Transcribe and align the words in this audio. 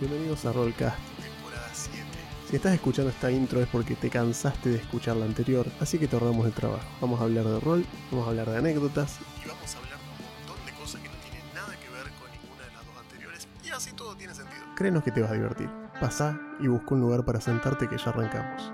Bienvenidos 0.00 0.44
a 0.44 0.52
Rollcast, 0.52 0.96
temporada 1.20 1.68
7. 1.72 2.06
Si 2.48 2.54
estás 2.54 2.72
escuchando 2.72 3.10
esta 3.10 3.32
intro 3.32 3.60
es 3.60 3.66
porque 3.66 3.96
te 3.96 4.08
cansaste 4.08 4.68
de 4.68 4.76
escuchar 4.76 5.16
la 5.16 5.24
anterior, 5.24 5.66
así 5.80 5.98
que 5.98 6.06
te 6.06 6.14
ahorramos 6.14 6.46
el 6.46 6.52
trabajo. 6.52 6.84
Vamos 7.00 7.20
a 7.20 7.24
hablar 7.24 7.44
de 7.44 7.58
rol, 7.58 7.84
vamos 8.12 8.24
a 8.26 8.30
hablar 8.30 8.48
de 8.48 8.58
anécdotas 8.58 9.18
y 9.44 9.48
vamos 9.48 9.74
a 9.74 9.78
hablar 9.78 9.98
de 9.98 10.04
un 10.04 10.46
montón 10.46 10.66
de 10.66 10.72
cosas 10.80 11.00
que 11.00 11.08
no 11.08 11.14
tienen 11.16 11.42
nada 11.52 11.74
que 11.80 11.90
ver 11.90 12.12
con 12.14 12.30
ninguna 12.30 12.64
de 12.64 12.74
las 12.74 12.86
dos 12.86 12.96
anteriores 12.96 13.48
y 13.64 13.70
así 13.70 13.92
todo 13.92 14.14
tiene 14.14 14.34
sentido. 14.36 14.62
Créenos 14.76 15.02
que 15.02 15.10
te 15.10 15.20
vas 15.20 15.32
a 15.32 15.34
divertir. 15.34 15.68
Pasá 16.00 16.40
y 16.60 16.68
busca 16.68 16.94
un 16.94 17.00
lugar 17.00 17.24
para 17.24 17.40
sentarte 17.40 17.88
que 17.88 17.98
ya 17.98 18.10
arrancamos. 18.10 18.72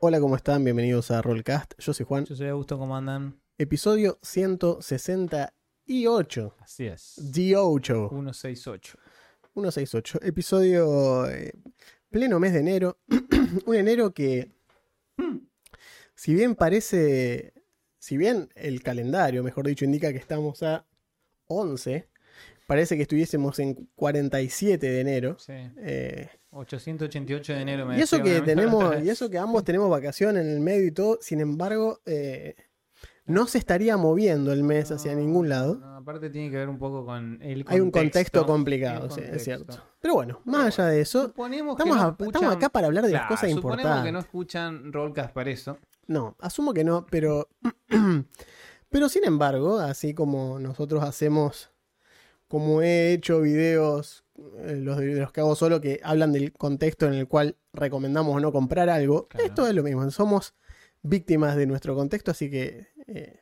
Hola, 0.00 0.20
¿cómo 0.20 0.36
están? 0.36 0.64
Bienvenidos 0.64 1.10
a 1.10 1.22
Rollcast. 1.22 1.72
Yo 1.78 1.94
soy 1.94 2.04
Juan. 2.04 2.26
Yo 2.26 2.36
soy 2.36 2.48
Augusto, 2.48 2.78
¿cómo 2.78 2.94
andan? 2.94 3.40
Episodio 3.56 4.18
168. 5.92 6.56
Así 6.60 6.86
es. 6.86 7.18
D8. 7.18 8.08
168. 8.08 8.98
168. 9.52 10.20
Episodio 10.22 11.28
eh, 11.28 11.52
pleno 12.08 12.40
mes 12.40 12.54
de 12.54 12.60
enero. 12.60 12.98
un 13.66 13.74
enero 13.74 14.14
que, 14.14 14.50
si 16.14 16.34
bien 16.34 16.54
parece, 16.54 17.52
si 17.98 18.16
bien 18.16 18.48
el 18.54 18.82
calendario, 18.82 19.42
mejor 19.42 19.66
dicho, 19.66 19.84
indica 19.84 20.12
que 20.12 20.18
estamos 20.18 20.62
a 20.62 20.86
11, 21.48 22.08
parece 22.66 22.96
que 22.96 23.02
estuviésemos 23.02 23.58
en 23.58 23.74
47 23.94 24.90
de 24.90 25.00
enero. 25.00 25.36
Sí. 25.38 25.52
Eh, 25.78 26.28
888 26.52 27.52
de 27.52 27.60
enero 27.60 27.86
me 27.86 27.98
y 27.98 28.00
eso 28.00 28.22
que 28.22 28.40
tenemos, 28.40 29.02
y 29.02 29.08
eso 29.10 29.28
que 29.28 29.36
ambos 29.36 29.64
tenemos 29.64 29.90
vacación 29.90 30.38
en 30.38 30.48
el 30.48 30.60
medio 30.60 30.86
y 30.86 30.92
todo, 30.92 31.18
sin 31.20 31.40
embargo, 31.40 32.00
eh, 32.06 32.54
no 33.26 33.46
se 33.46 33.58
estaría 33.58 33.96
moviendo 33.96 34.52
el 34.52 34.62
mes 34.64 34.90
hacia 34.90 35.14
ningún 35.14 35.48
lado. 35.48 35.76
no, 35.76 35.96
aparte 35.96 36.28
tiene 36.30 36.50
que 36.50 36.56
ver 36.56 36.68
un 36.68 36.78
poco 36.78 37.04
con 37.06 37.40
el 37.42 37.64
Hay 37.68 37.80
un 37.80 37.90
contexto 37.90 38.44
complicado, 38.46 39.08
sí, 39.10 39.20
es 39.20 39.26
contexto. 39.26 39.44
cierto. 39.44 39.82
Pero 40.00 40.14
bueno, 40.14 40.40
más 40.44 40.66
allá 40.78 40.88
de 40.88 41.00
eso, 41.00 41.26
Suponemos 41.26 41.76
que 41.76 41.82
estamos, 41.84 41.96
no 42.02 42.08
a- 42.08 42.10
escuchan- 42.12 42.26
estamos 42.34 42.56
acá 42.56 42.68
para 42.68 42.86
hablar 42.88 43.04
de 43.06 43.12
las 43.12 43.20
Claro, 43.22 43.34
cosas 43.36 43.50
suponemos 43.50 43.80
importantes. 43.80 44.04
que 44.08 44.12
no 44.12 44.18
escuchan 44.18 44.92
Rollcast 44.92 45.32
para 45.32 45.50
eso. 45.50 45.78
No, 46.08 46.36
asumo 46.40 46.74
que 46.74 46.82
no, 46.82 47.06
pero. 47.08 47.48
pero 48.90 49.08
sin 49.08 49.24
embargo, 49.24 49.78
así 49.78 50.14
como 50.14 50.58
nosotros 50.58 51.02
hacemos. 51.04 51.70
Como 52.48 52.82
he 52.82 53.14
hecho 53.14 53.40
videos, 53.40 54.24
eh, 54.58 54.76
los 54.78 54.98
de 54.98 55.14
los 55.14 55.32
que 55.32 55.40
hago 55.40 55.54
solo, 55.56 55.80
que 55.80 56.00
hablan 56.04 56.32
del 56.32 56.52
contexto 56.52 57.06
en 57.06 57.14
el 57.14 57.26
cual 57.26 57.56
recomendamos 57.72 58.36
o 58.36 58.40
no 58.40 58.52
comprar 58.52 58.90
algo, 58.90 59.26
Claro. 59.28 59.46
esto 59.46 59.66
es 59.66 59.74
lo 59.74 59.82
mismo. 59.82 60.10
Somos 60.10 60.54
víctimas 61.00 61.56
de 61.56 61.66
nuestro 61.66 61.94
contexto, 61.94 62.30
así 62.30 62.50
que 62.50 62.88
eh, 63.14 63.40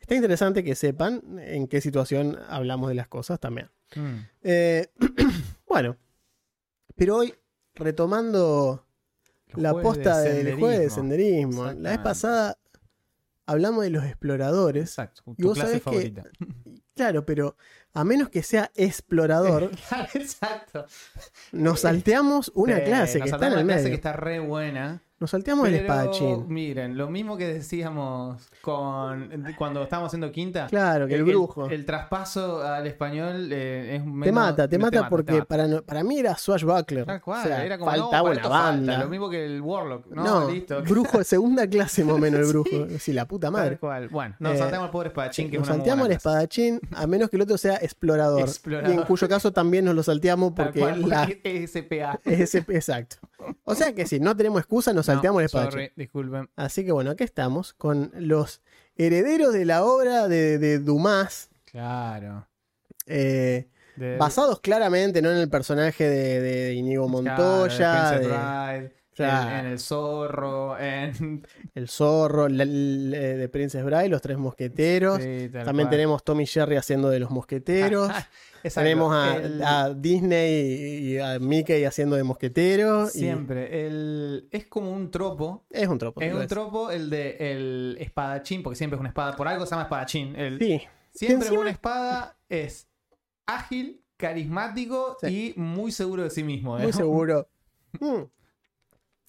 está 0.00 0.14
interesante 0.14 0.62
que 0.64 0.74
sepan 0.74 1.38
en 1.40 1.66
qué 1.68 1.80
situación 1.80 2.38
hablamos 2.48 2.88
de 2.88 2.94
las 2.94 3.08
cosas 3.08 3.38
también. 3.40 3.70
Mm. 3.96 4.16
Eh, 4.42 4.88
bueno, 5.68 5.96
pero 6.96 7.16
hoy, 7.16 7.34
retomando 7.74 8.86
Los 9.48 9.62
la 9.62 9.72
posta 9.72 10.18
de 10.20 10.44
del 10.44 10.54
jueves 10.58 10.80
de 10.80 10.90
senderismo. 10.90 11.66
La 11.72 11.90
vez 11.90 11.98
pasada 12.00 12.58
hablamos 13.46 13.84
de 13.84 13.90
los 13.90 14.04
exploradores. 14.04 14.82
Exacto, 14.90 15.22
Y 15.36 15.42
tu 15.42 15.48
vos 15.48 15.54
clase 15.58 15.78
sabés 15.80 15.82
que- 15.82 15.90
favorita. 16.12 16.24
Claro, 16.98 17.24
pero 17.24 17.56
a 17.92 18.02
menos 18.02 18.28
que 18.28 18.42
sea 18.42 18.72
explorador, 18.74 19.70
Exacto. 20.14 20.84
nos 21.52 21.82
salteamos 21.82 22.50
una 22.56 22.78
Sí, 22.78 22.82
clase 22.86 23.20
que 23.20 23.28
está 23.28 23.46
en 23.46 23.52
el 23.52 23.58
una 23.60 23.62
clase 23.66 23.78
medio. 23.84 23.88
que 23.90 23.94
está 23.94 24.12
re 24.14 24.40
buena. 24.40 25.00
Nos 25.20 25.30
salteamos 25.32 25.66
el 25.66 25.74
espadachín. 25.74 26.44
Miren, 26.48 26.96
lo 26.96 27.10
mismo 27.10 27.36
que 27.36 27.46
decíamos 27.48 28.48
con 28.62 29.28
cuando 29.58 29.82
estábamos 29.82 30.10
haciendo 30.10 30.30
quinta. 30.30 30.68
Claro, 30.68 31.08
que 31.08 31.16
el 31.16 31.24
brujo. 31.24 31.68
El, 31.68 31.84
traspaso 31.84 32.62
al 32.62 32.86
español 32.86 33.48
eh, 33.52 33.96
es 33.96 34.04
menos, 34.04 34.24
te 34.24 34.32
mata, 34.32 34.68
te 34.68 34.78
mata 34.78 35.08
porque 35.08 35.32
te 35.32 35.38
mata. 35.38 35.44
Para, 35.46 35.66
no- 35.66 35.82
para 35.82 36.04
mí 36.04 36.20
era 36.20 36.36
Swashbuckler. 36.36 37.04
Tal 37.04 37.20
cual, 37.20 37.40
O 37.44 37.48
sea, 37.48 37.64
era 37.64 37.78
como, 37.78 37.90
faltaba 37.90 38.06
no, 38.10 38.12
para 38.12 38.22
una 38.30 38.34
esto 38.36 38.48
falta, 38.48 38.64
banda. 38.70 38.98
lo 38.98 39.08
mismo 39.08 39.28
que 39.28 39.44
el 39.44 39.60
Warlock. 39.60 40.06
No, 40.06 40.22
No, 40.24 40.50
listo. 40.50 40.82
brujo 40.88 41.18
de 41.18 41.24
segunda 41.24 41.66
clase 41.66 42.04
más 42.04 42.14
o 42.14 42.18
menos 42.18 42.40
el 42.40 42.46
brujo. 42.52 42.70
Sí, 43.00 43.12
la 43.12 43.26
puta 43.26 43.46
Tal 43.48 43.52
madre. 43.52 43.78
cual. 43.78 44.08
Bueno, 44.10 44.36
nos 44.38 44.54
Eh, 44.54 44.58
saltamos 44.58 44.86
al 44.86 44.90
pobre 44.92 45.08
espadachín, 45.08 45.50
que 45.50 45.56
es 45.56 45.60
Nos 45.60 45.68
una 45.68 45.76
muy 45.78 45.80
salteamos 45.80 46.06
el 46.06 46.12
espadachín, 46.12 46.80
a 46.94 47.06
menos 47.08 47.28
que 47.28 47.36
el 47.36 47.42
otro 47.42 47.58
sea 47.58 47.74
explorador. 47.76 48.42
Explorador. 48.42 48.90
Y 48.90 48.92
en 48.98 49.02
cuyo 49.02 49.28
caso 49.28 49.52
también 49.52 49.84
nos 49.84 49.96
lo 49.96 50.02
salteamos 50.04 50.54
Tal 50.54 50.66
porque 50.66 50.80
cual, 50.80 51.08
la- 51.08 51.26
porque 51.26 51.40
es 51.64 51.72
SPA. 51.72 52.20
es 52.24 52.54
exacto. 52.54 53.16
O 53.64 53.74
sea 53.74 53.94
que 53.94 54.06
si 54.06 54.18
no 54.20 54.36
tenemos 54.36 54.60
excusa, 54.60 54.92
nos 54.92 55.06
salteamos 55.06 55.52
No, 55.54 55.62
el 55.68 55.92
disculpen. 55.96 56.48
Así 56.56 56.84
que 56.84 56.92
bueno, 56.92 57.10
aquí 57.12 57.24
estamos 57.24 57.72
con 57.72 58.10
los 58.16 58.60
herederos 58.96 59.52
de 59.52 59.64
la 59.64 59.84
obra 59.84 60.26
de, 60.28 60.58
de 60.58 60.78
Dumas, 60.78 61.50
Claro. 61.64 62.48
eh, 63.06 63.68
De- 63.96 64.16
basados 64.16 64.60
claramente 64.60 65.22
no 65.22 65.30
en 65.30 65.38
el 65.38 65.48
personaje 65.48 66.08
de, 66.08 66.40
de 66.40 66.74
Inigo 66.74 67.08
Montoya, 67.08 68.12
de 68.18 68.90
Claro. 69.14 69.50
en, 69.50 69.58
en 69.58 69.66
el 69.72 69.78
zorro, 69.80 70.78
en... 70.78 71.44
El 71.74 71.88
Zorro, 71.88 72.48
la- 72.48 72.64
la- 72.64 73.18
de 73.18 73.48
Princess 73.48 73.84
Bride, 73.84 74.08
los 74.08 74.22
tres 74.22 74.38
mosqueteros. 74.38 75.20
Sí, 75.20 75.48
También 75.52 75.86
cual. 75.88 75.90
tenemos 75.90 76.22
Tommy 76.24 76.46
Jerry 76.46 76.76
haciendo 76.76 77.08
de 77.10 77.18
los 77.18 77.30
mosqueteros. 77.30 78.10
Exacto, 78.68 78.84
tenemos 78.84 79.12
a, 79.14 79.36
el- 79.36 79.62
a 79.62 79.92
Disney 79.94 81.12
y 81.14 81.18
a 81.18 81.38
Mickey 81.38 81.84
haciendo 81.84 82.16
de 82.16 82.22
mosqueteros. 82.22 83.14
y 83.16 83.20
Siempre. 83.20 83.86
El, 83.86 84.48
es 84.50 84.66
como 84.66 84.90
un 84.92 85.10
tropo. 85.10 85.66
es 85.70 85.88
un 85.88 85.98
tropo. 85.98 86.20
Es 86.20 86.32
un 86.32 86.46
tropo 86.46 86.90
el 86.90 87.10
de 87.10 87.36
el 87.52 87.96
espadachín, 88.00 88.62
porque 88.62 88.76
siempre 88.76 88.96
es 88.96 89.00
una 89.00 89.08
espada. 89.10 89.36
Por 89.36 89.48
algo 89.48 89.66
se 89.66 89.70
llama 89.70 89.82
espadachín. 89.82 90.36
El, 90.36 90.58
Sí, 90.58 90.80
siempre 91.12 91.48
encima- 91.48 91.60
una 91.62 91.70
espada 91.70 92.38
es 92.48 92.88
ágil, 93.46 94.02
carismático 94.16 95.16
Sí. 95.20 95.54
y 95.56 95.60
muy 95.60 95.92
seguro 95.92 96.22
de 96.24 96.30
sí 96.30 96.42
mismo. 96.44 96.76
muy 96.78 96.88
¿eh? 96.88 96.92
seguro. 96.92 97.48
Mm. 98.00 98.22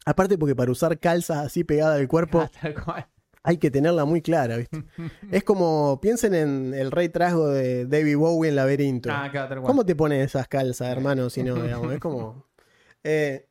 Aparte 0.06 0.38
porque 0.38 0.56
para 0.56 0.72
usar 0.72 0.98
calzas 1.00 1.38
así 1.46 1.64
pegadas 1.64 2.00
al 2.00 2.08
cuerpo 2.08 2.40
Ah, 2.42 2.70
cual. 2.84 3.08
Hay 3.44 3.58
que 3.58 3.72
tenerla 3.72 4.06
muy 4.06 4.22
clara, 4.22 4.58
¿viste? 4.58 4.84
Es 5.32 5.44
como, 5.44 6.00
piensen 6.02 6.34
en 6.34 6.74
el 6.74 6.92
rey 6.92 7.10
trasgo 7.10 7.50
de 7.50 7.86
David 7.86 8.18
Bowie 8.18 8.50
en 8.50 8.56
Laberinto. 8.56 9.10
Ah, 9.12 9.30
claro. 9.32 9.64
¿Cómo 9.64 9.86
te 9.86 9.96
pones 9.96 10.26
esas 10.26 10.48
calzas, 10.48 10.90
hermano? 10.90 11.30
Si 11.30 11.44
no, 11.44 11.56
digamos, 11.56 11.94
es 11.94 12.00
como... 12.00 12.48
Eh, 13.02 13.48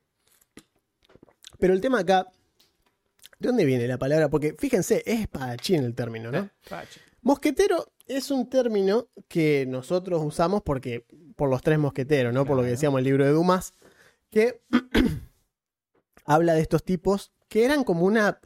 pero 1.58 1.72
el 1.72 1.80
tema 1.80 2.00
acá, 2.00 2.26
¿de 3.38 3.48
dónde 3.48 3.64
viene 3.64 3.88
la 3.88 3.96
palabra? 3.96 4.28
Porque 4.28 4.54
fíjense, 4.58 5.02
es 5.06 5.20
espadachín 5.20 5.84
el 5.84 5.94
término, 5.94 6.30
¿no? 6.30 6.38
Eh, 6.40 6.50
Pachi. 6.68 7.00
Mosquetero 7.22 7.92
es 8.06 8.30
un 8.30 8.48
término 8.48 9.08
que 9.26 9.64
nosotros 9.66 10.22
usamos 10.22 10.62
porque 10.62 11.06
por 11.34 11.48
los 11.48 11.62
tres 11.62 11.78
mosqueteros, 11.78 12.32
¿no? 12.32 12.44
Por 12.44 12.56
lo 12.56 12.62
que 12.62 12.70
decíamos 12.70 12.98
el 12.98 13.04
libro 13.04 13.24
de 13.24 13.32
Dumas, 13.32 13.74
que 14.30 14.60
habla 16.24 16.54
de 16.54 16.60
estos 16.60 16.84
tipos 16.84 17.32
que 17.48 17.64
eran 17.64 17.84
como 17.84 18.04
una 18.04 18.40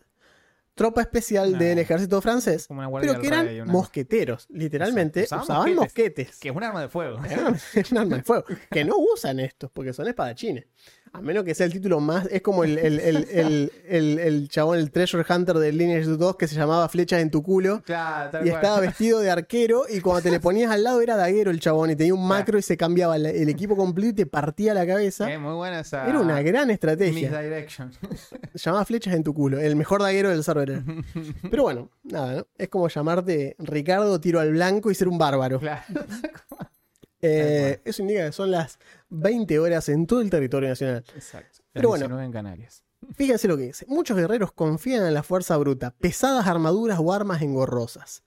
tropa 0.74 1.02
especial 1.02 1.52
No. 1.52 1.58
del 1.58 1.78
ejército 1.78 2.20
francés, 2.22 2.66
Como 2.66 2.80
una 2.80 2.88
guardia 2.88 3.10
pero 3.10 3.20
que 3.20 3.26
eran 3.28 3.48
una- 3.48 3.64
mosqueteros, 3.72 4.46
literalmente 4.50 5.24
Usaban 5.24 5.44
usaban 5.44 5.74
mosquetes. 5.74 6.26
mosquetes. 6.28 6.40
Que 6.40 6.48
es 6.48 6.56
un 6.56 6.62
arma 6.64 6.80
de 6.80 6.88
fuego. 6.88 7.18
Es 7.74 7.92
un 7.92 7.98
arma 7.98 8.16
de 8.16 8.22
fuego. 8.22 8.44
Que 8.70 8.84
no 8.84 8.94
usan 8.96 9.40
estos, 9.40 9.70
porque 9.70 9.92
son 9.92 10.08
espadachines. 10.08 10.64
A 11.14 11.20
menos 11.20 11.44
que 11.44 11.54
sea 11.54 11.66
el 11.66 11.72
título 11.74 12.00
más. 12.00 12.26
Es 12.30 12.40
como 12.40 12.64
el, 12.64 12.78
el, 12.78 12.98
el, 12.98 13.70
el, 13.86 14.18
el- 14.18 14.48
chabón, 14.48 14.78
el 14.78 14.90
Treasure 14.90 15.26
Hunter 15.28 15.56
de 15.58 15.70
Lineage 15.70 16.06
2 16.06 16.36
que 16.36 16.48
se 16.48 16.54
llamaba 16.54 16.88
Flechas 16.88 17.20
en 17.20 17.30
tu 17.30 17.42
culo. 17.42 17.82
Claro, 17.84 18.38
Y 18.38 18.48
cual. 18.48 18.54
estaba 18.62 18.80
vestido 18.80 19.20
de 19.20 19.30
arquero. 19.30 19.84
Y 19.90 20.00
cuando 20.00 20.22
te 20.22 20.30
le 20.30 20.40
ponías 20.40 20.70
al 20.70 20.82
lado 20.84 21.02
era 21.02 21.14
daguero 21.16 21.50
el 21.50 21.60
chabón. 21.60 21.90
Y 21.90 21.96
tenía 21.96 22.14
un 22.14 22.26
macro 22.26 22.58
y 22.58 22.62
se 22.62 22.78
cambiaba 22.78 23.16
el, 23.16 23.26
equipo 23.50 23.76
completo 23.76 24.08
y 24.08 24.12
te 24.14 24.24
partía 24.26 24.72
la 24.72 24.86
cabeza. 24.86 25.30
Eh, 25.30 25.36
muy 25.36 25.52
buena 25.52 25.80
esa. 25.80 26.08
Era 26.08 26.18
una 26.18 26.40
gran 26.40 26.70
estrategia. 26.70 27.28
Misdirection. 27.30 27.92
Llamaba 28.54 28.84
Flechas 28.86 29.12
en 29.14 29.22
tu 29.22 29.34
culo. 29.34 29.60
El 29.60 29.76
mejor 29.76 30.00
daguero 30.00 30.30
del 30.30 30.42
server. 30.42 30.61
Pero 31.50 31.62
bueno, 31.62 31.90
nada, 32.04 32.34
¿no? 32.34 32.46
Es 32.56 32.68
como 32.68 32.88
llamarte 32.88 33.56
Ricardo 33.58 34.20
Tiro 34.20 34.40
al 34.40 34.52
Blanco 34.52 34.90
y 34.90 34.94
ser 34.94 35.08
un 35.08 35.18
bárbaro. 35.18 35.58
claro. 35.60 35.82
Eh, 37.24 37.80
eso 37.84 38.02
indica 38.02 38.26
que 38.26 38.32
son 38.32 38.50
las 38.50 38.80
20 39.10 39.56
horas 39.60 39.88
en 39.88 40.08
todo 40.08 40.20
el 40.20 40.28
territorio 40.28 40.70
nacional. 40.70 41.04
Exacto. 41.14 41.60
Pero 41.72 41.90
bueno. 41.90 42.06
19 42.06 42.24
en 42.24 42.32
Canarias. 42.32 42.82
Fíjense 43.14 43.46
lo 43.46 43.56
que 43.56 43.64
dice. 43.64 43.86
Muchos 43.88 44.16
guerreros 44.16 44.50
confían 44.50 45.06
en 45.06 45.14
la 45.14 45.22
fuerza 45.22 45.56
bruta, 45.56 45.92
pesadas 45.92 46.48
armaduras 46.48 46.98
o 47.00 47.12
armas 47.12 47.40
engorrosas. 47.42 48.22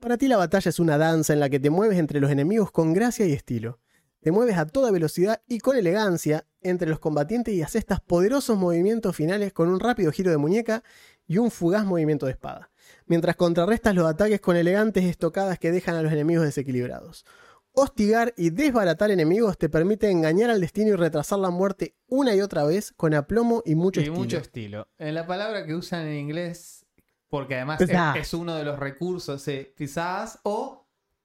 Para 0.00 0.18
ti 0.18 0.26
la 0.26 0.36
batalla 0.36 0.68
es 0.68 0.80
una 0.80 0.98
danza 0.98 1.32
en 1.32 1.40
la 1.40 1.48
que 1.48 1.60
te 1.60 1.70
mueves 1.70 1.98
entre 1.98 2.18
los 2.18 2.32
enemigos 2.32 2.72
con 2.72 2.92
gracia 2.92 3.26
y 3.26 3.32
estilo. 3.32 3.78
Te 4.22 4.30
mueves 4.30 4.56
a 4.56 4.66
toda 4.66 4.92
velocidad 4.92 5.42
y 5.48 5.58
con 5.58 5.76
elegancia 5.76 6.46
entre 6.60 6.88
los 6.88 7.00
combatientes 7.00 7.54
y 7.54 7.62
asestas 7.62 8.00
poderosos 8.00 8.56
movimientos 8.56 9.16
finales 9.16 9.52
con 9.52 9.68
un 9.68 9.80
rápido 9.80 10.12
giro 10.12 10.30
de 10.30 10.36
muñeca 10.36 10.84
y 11.26 11.38
un 11.38 11.50
fugaz 11.50 11.84
movimiento 11.84 12.26
de 12.26 12.32
espada, 12.32 12.70
mientras 13.06 13.34
contrarrestas 13.34 13.96
los 13.96 14.06
ataques 14.06 14.40
con 14.40 14.56
elegantes 14.56 15.02
estocadas 15.02 15.58
que 15.58 15.72
dejan 15.72 15.96
a 15.96 16.02
los 16.02 16.12
enemigos 16.12 16.44
desequilibrados. 16.44 17.26
Hostigar 17.72 18.32
y 18.36 18.50
desbaratar 18.50 19.10
enemigos 19.10 19.58
te 19.58 19.68
permite 19.68 20.08
engañar 20.08 20.50
al 20.50 20.60
destino 20.60 20.90
y 20.90 20.96
retrasar 20.96 21.40
la 21.40 21.50
muerte 21.50 21.96
una 22.06 22.32
y 22.36 22.42
otra 22.42 22.62
vez 22.62 22.92
con 22.92 23.14
aplomo 23.14 23.64
y 23.64 23.74
mucho 23.74 23.98
y 23.98 24.04
estilo. 24.04 24.20
mucho 24.20 24.36
estilo. 24.36 24.88
En 24.98 25.16
la 25.16 25.26
palabra 25.26 25.66
que 25.66 25.74
usan 25.74 26.06
en 26.06 26.16
inglés, 26.16 26.86
porque 27.28 27.56
además 27.56 27.80
es, 27.80 27.90
es 28.14 28.34
uno 28.34 28.54
de 28.54 28.62
los 28.62 28.78
recursos, 28.78 29.48
eh, 29.48 29.72
pizzazz 29.76 30.38
o 30.44 30.81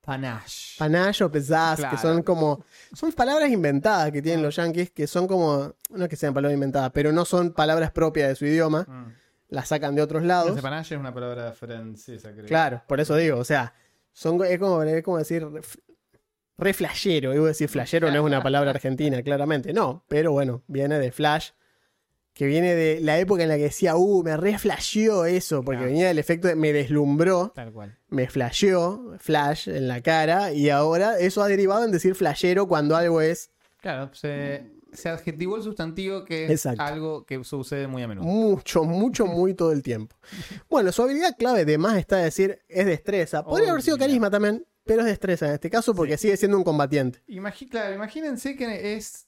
Panache. 0.07 0.75
panache 0.77 1.25
o 1.25 1.29
Claro. 1.29 1.89
que 1.89 1.97
son 1.97 2.23
como. 2.23 2.63
Son 2.93 3.11
palabras 3.11 3.51
inventadas 3.51 4.09
que 4.09 4.21
tienen 4.21 4.41
los 4.41 4.55
yankees, 4.55 4.89
que 4.91 5.05
son 5.05 5.27
como. 5.27 5.73
No 5.89 6.03
es 6.05 6.09
que 6.09 6.15
sean 6.15 6.33
palabras 6.33 6.53
inventadas, 6.53 6.91
pero 6.93 7.11
no 7.11 7.25
son 7.25 7.51
palabras 7.51 7.91
propias 7.91 8.29
de 8.29 8.35
su 8.35 8.45
idioma. 8.45 8.85
Mm. 8.87 9.11
Las 9.49 9.67
sacan 9.67 9.95
de 9.95 10.01
otros 10.01 10.23
lados. 10.23 10.53
Ese 10.53 10.61
panache 10.61 10.95
es 10.95 10.99
una 11.01 11.13
palabra 11.13 11.51
francesa, 11.51 12.31
creo. 12.31 12.45
Claro, 12.45 12.83
por 12.87 13.01
eso 13.01 13.17
digo, 13.17 13.37
o 13.37 13.43
sea, 13.43 13.73
son, 14.13 14.41
es, 14.45 14.57
como, 14.59 14.81
es 14.81 15.03
como 15.03 15.17
decir 15.17 15.45
re 16.57 16.73
flashero. 16.73 17.33
Iba 17.33 17.43
a 17.43 17.47
decir 17.49 17.67
flashero 17.67 18.09
no 18.09 18.15
es 18.15 18.21
una 18.23 18.41
palabra 18.41 18.69
argentina, 18.71 19.21
claramente. 19.21 19.73
No, 19.73 20.05
pero 20.07 20.31
bueno, 20.31 20.63
viene 20.67 20.99
de 20.99 21.11
flash, 21.11 21.49
que 22.37 22.45
viene 22.45 22.75
de 22.75 22.99
la 23.01 23.17
época 23.19 23.43
en 23.43 23.49
la 23.49 23.57
que 23.57 23.63
decía, 23.63 23.95
uh, 23.95 24.23
me 24.23 24.37
re 24.37 24.57
flasheó 24.59 25.25
eso, 25.25 25.63
porque 25.63 25.77
Claro. 25.79 25.91
venía 25.91 26.07
del 26.07 26.19
efecto 26.19 26.47
de 26.47 26.55
me 26.55 26.71
deslumbró, 26.71 27.51
Tal 27.55 27.71
cual. 27.73 27.97
me 28.09 28.27
flasheó, 28.29 29.15
flash 29.19 29.67
en 29.69 29.87
la 29.87 30.01
cara, 30.01 30.53
y 30.53 30.69
ahora 30.69 31.17
eso 31.19 31.41
ha 31.43 31.47
derivado 31.47 31.83
en 31.85 31.91
decir 31.91 32.15
flashero 32.15 32.67
cuando 32.67 32.95
algo 32.95 33.21
es 33.21 33.49
Claro, 33.81 34.09
se, 34.13 34.71
se 34.93 35.09
adjetivó 35.09 35.55
el 35.57 35.63
sustantivo 35.63 36.25
que 36.25 36.45
es 36.45 36.51
Exacto. 36.51 36.81
algo 36.83 37.25
que 37.25 37.43
sucede 37.43 37.87
muy 37.87 38.03
a 38.03 38.07
menudo. 38.07 38.25
mucho, 38.25 38.83
mucho, 38.83 39.25
muy 39.25 39.53
todo 39.53 39.71
el 39.71 39.81
tiempo. 39.83 40.15
Bueno, 40.69 40.91
su 40.91 41.01
habilidad 41.03 41.35
clave 41.37 41.65
de 41.65 41.77
más 41.77 41.97
está 41.97 42.17
decir 42.17 42.59
es 42.67 42.85
destreza. 42.85 43.43
Podría 43.43 43.69
haber 43.71 43.81
sido 43.83 43.97
carisma 43.97 44.29
también, 44.29 44.65
pero 44.83 45.01
es 45.01 45.07
destreza 45.07 45.47
en 45.47 45.53
este 45.53 45.69
caso 45.69 45.93
porque 45.93 46.17
sigue 46.17 46.37
siendo 46.37 46.57
un 46.57 46.63
combatiente. 46.63 47.21
Claro, 47.69 47.93
imagínense 47.95 48.55
que 48.55 48.95
es 48.95 49.26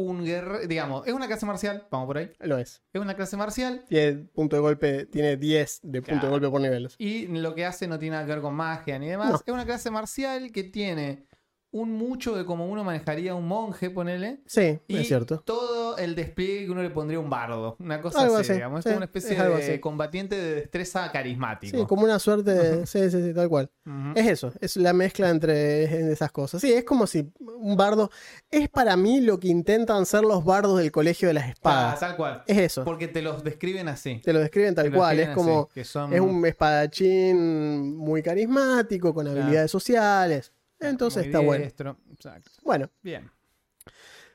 un 0.00 0.24
guerrero, 0.24 0.66
digamos, 0.66 1.06
es 1.06 1.12
una 1.12 1.26
clase 1.26 1.46
marcial, 1.46 1.86
vamos 1.90 2.06
por 2.06 2.18
ahí, 2.18 2.30
Lo 2.40 2.58
es. 2.58 2.82
es 2.92 3.00
una 3.00 3.14
clase 3.14 3.36
marcial 3.36 3.84
Tiene 3.88 4.24
punto 4.34 4.56
de 4.56 4.62
golpe, 4.62 5.06
tiene 5.06 5.36
10 5.36 5.80
de 5.82 6.02
punto 6.02 6.26
de 6.26 6.30
golpe 6.30 6.48
por 6.50 6.60
niveles. 6.60 6.94
y 6.98 7.26
lo 7.28 7.54
que 7.54 7.64
hace 7.64 7.86
no 7.88 7.98
tiene 7.98 8.14
nada 8.16 8.26
que 8.26 8.32
ver 8.32 8.40
con 8.42 8.54
magia 8.54 8.98
ni 8.98 9.08
demás. 9.08 9.30
No. 9.30 9.36
Es 9.46 9.52
una 9.52 9.64
clase 9.64 9.90
marcial 9.90 10.50
que 10.52 10.64
tiene 10.64 11.24
un 11.72 11.92
mucho 11.92 12.34
de 12.36 12.44
como 12.44 12.66
uno 12.68 12.82
manejaría 12.82 13.34
un 13.34 13.46
monje, 13.46 13.90
ponele. 13.90 14.40
Sí, 14.46 14.80
Y 14.88 14.96
es 14.98 15.06
cierto. 15.06 15.38
todo 15.40 15.96
el 15.98 16.16
despliegue 16.16 16.64
que 16.66 16.70
uno 16.72 16.82
le 16.82 16.90
pondría 16.90 17.18
a 17.18 17.20
un 17.22 17.30
bardo. 17.30 17.76
Una 17.78 18.00
cosa 18.00 18.22
Algo 18.22 18.36
así, 18.38 18.54
digamos. 18.54 18.80
Es 18.80 18.84
como 18.86 18.96
una 18.96 19.04
especie 19.04 19.32
es 19.36 19.38
de 19.38 19.54
así. 19.72 19.78
combatiente 19.78 20.34
de 20.36 20.54
destreza 20.56 21.10
carismático. 21.12 21.78
Sí, 21.78 21.86
como 21.86 22.02
una 22.04 22.18
suerte 22.18 22.50
de... 22.52 22.86
Sí, 22.86 23.08
sí, 23.10 23.22
sí, 23.22 23.32
tal 23.34 23.48
cual. 23.48 23.70
Es 24.16 24.26
eso, 24.26 24.52
es 24.60 24.76
la 24.76 24.92
mezcla 24.92 25.30
entre 25.30 26.10
esas 26.12 26.32
cosas. 26.32 26.60
Sí, 26.60 26.72
es 26.72 26.84
como 26.84 27.06
si 27.06 27.30
un 27.38 27.76
bardo... 27.76 28.10
Es 28.50 28.68
para 28.68 28.96
mí 28.96 29.20
lo 29.20 29.38
que 29.38 29.48
intentan 29.48 30.06
ser 30.06 30.22
los 30.22 30.44
bardos 30.44 30.78
del 30.78 30.90
colegio 30.90 31.28
de 31.28 31.34
las 31.34 31.44
Ah, 31.44 31.50
espadas. 31.50 32.00
tal 32.00 32.16
cual. 32.16 32.42
Es 32.48 32.58
eso. 32.58 32.84
Porque 32.84 33.06
te 33.08 33.22
los 33.22 33.44
describen 33.44 33.86
así. 33.88 34.20
Te 34.24 34.32
lo 34.32 34.40
describen 34.40 34.74
tal 34.74 34.90
lo 34.90 34.96
cual. 34.98 35.20
Es 35.20 35.28
como... 35.30 35.60
así, 35.62 35.74
que 35.74 35.84
son- 35.84 36.12
Es 36.12 36.20
un 36.20 36.44
espadachín 36.46 37.96
muy 37.96 38.22
carismático, 38.22 39.14
con 39.14 39.28
habilidades 39.28 39.70
sociales. 39.70 40.52
Entonces 40.80 41.26
está 41.26 41.40
bueno. 41.40 41.64
Exacto. 41.64 42.50
Bueno, 42.64 42.90
Bien. 43.02 43.30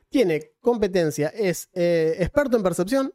tiene 0.10 0.52
competencia, 0.62 1.30
es 1.30 1.70
eh, 1.74 2.16
experto 2.20 2.56
en 2.58 2.64
percepción, 2.64 3.12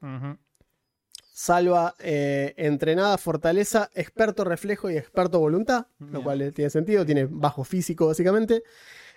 salva 1.32 1.94
eh, 2.00 2.54
entrenada 2.56 3.16
fortaleza, 3.18 3.90
experto 3.94 4.44
reflejo 4.44 4.90
y 4.90 4.96
experto 4.96 5.38
voluntad, 5.38 5.86
lo 5.98 6.22
cual 6.22 6.42
eh, 6.42 6.52
tiene 6.52 6.70
sentido, 6.70 7.06
tiene 7.06 7.26
bajo 7.26 7.64
físico 7.64 8.06
básicamente. 8.08 8.62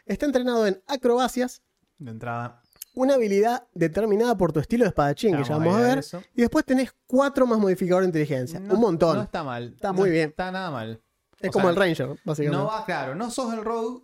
Está 0.05 0.25
entrenado 0.25 0.65
en 0.67 0.81
acrobacias, 0.87 1.61
De 1.97 2.11
entrada. 2.11 2.61
una 2.93 3.15
habilidad 3.15 3.67
determinada 3.73 4.37
por 4.37 4.51
tu 4.53 4.59
estilo 4.59 4.83
de 4.85 4.89
espadachín, 4.89 5.35
que 5.37 5.43
ya 5.43 5.57
vamos 5.57 5.75
a 5.75 5.81
ver. 5.81 5.97
eso. 5.99 6.21
Y 6.35 6.41
después 6.41 6.63
tenés 6.65 6.93
cuatro 7.07 7.45
más 7.47 7.59
modificadores 7.59 8.05
de 8.11 8.19
inteligencia, 8.19 8.59
No- 8.59 8.75
un 8.75 8.79
montón. 8.81 9.17
No 9.17 9.23
está 9.23 9.43
mal. 9.43 9.73
Está 9.75 9.89
No 9.89 9.95
muy 9.95 10.09
bien. 10.09 10.29
Está 10.29 10.51
nada 10.51 10.71
mal. 10.71 11.01
Es 11.43 11.49
o 11.49 11.51
como 11.53 11.65
sea, 11.65 11.69
el 11.71 11.75
Ranger, 11.75 12.19
básicamente. 12.23 12.57
No 12.57 12.65
va, 12.67 12.85
claro, 12.85 13.13
no 13.15 13.29
sos 13.29 13.53
el 13.53 13.63
rogue, 13.63 14.03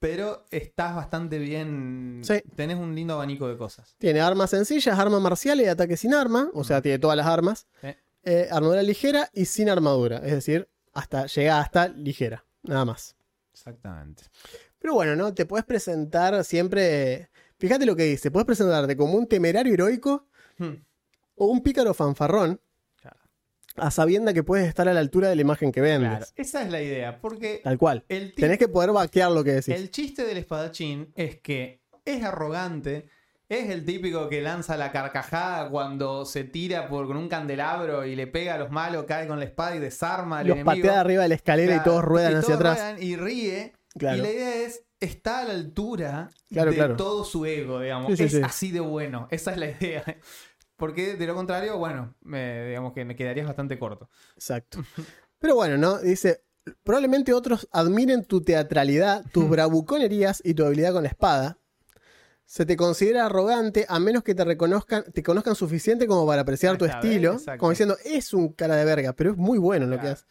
pero 0.00 0.44
estás 0.50 0.94
bastante 0.96 1.38
bien. 1.38 2.20
Sí. 2.24 2.42
Tenés 2.56 2.76
un 2.76 2.94
lindo 2.94 3.14
abanico 3.14 3.46
de 3.48 3.56
cosas. 3.56 3.94
Tiene 3.98 4.20
armas 4.20 4.50
sencillas, 4.50 4.98
armas 4.98 5.20
marciales 5.20 5.66
y 5.66 5.68
ataque 5.68 5.96
sin 5.96 6.14
arma, 6.14 6.50
o 6.54 6.64
sea, 6.64 6.82
tiene 6.82 6.98
todas 6.98 7.16
las 7.16 7.26
armas. 7.26 7.66
Eh, 8.24 8.48
armadura 8.50 8.82
ligera 8.82 9.30
y 9.32 9.44
sin 9.44 9.70
armadura, 9.70 10.16
es 10.18 10.32
decir, 10.32 10.68
hasta 10.92 11.26
llega 11.26 11.60
hasta 11.60 11.88
ligera, 11.88 12.44
nada 12.62 12.84
más. 12.84 13.16
Exactamente. 13.52 14.24
Pero 14.78 14.94
bueno, 14.94 15.16
¿no? 15.16 15.34
Te 15.34 15.46
puedes 15.46 15.64
presentar 15.64 16.44
siempre. 16.44 17.30
Fíjate 17.58 17.84
lo 17.86 17.96
que 17.96 18.04
dice: 18.04 18.30
puedes 18.30 18.46
presentarte 18.46 18.96
como 18.96 19.14
un 19.14 19.26
temerario 19.26 19.74
heroico 19.74 20.26
Hmm. 20.58 20.74
o 21.36 21.46
un 21.46 21.62
pícaro 21.62 21.94
fanfarrón. 21.94 22.60
A 23.76 23.90
sabienda 23.90 24.32
que 24.34 24.42
puedes 24.42 24.66
estar 24.66 24.88
a 24.88 24.92
la 24.94 25.00
altura 25.00 25.28
de 25.28 25.36
la 25.36 25.42
imagen 25.42 25.70
que 25.72 25.80
vendes. 25.80 26.10
Claro, 26.10 26.26
Esa 26.36 26.62
es 26.62 26.70
la 26.70 26.82
idea. 26.82 27.20
Porque 27.20 27.60
Tal 27.62 27.78
cual. 27.78 28.04
el, 28.08 28.34
Tenés 28.34 28.58
que 28.58 28.68
poder 28.68 28.92
vaquear 28.92 29.30
lo 29.30 29.44
que 29.44 29.52
decís. 29.52 29.74
el 29.74 29.90
chiste 29.90 30.24
del 30.24 30.38
espadachín 30.38 31.12
es 31.14 31.38
que 31.40 31.80
es 32.04 32.24
arrogante. 32.24 33.08
Es 33.48 33.70
el 33.70 33.84
típico 33.86 34.28
que 34.28 34.42
lanza 34.42 34.76
la 34.76 34.92
carcajada 34.92 35.70
cuando 35.70 36.26
se 36.26 36.44
tira 36.44 36.86
por, 36.88 37.06
con 37.06 37.16
un 37.16 37.28
candelabro 37.28 38.04
y 38.04 38.14
le 38.14 38.26
pega 38.26 38.54
a 38.54 38.58
los 38.58 38.70
malos, 38.70 39.04
cae 39.06 39.26
con 39.26 39.38
la 39.38 39.46
espada 39.46 39.74
y 39.76 39.78
desarma 39.78 40.40
al 40.40 40.48
Los 40.48 40.56
enemigo. 40.58 40.82
patea 40.86 41.00
arriba 41.00 41.22
de 41.22 41.28
la 41.30 41.34
escalera 41.34 41.76
y 41.76 41.82
todos 41.82 42.04
ruedan 42.04 42.32
y 42.32 42.34
hacia 42.36 42.46
todos 42.46 42.56
atrás. 42.60 42.78
ruedan 42.78 43.02
y 43.02 43.16
ríe. 43.16 43.72
Claro. 43.96 44.18
Y 44.18 44.20
la 44.20 44.30
idea 44.30 44.54
es, 44.66 44.82
está 45.00 45.38
a 45.40 45.44
la 45.44 45.54
altura 45.54 46.28
Claro, 46.50 46.72
de 46.72 46.88
todo 46.96 47.24
su 47.24 47.46
ego, 47.46 47.80
digamos. 47.80 48.10
Sí, 48.10 48.16
sí, 48.18 48.24
es 48.24 48.32
sí. 48.32 48.40
así 48.44 48.70
de 48.70 48.80
bueno. 48.80 49.28
Esa 49.30 49.52
es 49.52 49.56
la 49.56 49.70
idea. 49.70 50.04
Porque 50.78 51.16
de 51.16 51.26
lo 51.26 51.34
contrario, 51.34 51.76
bueno, 51.76 52.14
me- 52.22 52.66
digamos 52.68 52.94
que 52.94 53.04
me 53.04 53.14
quedarías 53.16 53.46
bastante 53.46 53.78
corto. 53.78 54.08
Exacto. 54.34 54.78
Pero 55.38 55.54
bueno, 55.56 55.76
¿no? 55.76 55.98
Dice, 55.98 56.42
probablemente 56.84 57.32
otros 57.34 57.68
admiren 57.72 58.24
tu 58.24 58.40
teatralidad, 58.40 59.24
tus 59.32 59.50
bravuconerías 59.50 60.40
y 60.44 60.54
tu 60.54 60.64
habilidad 60.64 60.92
con 60.94 61.02
la 61.02 61.08
espada. 61.10 61.58
Se 62.46 62.64
te 62.64 62.76
considera 62.76 63.26
arrogante 63.26 63.84
a 63.90 63.98
menos 63.98 64.22
que 64.22 64.34
te 64.34 64.42
reconozcan, 64.42 65.04
te 65.12 65.22
conozcan 65.22 65.54
suficiente 65.54 66.06
como 66.06 66.26
para 66.26 66.42
apreciar 66.42 66.78
tu 66.78 66.86
estilo. 67.10 67.32
Como 67.58 67.70
diciendo, 67.70 67.96
es 68.04 68.32
un 68.32 68.52
cara 68.54 68.74
de 68.76 68.84
verga, 68.86 69.12
pero 69.12 69.32
es 69.32 69.36
muy 69.36 69.58
bueno 69.58 69.84
en 69.84 69.90
lo 69.90 70.00
que 70.00 70.06
hace. 70.12 70.24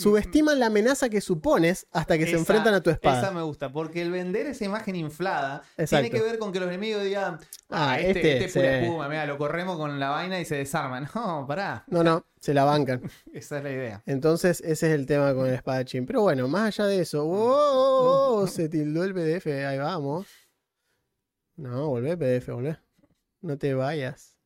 Subestiman 0.00 0.58
la 0.58 0.66
amenaza 0.66 1.08
que 1.08 1.20
supones 1.20 1.86
hasta 1.92 2.16
que 2.16 2.26
se 2.26 2.36
enfrentan 2.36 2.74
a 2.74 2.82
tu 2.82 2.90
espada. 2.90 3.20
Esa 3.20 3.30
me 3.30 3.42
gusta, 3.42 3.72
porque 3.72 4.02
el 4.02 4.10
vender 4.10 4.46
esa 4.46 4.64
imagen 4.64 4.96
inflada 4.96 5.62
Exacto. 5.76 6.02
tiene 6.02 6.10
que 6.10 6.22
ver 6.22 6.38
con 6.38 6.52
que 6.52 6.60
los 6.60 6.68
enemigos 6.68 7.04
digan, 7.04 7.38
Ah, 7.68 7.92
ah, 7.92 8.00
este, 8.00 8.18
este, 8.18 8.32
este 8.32 8.44
es 8.46 8.52
pura 8.52 8.78
espuma, 8.80 9.08
mira, 9.08 9.26
lo 9.26 9.38
corremos 9.38 9.76
con 9.76 10.00
la 10.00 10.10
vaina 10.10 10.40
y 10.40 10.44
se 10.44 10.56
desarma. 10.56 11.00
No, 11.14 11.46
pará. 11.46 11.84
No, 11.88 12.02
no, 12.02 12.24
se 12.38 12.54
la 12.54 12.64
bancan. 12.64 13.02
Esa 13.32 13.58
es 13.58 13.64
la 13.64 13.70
idea. 13.70 14.02
Entonces, 14.06 14.60
ese 14.60 14.88
es 14.88 14.94
el 14.94 15.06
tema 15.06 15.34
con 15.34 15.46
el 15.46 15.54
espadachín. 15.54 16.06
Pero 16.06 16.22
bueno, 16.22 16.48
más 16.48 16.78
allá 16.78 16.88
de 16.88 17.00
eso. 17.00 17.24
¡Oh! 17.26 18.46
Se 18.48 18.68
tildó 18.68 19.04
el 19.04 19.14
PDF. 19.14 19.46
Ahí 19.46 19.78
vamos. 19.78 20.26
No, 21.56 21.88
volvé 21.88 22.16
PDF, 22.16 22.48
volvé. 22.48 22.78
No 23.42 23.58
te 23.58 23.74
vayas. 23.74 24.36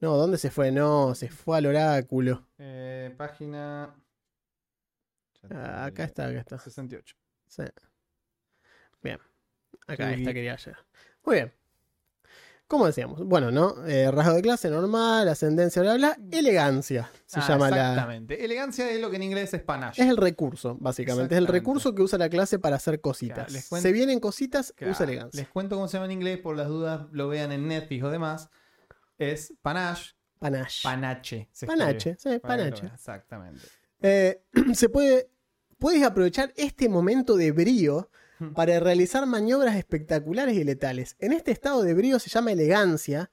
No, 0.00 0.16
¿dónde 0.16 0.38
se 0.38 0.50
fue? 0.50 0.72
No, 0.72 1.14
se 1.14 1.28
fue 1.28 1.58
al 1.58 1.66
oráculo. 1.66 2.46
Eh, 2.58 3.14
página... 3.18 3.94
Ah, 5.50 5.86
acá 5.86 6.04
está, 6.04 6.26
acá 6.26 6.40
está. 6.40 6.58
68. 6.58 7.16
Sí. 7.46 7.62
Bien. 9.02 9.18
Acá 9.86 10.08
Sí. 10.14 10.20
está, 10.20 10.34
quería 10.34 10.56
llegar. 10.56 10.80
Muy 11.24 11.36
bien. 11.36 11.52
Como 12.66 12.86
decíamos, 12.86 13.24
bueno, 13.24 13.50
¿no? 13.50 13.84
Eh, 13.86 14.08
rasgo 14.12 14.34
de 14.34 14.42
clase 14.42 14.70
normal, 14.70 15.28
ascendencia, 15.28 15.82
bla, 15.82 15.94
bla. 15.94 16.16
Elegancia 16.30 17.10
se 17.26 17.40
Ah, 17.40 17.48
llama 17.48 17.68
la. 17.68 17.88
Exactamente. 17.90 18.44
Elegancia 18.44 18.88
es 18.88 19.00
lo 19.00 19.10
que 19.10 19.16
en 19.16 19.24
inglés 19.24 19.52
es 19.54 19.62
panache. 19.62 20.00
Es 20.02 20.08
el 20.08 20.16
recurso, 20.16 20.76
básicamente. 20.78 21.34
Es 21.34 21.38
el 21.38 21.48
recurso 21.48 21.96
que 21.96 22.02
usa 22.02 22.16
la 22.16 22.28
clase 22.28 22.60
para 22.60 22.76
hacer 22.76 23.00
cositas. 23.00 23.48
Claro, 23.68 23.82
Se 23.82 23.90
vienen 23.90 24.20
cositas, 24.20 24.72
Claro. 24.76 24.92
usa 24.92 25.04
elegancia. 25.04 25.40
Les 25.40 25.50
cuento 25.50 25.74
cómo 25.74 25.88
se 25.88 25.94
llama 25.96 26.04
en 26.04 26.12
inglés, 26.12 26.38
por 26.38 26.56
las 26.56 26.68
dudas 26.68 27.08
lo 27.10 27.26
vean 27.26 27.50
en 27.50 27.66
Netflix 27.66 28.04
o 28.04 28.10
demás. 28.10 28.50
Es 29.18 29.52
panache, 29.62 30.12
Panache. 30.38 30.80
panache. 30.84 31.48
se 31.52 31.66
Panache, 31.66 32.16
sí, 32.20 32.38
panache. 32.38 32.86
Exactamente. 32.86 33.66
Eh, 34.02 34.42
se 34.74 34.88
puede. 34.88 35.28
Puedes 35.78 36.02
aprovechar 36.02 36.52
este 36.56 36.88
momento 36.88 37.36
de 37.36 37.52
brío 37.52 38.10
Hmm. 38.38 38.54
para 38.54 38.80
realizar 38.80 39.26
maniobras 39.26 39.76
espectaculares 39.76 40.56
y 40.56 40.64
letales. 40.64 41.14
En 41.18 41.34
este 41.34 41.50
estado 41.50 41.82
de 41.82 41.92
brío 41.92 42.18
se 42.18 42.30
llama 42.30 42.52
elegancia 42.52 43.30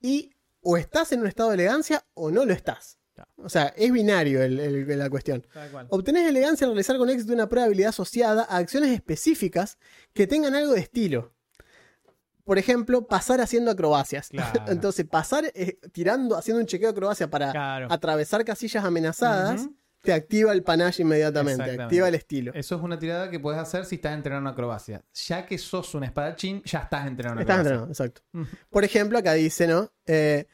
y 0.00 0.32
o 0.62 0.76
estás 0.76 1.12
en 1.12 1.20
un 1.20 1.28
estado 1.28 1.50
de 1.50 1.54
elegancia 1.54 2.04
o 2.14 2.32
no 2.32 2.44
lo 2.44 2.52
estás. 2.52 2.98
O 3.36 3.48
sea, 3.48 3.66
es 3.76 3.92
binario 3.92 4.42
el- 4.42 4.58
el- 4.58 4.98
la 4.98 5.08
cuestión. 5.10 5.46
Obtenés 5.90 6.28
elegancia 6.28 6.66
al 6.66 6.72
realizar 6.72 6.98
con 6.98 7.08
éxito 7.08 7.32
una 7.34 7.48
prueba 7.48 7.64
de 7.64 7.66
habilidad 7.68 7.90
asociada 7.90 8.42
a 8.48 8.56
acciones 8.56 8.90
específicas 8.90 9.78
que 10.12 10.26
tengan 10.26 10.56
algo 10.56 10.72
de 10.72 10.80
estilo. 10.80 11.32
Por 12.44 12.58
ejemplo, 12.58 13.06
pasar 13.06 13.40
haciendo 13.40 13.70
acrobacias. 13.70 14.28
Claro. 14.62 14.72
Entonces, 14.72 15.06
pasar 15.06 15.52
eh, 15.54 15.78
tirando, 15.92 16.36
haciendo 16.36 16.60
un 16.60 16.66
chequeo 16.66 16.88
de 16.88 16.92
acrobacia 16.92 17.30
para 17.30 17.52
Claro. 17.52 17.86
atravesar 17.90 18.44
casillas 18.44 18.84
amenazadas. 18.84 19.68
Te 20.02 20.12
activa 20.12 20.52
el 20.52 20.62
panache 20.62 21.02
inmediatamente, 21.02 21.80
activa 21.80 22.08
el 22.08 22.14
estilo. 22.14 22.52
Eso 22.54 22.76
es 22.76 22.82
una 22.82 22.98
tirada 22.98 23.30
que 23.30 23.40
puedes 23.40 23.60
hacer 23.60 23.84
si 23.84 23.96
estás 23.96 24.14
entrenando 24.14 24.48
acrobacia. 24.50 25.02
Ya 25.26 25.44
que 25.44 25.58
sos 25.58 25.94
un 25.94 26.04
espadachín, 26.04 26.62
ya 26.64 26.80
estás 26.80 27.06
entrenando 27.06 27.40
Estás 27.40 27.58
acrobacia. 27.60 27.84
entrenado, 27.84 27.92
exacto. 27.92 28.22
Ujú. 28.34 28.46
Por 28.70 28.84
ejemplo, 28.84 29.18
acá 29.18 29.32
dice, 29.34 29.66
¿no? 29.66 29.90
Eh, 30.06 30.46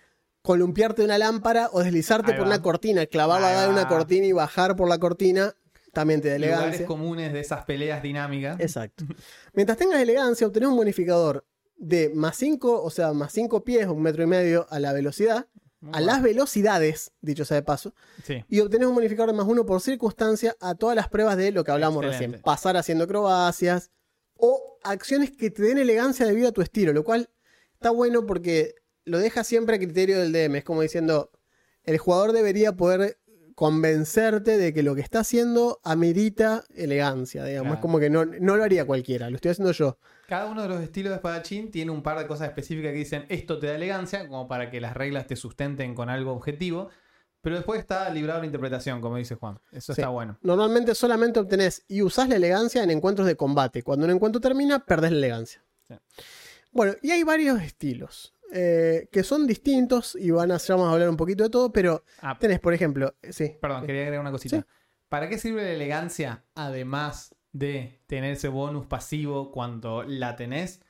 columpiarte 0.43 1.03
de 1.03 1.07
una 1.07 1.19
lámpara 1.19 1.69
o 1.73 1.83
deslizarte 1.83 2.33
por 2.35 2.47
una 2.47 2.61
cortina, 2.63 3.07
clavarla 3.07 3.49
Ahí 3.61 3.67
de 3.67 3.73
una 3.73 3.89
cortina 3.89 4.27
y 4.27 4.33
bajar 4.33 4.77
por 4.77 4.89
la 4.89 4.99
cortina, 4.99 5.55
también 5.93 6.21
te 6.21 6.29
da 6.29 6.39
Lugares 6.39 6.59
elegancia. 6.59 6.87
comunes 6.87 7.33
de 7.33 7.41
esas 7.41 7.65
peleas 7.65 8.03
dinámicas. 8.03 8.59
Exacto. 8.61 9.05
Mientras 9.53 9.79
tengas 9.79 10.01
elegancia, 10.01 10.47
obtenés 10.47 10.69
un 10.69 10.77
bonificador 10.77 11.47
de 11.77 12.11
más 12.15 12.37
5, 12.37 12.83
o 12.83 12.91
sea, 12.91 13.13
más 13.13 13.33
5 13.33 13.63
pies, 13.65 13.87
un 13.87 14.03
metro 14.03 14.23
y 14.23 14.27
medio 14.27 14.67
a 14.71 14.81
la 14.81 14.93
velocidad, 14.93 15.47
a 15.93 16.01
las 16.01 16.23
velocidades, 16.23 17.13
dicho 17.21 17.45
sea 17.45 17.57
de 17.57 17.63
paso, 17.63 17.95
Sí. 18.25 18.45
y 18.49 18.61
obtenés 18.61 18.89
un 18.89 18.95
bonificador 18.95 19.31
de 19.31 19.37
más 19.37 19.47
1 19.47 19.67
por 19.67 19.81
circunstancia 19.81 20.57
a 20.61 20.75
todas 20.75 20.97
las 20.97 21.09
pruebas 21.09 21.37
de 21.37 21.53
lo 21.53 21.65
que 21.65 21.71
hablamos 21.73 22.05
Excelente. 22.05 22.27
recién. 22.27 22.43
Pasar 22.43 22.77
haciendo 22.77 23.05
acrobacias 23.05 23.91
o 24.37 24.79
acciones 24.83 25.31
que 25.31 25.51
te 25.51 25.63
den 25.63 25.79
elegancia 25.79 26.27
debido 26.27 26.49
a 26.49 26.53
tu 26.53 26.63
estilo, 26.63 26.93
lo 26.93 27.05
cual 27.05 27.31
está 27.75 27.91
bueno 27.91 28.27
porque 28.27 28.75
lo 29.05 29.19
deja 29.19 29.45
siempre 29.45 29.77
a 29.77 29.79
criterio 29.79 30.19
del 30.19 30.33
DM. 30.33 30.57
Es 30.59 30.65
como 30.65 30.83
diciendo, 30.83 31.31
el 31.85 31.99
jugador 31.99 32.33
debería 32.33 32.73
poder 32.73 33.19
convencerte 33.55 34.57
de 34.59 34.73
que 34.73 34.83
lo 34.83 34.95
que 34.95 35.01
está 35.01 35.21
haciendo 35.21 35.81
amerita 35.85 36.65
elegancia, 36.75 37.45
digamos. 37.45 37.67
Claro. 37.69 37.75
Es 37.77 37.81
como 37.83 37.99
que 37.99 38.11
no, 38.11 38.25
no 38.25 38.57
lo 38.57 38.65
haría 38.65 38.85
cualquiera, 38.87 39.31
lo 39.31 39.37
estoy 39.37 39.53
haciendo 39.53 39.73
yo. 39.73 39.99
Cada 40.29 40.47
uno 40.47 40.63
de 40.63 40.69
los 40.69 40.81
estilos 40.81 41.11
de 41.11 41.17
espadachín 41.17 41.71
tiene 41.71 41.91
un 41.91 42.03
par 42.03 42.19
de 42.19 42.27
cosas 42.27 42.49
específicas 42.49 42.93
que 42.93 42.99
dicen 42.99 43.27
esto 43.29 43.59
te 43.59 43.67
da 43.69 43.75
elegancia, 43.77 44.27
como 44.29 44.49
para 44.49 44.71
que 44.71 44.81
las 44.81 44.95
reglas 44.95 45.27
te 45.27 45.37
sustenten 45.37 45.95
con 45.95 46.09
algo 46.09 46.33
objetivo. 46.33 46.89
Pero 47.43 47.57
después 47.57 47.79
está 47.79 48.09
librado 48.09 48.41
la 48.41 48.47
interpretación, 48.47 49.03
como 49.03 49.17
dice 49.19 49.35
Juan. 49.35 49.59
Eso 49.71 49.93
Sí. 49.95 50.01
está 50.01 50.09
bueno. 50.09 50.39
Normalmente 50.41 50.95
solamente 50.95 51.41
obtenés 51.41 51.85
y 51.89 52.01
usás 52.01 52.27
la 52.31 52.37
elegancia 52.37 52.83
en 52.83 52.91
encuentros 52.91 53.27
de 53.27 53.37
combate. 53.37 53.83
Cuando 53.83 54.07
un 54.07 54.13
encuentro 54.13 54.41
termina, 54.41 54.79
perdés 54.87 55.11
la 55.13 55.19
elegancia. 55.19 55.63
Sí. 55.87 55.95
Bueno, 56.73 56.95
y 57.03 57.11
hay 57.11 57.23
varios 57.23 57.61
estilos 57.61 58.34
eh, 58.57 59.09
que 59.13 59.23
son 59.25 59.47
distintos 59.47 60.17
y 60.19 60.31
van 60.31 60.53
a, 60.53 60.59
ya 60.59 60.75
vamos 60.77 60.89
a 60.89 60.93
hablar 60.95 61.09
un 61.11 61.17
poquito 61.17 61.43
de 61.45 61.51
todo, 61.51 61.73
pero 61.73 62.05
Ah, 62.21 62.39
tenés, 62.39 62.61
por 62.61 62.73
ejemplo, 62.73 63.15
eh, 63.21 63.33
sí. 63.33 63.57
perdón, 63.61 63.81
sí. 63.83 63.87
quería 63.89 64.03
agregar 64.03 64.21
una 64.21 64.31
cosita. 64.31 64.59
Sí. 64.59 64.65
¿Para 65.09 65.29
qué 65.29 65.39
sirve 65.39 65.63
la 65.65 65.71
elegancia 65.73 66.45
además 66.55 67.35
de 67.53 68.01
tener 68.07 68.33
ese 68.33 68.49
bonus 68.49 68.87
pasivo 68.87 69.51
cuando 69.53 70.03
la 70.05 70.37
tenés? 70.37 70.81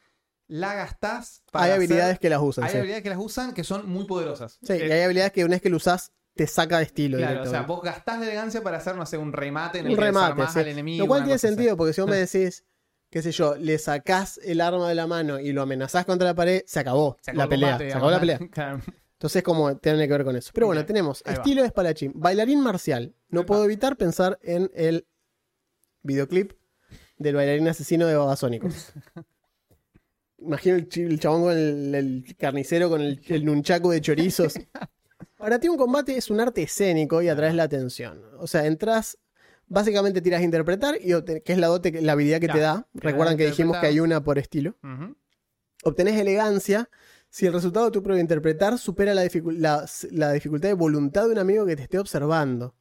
La 0.46 0.74
gastás 0.74 1.42
para 1.50 1.64
Hay 1.64 1.70
hacer- 1.70 1.78
habilidades 1.78 2.18
que 2.18 2.28
las 2.28 2.40
usan. 2.42 2.64
Hay 2.64 2.70
sí. 2.70 2.76
habilidades 2.76 3.02
que 3.02 3.08
las 3.10 3.18
usan 3.18 3.54
que 3.54 3.64
son 3.64 3.88
muy 3.88 4.04
poderosas. 4.04 4.58
Sí, 4.62 4.74
Eh, 4.74 4.86
y 4.88 4.92
hay 4.92 5.00
habilidades 5.00 5.32
que 5.32 5.42
una 5.44 5.54
vez 5.54 5.62
que 5.62 5.70
lo 5.70 5.78
usás, 5.78 6.12
te 6.34 6.46
saca 6.46 6.78
de 6.78 6.84
estilo. 6.84 7.16
Claro, 7.16 7.42
o 7.42 7.46
sea, 7.46 7.62
vos 7.62 7.80
gastás 7.82 8.18
la 8.18 8.26
elegancia 8.26 8.62
para 8.62 8.76
hacer, 8.78 8.94
no 8.96 9.06
sé, 9.06 9.16
un 9.16 9.32
remate 9.32 9.78
en 9.78 9.86
el 9.86 9.92
un 9.92 9.96
que 9.98 10.04
remate. 10.04 10.42
sí. 10.52 10.58
al 10.58 10.68
enemigo. 10.68 11.04
Lo 11.04 11.08
cual 11.08 11.22
tiene 11.22 11.34
así. 11.36 11.46
sentido, 11.46 11.76
porque 11.76 11.92
si 11.94 12.00
vos 12.02 12.10
me 12.10 12.16
decís, 12.26 12.64
qué 13.14 13.22
sé 13.22 13.30
yo, 13.30 13.54
le 13.54 13.78
sacás 13.78 14.40
el 14.42 14.60
arma 14.60 14.88
de 14.88 14.96
la 14.96 15.06
mano 15.06 15.38
y 15.38 15.52
lo 15.52 15.62
amenazás 15.62 16.04
contra 16.04 16.26
la 16.26 16.34
pared, 16.34 16.62
se 16.66 16.80
acabó 16.80 17.16
Se 17.22 17.30
acabó 17.30 17.38
la 17.38 17.44
el 17.44 17.48
pelea. 17.48 17.68
combate, 17.70 17.90
se 17.90 17.96
acabó 17.96 18.10
la 18.10 18.18
pelea. 18.18 18.38
Claro. 18.50 18.80
Entonces, 19.12 19.42
como 19.44 19.76
tiene 19.76 20.08
que 20.08 20.12
ver 20.12 20.24
con 20.24 20.34
eso. 20.34 20.50
Pero 20.52 20.66
bueno, 20.66 20.84
tenemos 20.84 21.22
ahí 21.24 21.34
va. 21.36 21.40
estilo 21.40 21.62
de 21.62 21.68
espadachín, 21.68 22.10
bailarín 22.16 22.60
marcial. 22.60 23.14
No 23.28 23.46
puedo 23.46 23.64
evitar 23.64 23.96
pensar 23.96 24.40
en 24.42 24.68
el 24.74 25.06
videoclip 26.02 26.54
del 27.16 27.36
bailarín 27.36 27.68
asesino 27.68 28.08
de 28.08 28.16
Babasónicos. 28.16 28.92
Imagino 30.38 30.74
el, 30.74 30.88
el 30.92 31.20
chabón 31.20 31.42
con 31.42 31.52
el, 31.52 31.94
el 31.94 32.36
carnicero 32.36 32.90
con 32.90 33.00
el, 33.00 33.20
el 33.28 33.44
nunchaku 33.44 33.90
de 33.90 34.00
chorizos. 34.00 34.54
Para 35.38 35.60
ti 35.60 35.68
un 35.68 35.76
combate 35.76 36.16
es 36.16 36.30
un 36.30 36.40
arte 36.40 36.64
escénico 36.64 37.22
y 37.22 37.28
atraes 37.28 37.54
la 37.54 37.62
atención. 37.62 38.20
O 38.40 38.48
sea, 38.48 38.66
entras, 38.66 39.18
básicamente 39.66 40.20
tiras 40.20 40.40
a 40.40 40.44
interpretar, 40.44 40.96
y 41.00 41.08
que 41.42 41.52
es 41.52 41.58
la 41.58 41.66
dote, 41.68 41.92
que- 41.92 42.00
la 42.02 42.12
habilidad 42.12 42.40
que 42.40 42.48
te 42.48 42.58
da. 42.58 42.86
Recuerdan 42.94 43.36
que 43.36 43.46
dijimos 43.46 43.78
que 43.78 43.86
hay 43.86 44.00
una 44.00 44.22
por 44.22 44.38
estilo. 44.38 44.76
Ujú. 44.82 45.16
Obtenés 45.84 46.18
elegancia 46.20 46.88
si 47.30 47.46
el 47.46 47.52
resultado 47.52 47.86
de 47.86 47.90
tu 47.92 48.02
prueba 48.02 48.16
de 48.16 48.22
interpretar 48.22 48.78
supera 48.78 49.12
la, 49.14 49.24
dificu- 49.24 49.52
la- 49.56 49.84
la 50.12 50.32
dificultad 50.32 50.68
de 50.68 50.74
voluntad 50.74 51.26
de 51.26 51.32
un 51.32 51.38
amigo 51.38 51.66
que 51.66 51.76
te 51.76 51.82
esté 51.82 51.98
observando, 51.98 52.74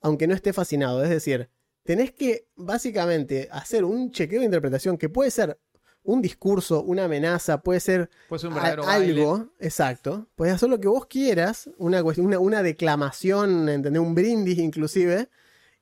aunque 0.00 0.26
no 0.26 0.34
esté 0.34 0.52
fascinado. 0.52 1.02
Es 1.04 1.10
decir, 1.10 1.50
tenés 1.84 2.12
que 2.12 2.48
básicamente 2.56 3.48
hacer 3.52 3.84
un 3.84 4.10
chequeo 4.10 4.40
de 4.40 4.46
interpretación 4.46 4.96
que 4.96 5.08
puede 5.08 5.30
ser 5.30 5.58
un 6.02 6.22
discurso, 6.22 6.82
una 6.82 7.04
amenaza, 7.04 7.60
puede 7.62 7.78
ser 7.78 8.08
Puede 8.28 8.40
ser 8.40 8.48
un 8.50 8.54
a- 8.54 8.62
verdadero 8.62 8.84
baile. 8.86 9.20
algo, 9.20 9.52
exacto. 9.58 10.28
Puedes 10.34 10.54
hacer 10.54 10.70
lo 10.70 10.80
que 10.80 10.88
vos 10.88 11.04
quieras, 11.06 11.68
una, 11.76 12.02
cuestión, 12.02 12.26
una, 12.26 12.38
una 12.38 12.62
declamación, 12.62 13.68
¿entendés? 13.68 14.00
Un 14.00 14.14
brindis 14.14 14.58
inclusive, 14.58 15.28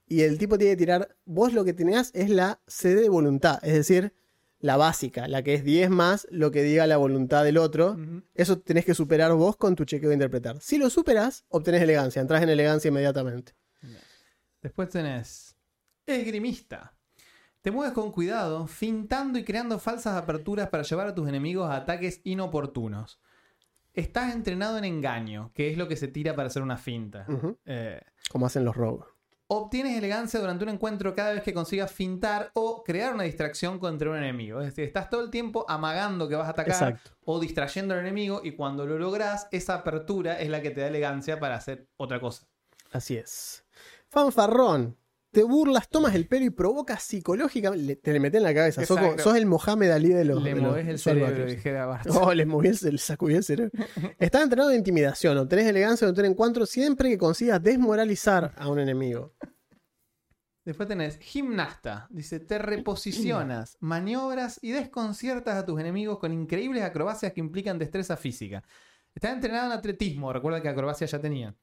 y 0.09 0.23
el 0.23 0.39
tipo 0.39 0.59
tiene 0.59 0.73
que 0.75 0.79
tirar, 0.79 1.17
vos 1.25 1.53
lo 1.53 1.65
que 1.65 1.73
tenés 1.73 2.11
es 2.15 2.31
la 2.31 2.61
sede 2.67 3.03
de 3.03 3.09
voluntad, 3.09 3.59
es 3.63 3.75
decir, 3.75 4.15
la 4.61 4.77
básica, 4.77 5.29
la 5.29 5.43
que 5.43 5.55
es 5.55 5.63
10 5.65 5.91
más 5.91 6.27
lo 6.31 6.51
que 6.51 6.63
diga 6.63 6.87
la 6.87 6.97
voluntad 6.97 7.45
del 7.45 7.59
otro. 7.59 7.97
Eso 8.35 8.59
tenés 8.59 8.85
que 8.85 8.95
superar 8.95 9.33
vos 9.35 9.57
con 9.57 9.77
tu 9.77 9.85
chequeo 9.85 10.09
de 10.09 10.17
interpretar. 10.17 10.61
Si 10.61 10.79
lo 10.79 10.91
superas, 10.91 11.45
obtenés 11.49 11.83
elegancia, 11.83 12.21
entras 12.21 12.43
en 12.43 12.49
elegancia 12.49 12.89
inmediatamente. 12.89 13.55
Después 14.61 14.89
tenés 14.89 15.57
esgrimista. 16.07 16.95
Te 17.61 17.71
mueves 17.71 17.93
con 17.93 18.13
cuidado, 18.13 18.67
fintando 18.67 19.39
y 19.39 19.45
creando 19.45 19.79
falsas 19.79 20.17
aperturas 20.17 20.69
para 20.69 20.83
llevar 20.83 21.09
a 21.09 21.15
tus 21.15 21.29
enemigos 21.29 21.69
a 21.71 21.77
ataques 21.77 22.21
inoportunos. 22.25 23.21
Estás 23.95 24.35
entrenado 24.35 24.79
en 24.79 24.85
engaño, 24.85 25.51
que 25.55 25.71
es 25.71 25.77
lo 25.77 25.89
que 25.89 25.97
se 25.97 26.09
tira 26.09 26.35
para 26.35 26.47
hacer 26.47 26.63
una 26.63 26.77
finta. 26.77 27.27
Eh, 27.67 28.01
Como 28.31 28.47
hacen 28.47 28.65
los 28.65 28.77
robos. 28.77 29.07
Obtienes 29.49 29.97
elegancia 29.97 30.39
durante 30.39 30.65
un 30.65 30.71
encuentro 30.71 31.15
cada 31.15 31.33
vez 31.33 31.43
que 31.43 31.55
consigas 31.55 31.91
fintar 31.91 32.51
o 32.55 32.85
crear 32.85 33.15
una 33.15 33.25
distracción 33.25 33.79
contra 33.79 34.11
un 34.11 34.17
enemigo. 34.17 34.61
Es 34.61 34.69
decir, 34.69 34.85
estás 34.85 35.09
todo 35.11 35.23
el 35.23 35.31
tiempo 35.31 35.65
amagando 35.69 36.29
que 36.29 36.37
vas 36.37 36.47
a 36.47 36.51
atacar 36.51 36.73
Exacto. 36.73 37.11
o 37.25 37.41
distrayendo 37.41 37.95
al 37.95 38.01
enemigo 38.01 38.43
y 38.45 38.53
cuando 38.53 38.87
lo 38.87 38.99
logras, 38.99 39.49
esa 39.51 39.75
apertura 39.75 40.39
es 40.39 40.51
la 40.51 40.63
que 40.63 40.71
te 40.71 40.83
da 40.83 40.89
elegancia 40.89 41.41
para 41.41 41.57
hacer 41.57 41.89
otra 41.97 42.21
cosa. 42.21 42.47
Así 42.93 43.17
es. 43.17 43.65
Fanfarrón. 44.09 44.97
Te 45.31 45.43
burlas, 45.43 45.91
tomas 45.91 46.15
el 46.15 46.27
pelo 46.27 46.47
y 46.47 46.51
provocas 46.51 47.03
psicológicamente. 47.03 47.97
Te 47.97 48.13
le 48.13 48.21
metes 48.21 48.39
en 48.39 48.45
la 48.45 48.55
cabeza. 48.55 48.85
Sos, 48.87 48.99
sos 49.19 49.37
el 49.37 49.45
Mohamed 49.45 49.91
Ali 49.91 50.09
de 50.09 50.25
los. 50.25 50.43
Le 50.43 50.55
de 50.55 50.61
los 50.61 50.65
moves 50.71 50.89
el 50.89 50.99
cerebro, 50.99 51.45
dijera. 51.45 52.01
Oh, 52.11 52.33
les 52.33 52.47
moví 52.47 52.69
el, 52.69 52.99
sacudí 52.99 53.35
el 53.35 53.45
cerebro. 53.45 53.71
Estás 54.19 54.43
entrenado 54.43 54.71
de 54.71 54.77
intimidación. 54.77 55.37
Obtenés 55.37 55.67
elegancia 55.67 56.07
de 56.07 56.13
obtener 56.13 56.31
encuentro 56.31 56.65
siempre 56.65 57.11
que 57.11 57.19
consigas 57.19 57.63
desmoralizar 57.63 58.55
a 58.57 58.69
un 58.69 58.79
enemigo. 58.79 59.35
Después 60.65 60.89
tenés 60.89 61.19
gimnasta. 61.19 62.07
Dice, 62.11 62.41
te 62.41 62.59
reposicionas, 62.59 63.79
maniobras 63.81 64.59
y 64.63 64.73
desconciertas 64.73 65.57
a 65.57 65.65
tus 65.65 65.81
enemigos 65.81 66.19
con 66.19 66.33
increíbles 66.33 66.85
acrobacias 66.85 67.33
que 67.33 67.41
implican 67.41 67.79
destreza 67.79 68.17
física. 68.17 68.63
Estás 69.15 69.33
entrenado 69.33 69.73
en 69.73 69.79
atletismo, 69.79 70.33
recuerda 70.33 70.61
que 70.61 70.69
acrobacia 70.69 71.07
ya 71.07 71.21
tenía. 71.21 71.57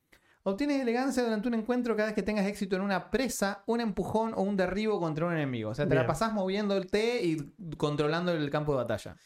Obtienes 0.47 0.79
elegancia 0.79 1.23
durante 1.23 1.47
un 1.47 1.55
encuentro 1.55 1.95
cada 1.95 2.09
vez 2.09 2.15
que 2.15 2.21
tengas 2.21 2.45
éxito 2.45 2.75
en 2.75 2.83
una 2.83 3.09
presa, 3.09 3.63
un 3.65 3.81
empujón 3.81 4.31
o 4.35 4.43
un 4.43 4.55
derribo 4.55 4.99
contra 4.99 5.25
un 5.25 5.33
enemigo. 5.33 5.71
O 5.71 5.73
sea, 5.73 5.87
te 5.87 5.95
la 5.95 6.05
pasás 6.05 6.33
moviendo 6.33 6.77
el 6.77 6.85
T 6.85 7.25
y 7.25 7.37
controlando 7.77 8.31
el 8.31 8.51
campo 8.51 8.73
de 8.73 8.77
batalla. 8.77 9.17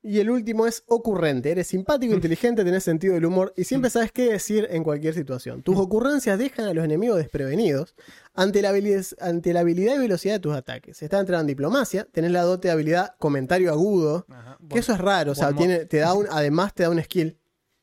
Y 0.00 0.18
el 0.18 0.30
último 0.30 0.66
es 0.66 0.82
ocurrente. 0.86 1.50
Eres 1.50 1.66
simpático, 1.66 2.14
inteligente, 2.14 2.64
tenés 2.64 2.84
sentido 2.84 3.12
del 3.12 3.26
humor 3.26 3.52
y 3.54 3.64
siempre 3.64 3.90
sabes 3.90 4.12
qué 4.12 4.32
decir 4.32 4.66
en 4.70 4.82
cualquier 4.82 5.12
situación. 5.12 5.62
Tus 5.62 5.76
ocurrencias 5.76 6.38
dejan 6.38 6.64
a 6.64 6.72
los 6.72 6.86
enemigos 6.86 7.18
desprevenidos 7.18 7.94
ante 8.32 8.62
la, 8.62 8.70
habilidad, 8.70 9.04
ante 9.20 9.52
la 9.52 9.60
habilidad 9.60 9.96
y 9.96 9.98
velocidad 9.98 10.36
de 10.36 10.40
tus 10.40 10.54
ataques. 10.54 11.02
Estás 11.02 11.20
entrenado 11.20 11.42
en 11.42 11.48
diplomacia, 11.48 12.08
tenés 12.10 12.32
la 12.32 12.44
dote 12.44 12.68
de 12.68 12.72
habilidad 12.72 13.14
comentario 13.18 13.70
agudo, 13.70 14.24
que 14.70 14.78
eso 14.78 14.94
es 14.94 14.98
raro, 15.02 15.32
o 15.32 15.34
sea, 15.34 15.52
tiene, 15.52 15.84
te 15.84 15.98
da 15.98 16.14
un, 16.14 16.28
además 16.30 16.72
te 16.72 16.84
da 16.84 16.88
un 16.88 17.02
skill, 17.02 17.38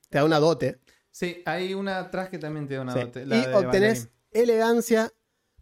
te 0.10 0.18
da 0.18 0.26
una 0.26 0.40
dote. 0.40 0.80
Sí, 1.20 1.42
hay 1.46 1.74
una 1.74 2.00
atrás 2.00 2.30
que 2.30 2.38
también 2.38 2.66
te 2.68 2.76
da 2.76 2.82
una 2.82 2.94
Sí. 2.94 3.00
dote, 3.02 3.26
la 3.26 3.36
Y 3.36 3.46
de 3.46 3.54
obtenés 3.56 4.06
bailarín. 4.06 4.10
elegancia 4.32 5.12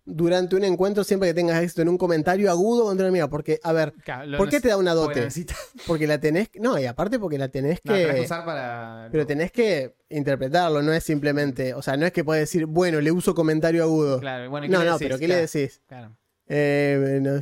durante 0.05 0.55
un 0.55 0.63
encuentro 0.63 1.03
siempre 1.03 1.29
que 1.29 1.33
tengas 1.33 1.61
éxito 1.63 1.81
en 1.81 1.89
un 1.89 1.97
comentario 1.97 2.51
agudo 2.51 2.83
contra 2.85 3.05
un 3.05 3.09
enemigo. 3.09 3.27
Porque, 3.29 3.59
a 3.63 3.73
ver, 3.73 3.91
Claro, 4.05 4.37
¿por 4.37 4.49
qué 4.49 4.61
te 4.61 4.67
da 4.67 4.77
una 4.77 4.93
dote? 4.93 5.27
Porque 5.87 6.05
la 6.05 6.19
tenés. 6.19 6.49
No, 6.59 6.77
y 6.79 6.85
aparte 6.85 7.17
porque 7.19 7.37
la 7.39 7.49
tenés 7.49 7.81
que 7.81 8.13
que. 8.15 8.21
usar 8.21 8.45
para... 8.45 9.09
Pero 9.11 9.25
tenés 9.25 9.51
que 9.51 9.95
interpretarlo, 10.09 10.81
no 10.83 10.93
es 10.93 11.03
simplemente. 11.03 11.73
O 11.73 11.81
sea, 11.81 11.97
no 11.97 12.05
es 12.05 12.11
que 12.13 12.23
puedes 12.23 12.41
decir, 12.43 12.67
bueno, 12.67 13.01
le 13.01 13.11
uso 13.11 13.33
comentario 13.33 13.81
agudo. 13.83 14.19
Claro, 14.19 14.49
bueno, 14.51 14.67
¿y 14.67 14.69
qué 14.69 14.73
no, 14.75 14.79
le 14.83 14.85
no, 14.85 14.93
decís? 14.93 15.07
pero 15.07 15.19
¿qué 15.19 15.25
Claro, 15.25 15.41
le 15.41 15.47
decís? 15.47 15.81
claro. 15.87 16.17
Eh, 16.49 17.19
no, 17.21 17.41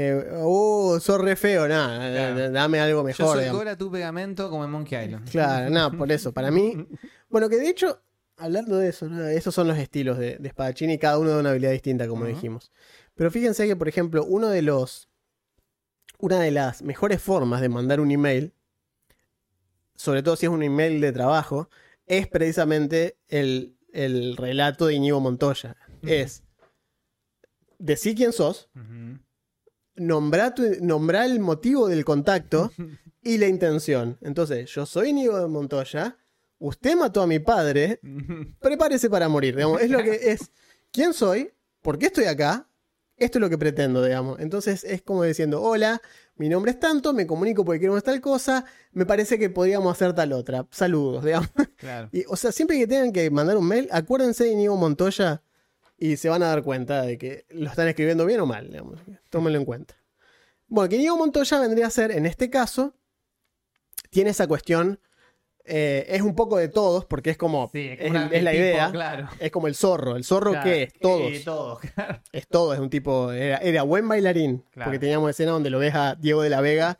eh, 0.00 0.24
oh, 0.42 0.98
sos 1.00 1.20
re 1.20 1.34
feo, 1.34 1.66
nada, 1.66 1.98
Claro. 2.32 2.50
dame 2.52 2.78
algo 2.80 3.00
Yo 3.00 3.04
mejor. 3.04 3.26
soy 3.26 3.38
digamos. 3.40 3.58
Gora 3.60 3.76
tu 3.78 3.90
pegamento 3.90 4.48
como 4.50 4.64
en 4.64 4.70
Monkey 4.70 5.04
Island. 5.04 5.28
Claro, 5.30 5.70
no, 5.70 5.90
por 5.98 6.12
eso. 6.12 6.32
Para 6.32 6.50
mí. 6.50 6.86
Bueno, 7.28 7.48
que 7.48 7.56
de 7.56 7.68
hecho, 7.68 8.00
hablando 8.36 8.76
de 8.76 8.88
eso, 8.90 9.08
¿no? 9.08 9.26
esos 9.26 9.54
son 9.54 9.66
los 9.66 9.76
estilos 9.78 10.18
de, 10.18 10.36
de 10.38 10.48
espadachín 10.48 10.90
y 10.90 10.98
cada 10.98 11.18
uno 11.18 11.30
de 11.30 11.40
una 11.40 11.50
habilidad 11.50 11.72
distinta, 11.72 12.06
como 12.06 12.24
dijimos. 12.26 12.70
Pero 13.14 13.30
fíjense 13.32 13.66
que, 13.66 13.74
por 13.74 13.88
ejemplo, 13.88 14.24
uno 14.24 14.48
de 14.48 14.62
los. 14.62 15.08
Una 16.20 16.40
de 16.40 16.50
las 16.50 16.82
mejores 16.82 17.20
formas 17.22 17.60
de 17.60 17.68
mandar 17.68 18.00
un 18.00 18.10
email, 18.10 18.52
sobre 19.94 20.22
todo 20.22 20.36
si 20.36 20.46
es 20.46 20.50
un 20.52 20.62
email 20.62 21.00
de 21.00 21.12
trabajo, 21.12 21.70
es 22.06 22.26
precisamente 22.26 23.18
el, 23.28 23.76
el 23.92 24.36
relato 24.36 24.86
de 24.86 24.94
Íñigo 24.94 25.20
Montoya. 25.20 25.76
Es 26.02 26.42
decir 27.78 28.14
quién 28.16 28.32
sos. 28.32 28.68
Nombrar, 29.98 30.54
el 30.58 31.40
motivo 31.40 31.88
del 31.88 32.04
contacto 32.04 32.72
y 33.22 33.38
la 33.38 33.48
intención. 33.48 34.18
Entonces, 34.20 34.70
yo 34.70 34.86
soy 34.86 35.10
Íñigo 35.10 35.38
de 35.38 35.48
Montoya, 35.48 36.16
usted 36.58 36.96
mató 36.96 37.22
a 37.22 37.26
mi 37.26 37.38
padre, 37.38 38.00
prepárese 38.60 39.10
para 39.10 39.28
morir. 39.28 39.56
digamos. 39.56 39.80
es 39.80 39.90
lo 39.90 40.02
que 40.02 40.30
es. 40.32 40.50
¿Quién 40.90 41.12
soy? 41.12 41.50
¿Por 41.82 41.98
qué 41.98 42.06
estoy 42.06 42.24
acá? 42.24 42.68
esto 43.18 43.38
es 43.38 43.40
lo 43.40 43.50
que 43.50 43.58
pretendo, 43.58 44.02
digamos. 44.02 44.38
Entonces 44.40 44.84
es 44.84 45.02
como 45.02 45.24
diciendo, 45.24 45.60
hola, 45.60 46.00
mi 46.36 46.48
nombre 46.48 46.70
es 46.70 46.80
tanto, 46.80 47.12
me 47.12 47.26
comunico 47.26 47.64
porque 47.64 47.80
queremos 47.80 48.02
tal 48.02 48.20
cosa, 48.20 48.64
me 48.92 49.06
parece 49.06 49.38
que 49.38 49.50
podríamos 49.50 49.92
hacer 49.92 50.14
tal 50.14 50.32
otra. 50.32 50.66
Saludos, 50.70 51.24
digamos. 51.24 51.50
Claro. 51.76 52.08
Y, 52.12 52.24
o 52.28 52.36
sea, 52.36 52.52
siempre 52.52 52.78
que 52.78 52.86
tengan 52.86 53.12
que 53.12 53.30
mandar 53.30 53.56
un 53.56 53.66
mail, 53.66 53.88
acuérdense 53.90 54.44
de 54.44 54.52
Inigo 54.52 54.76
Montoya 54.76 55.42
y 55.98 56.16
se 56.16 56.28
van 56.28 56.42
a 56.42 56.48
dar 56.48 56.62
cuenta 56.62 57.02
de 57.02 57.18
que 57.18 57.44
lo 57.50 57.68
están 57.68 57.88
escribiendo 57.88 58.24
bien 58.24 58.40
o 58.40 58.46
mal, 58.46 58.68
digamos. 58.70 59.00
Tómenlo 59.30 59.58
en 59.58 59.64
cuenta. 59.64 59.94
Bueno, 60.68 60.88
que 60.88 60.96
Inigo 60.96 61.16
Montoya 61.16 61.58
vendría 61.60 61.86
a 61.86 61.90
ser, 61.90 62.10
en 62.12 62.24
este 62.26 62.48
caso, 62.50 62.94
tiene 64.10 64.30
esa 64.30 64.46
cuestión, 64.46 65.00
eh, 65.64 66.06
es 66.08 66.22
un 66.22 66.34
poco 66.34 66.56
de 66.56 66.68
todos, 66.68 67.04
porque 67.04 67.30
es 67.30 67.36
como, 67.36 67.68
Sí, 67.72 67.90
es, 67.98 68.12
la 68.12 68.22
arquetipo, 68.24 68.50
idea, 68.54 68.90
Claro. 68.90 69.28
es 69.38 69.50
como 69.50 69.66
el 69.66 69.74
zorro. 69.74 70.16
¿El 70.16 70.24
zorro 70.24 70.52
Claro. 70.52 70.64
qué 70.64 70.82
es? 70.84 70.92
Todos. 71.00 71.30
Sí, 71.36 71.44
todos, 71.44 71.80
claro. 71.94 72.20
Es 72.32 72.46
todo, 72.48 72.72
es 72.74 72.80
un 72.80 72.90
tipo, 72.90 73.32
era, 73.32 73.58
era 73.58 73.82
buen 73.82 74.06
bailarín, 74.08 74.64
porque 74.72 74.98
teníamos 74.98 75.30
escena 75.30 75.52
donde 75.52 75.70
lo 75.70 75.78
ves 75.78 75.94
a 75.94 76.14
Diego 76.14 76.42
de 76.42 76.50
la 76.50 76.60
Vega 76.60 76.96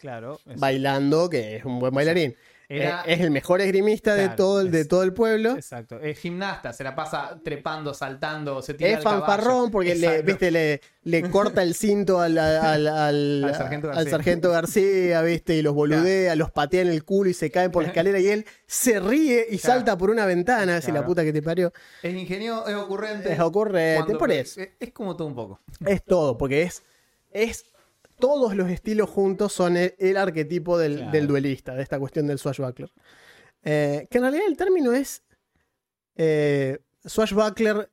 bailando, 0.56 1.30
que 1.30 1.56
es 1.56 1.64
un 1.64 1.78
buen 1.78 1.94
bailarín. 1.94 2.34
Era- 2.70 3.02
Eh, 3.06 3.14
es 3.14 3.20
el 3.20 3.30
mejor 3.30 3.62
esgrimista 3.62 4.14
de, 4.14 4.24
Claro, 4.24 4.36
todo, 4.36 4.60
el- 4.60 4.70
de 4.70 4.84
todo 4.84 5.02
el 5.02 5.14
pueblo. 5.14 5.52
Exacto. 5.52 5.98
Es 6.00 6.18
gimnasta, 6.18 6.74
se 6.74 6.84
la 6.84 6.94
pasa 6.94 7.40
trepando, 7.42 7.94
saltando, 7.94 8.60
se 8.60 8.74
tira 8.74 8.90
Es 8.90 9.02
fanfarrón 9.02 9.70
porque 9.70 9.94
le, 9.94 10.20
viste, 10.20 10.50
le, 10.50 10.82
le 11.04 11.30
corta 11.30 11.62
el 11.62 11.74
cinto 11.74 12.20
al, 12.20 12.36
al, 12.36 12.86
al- 12.86 13.44
Al 13.44 13.54
sargento 13.54 13.88
al 13.88 13.94
García. 13.94 14.10
sargento 14.10 14.50
García, 14.50 15.22
viste, 15.22 15.54
y 15.56 15.62
los 15.62 15.72
boludea, 15.74 16.36
los 16.36 16.50
patea 16.50 16.82
en 16.82 16.88
el 16.88 17.04
culo 17.04 17.30
y 17.30 17.34
se 17.34 17.50
caen 17.50 17.70
por 17.70 17.84
la 17.84 17.88
escalera 17.94 18.20
y 18.20 18.28
él 18.28 18.44
se 18.66 19.00
ríe 19.00 19.46
y 19.48 19.56
Claro. 19.58 19.74
salta 19.78 19.96
por 19.96 20.10
una 20.10 20.26
ventana, 20.26 20.76
así 20.76 20.88
la 20.88 20.98
Claro. 20.98 21.06
puta 21.06 21.24
que 21.24 21.32
te 21.32 21.40
parió. 21.40 21.72
Es 22.02 22.12
ingenio, 22.14 22.66
es 22.66 22.74
ocurrente. 22.74 23.32
Es 23.32 23.40
ocurrente, 23.40 23.96
cuando- 24.04 24.18
por 24.18 24.30
eso. 24.30 24.60
Es, 24.60 24.68
es 24.78 24.92
como 24.92 25.16
todo 25.16 25.26
un 25.26 25.34
poco. 25.34 25.60
Es 25.86 26.04
todo, 26.04 26.36
porque 26.36 26.64
es, 26.64 26.82
es 27.32 27.64
todos 28.18 28.54
los 28.54 28.68
estilos 28.70 29.08
juntos 29.10 29.52
son 29.52 29.76
el, 29.76 29.94
el 29.98 30.16
arquetipo 30.16 30.76
del, 30.78 30.96
Claro. 30.96 31.12
del 31.12 31.26
duelista, 31.26 31.74
de 31.74 31.82
esta 31.82 31.98
cuestión 31.98 32.26
del 32.26 32.38
swashbuckler. 32.38 32.90
Eh, 33.64 34.06
que 34.10 34.18
en 34.18 34.22
realidad 34.24 34.44
el 34.48 34.56
término 34.56 34.92
es 34.92 35.22
eh, 36.16 36.78
swashbuckler, 37.04 37.90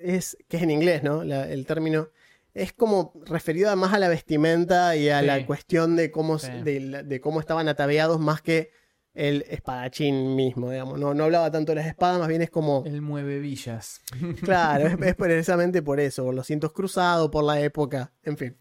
es, 0.00 0.36
que 0.48 0.56
es 0.56 0.62
en 0.62 0.70
inglés, 0.70 1.02
¿no? 1.02 1.24
La- 1.24 1.48
el 1.50 1.66
término 1.66 2.08
es 2.54 2.72
como 2.72 3.12
referido 3.26 3.68
además 3.68 3.92
a 3.92 3.98
la 3.98 4.08
vestimenta 4.08 4.96
y 4.96 5.08
a 5.08 5.20
Sí. 5.20 5.26
la 5.26 5.46
cuestión 5.46 5.96
de 5.96 6.10
cómo, 6.10 6.38
Sí. 6.38 6.50
de, 6.64 6.80
la- 6.80 7.02
de 7.02 7.20
cómo 7.20 7.40
estaban 7.40 7.68
ataviados 7.68 8.18
más 8.18 8.42
que 8.42 8.70
el 9.14 9.44
espadachín 9.48 10.36
mismo, 10.36 10.70
digamos. 10.70 10.98
No, 10.98 11.14
no 11.14 11.24
hablaba 11.24 11.50
tanto 11.50 11.72
de 11.72 11.76
las 11.76 11.86
espadas, 11.86 12.18
más 12.18 12.28
bien 12.28 12.42
es 12.42 12.50
como... 12.50 12.84
El 12.86 13.02
mueve 13.02 13.38
villas. 13.40 14.00
Claro, 14.42 14.86
es, 14.86 14.94
es 15.02 15.14
precisamente 15.16 15.82
por 15.82 16.00
eso, 16.00 16.24
por 16.24 16.34
los 16.34 16.46
cintos 16.46 16.72
cruzados, 16.72 17.28
por 17.30 17.44
la 17.44 17.60
época, 17.60 18.12
en 18.22 18.36
fin. 18.36 18.56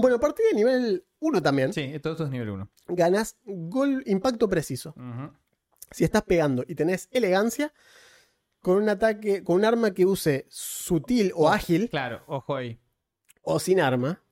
Bueno, 0.00 0.16
a 0.16 0.20
partir 0.20 0.44
de 0.50 0.56
nivel 0.56 1.04
1 1.20 1.42
también, 1.42 1.72
Sí, 1.72 1.98
todo 2.00 2.12
esto 2.14 2.24
es 2.24 2.30
nivel 2.30 2.50
1. 2.50 2.68
ganas 2.88 3.36
gol 3.44 4.02
impacto 4.06 4.48
preciso. 4.48 4.94
Si 5.90 6.04
estás 6.04 6.22
pegando 6.22 6.64
y 6.66 6.74
tenés 6.74 7.08
elegancia, 7.12 7.72
con 8.60 8.76
un 8.82 8.88
ataque, 8.88 9.42
con 9.44 9.56
un 9.56 9.64
arma 9.64 9.92
que 9.94 10.04
use 10.04 10.46
sutil 10.50 11.32
o 11.34 11.48
ágil, 11.48 11.88
Claro, 11.90 12.22
ojo 12.26 12.56
ahí. 12.56 12.78
o 13.42 13.58
sin 13.60 13.80
arma, 13.80 14.22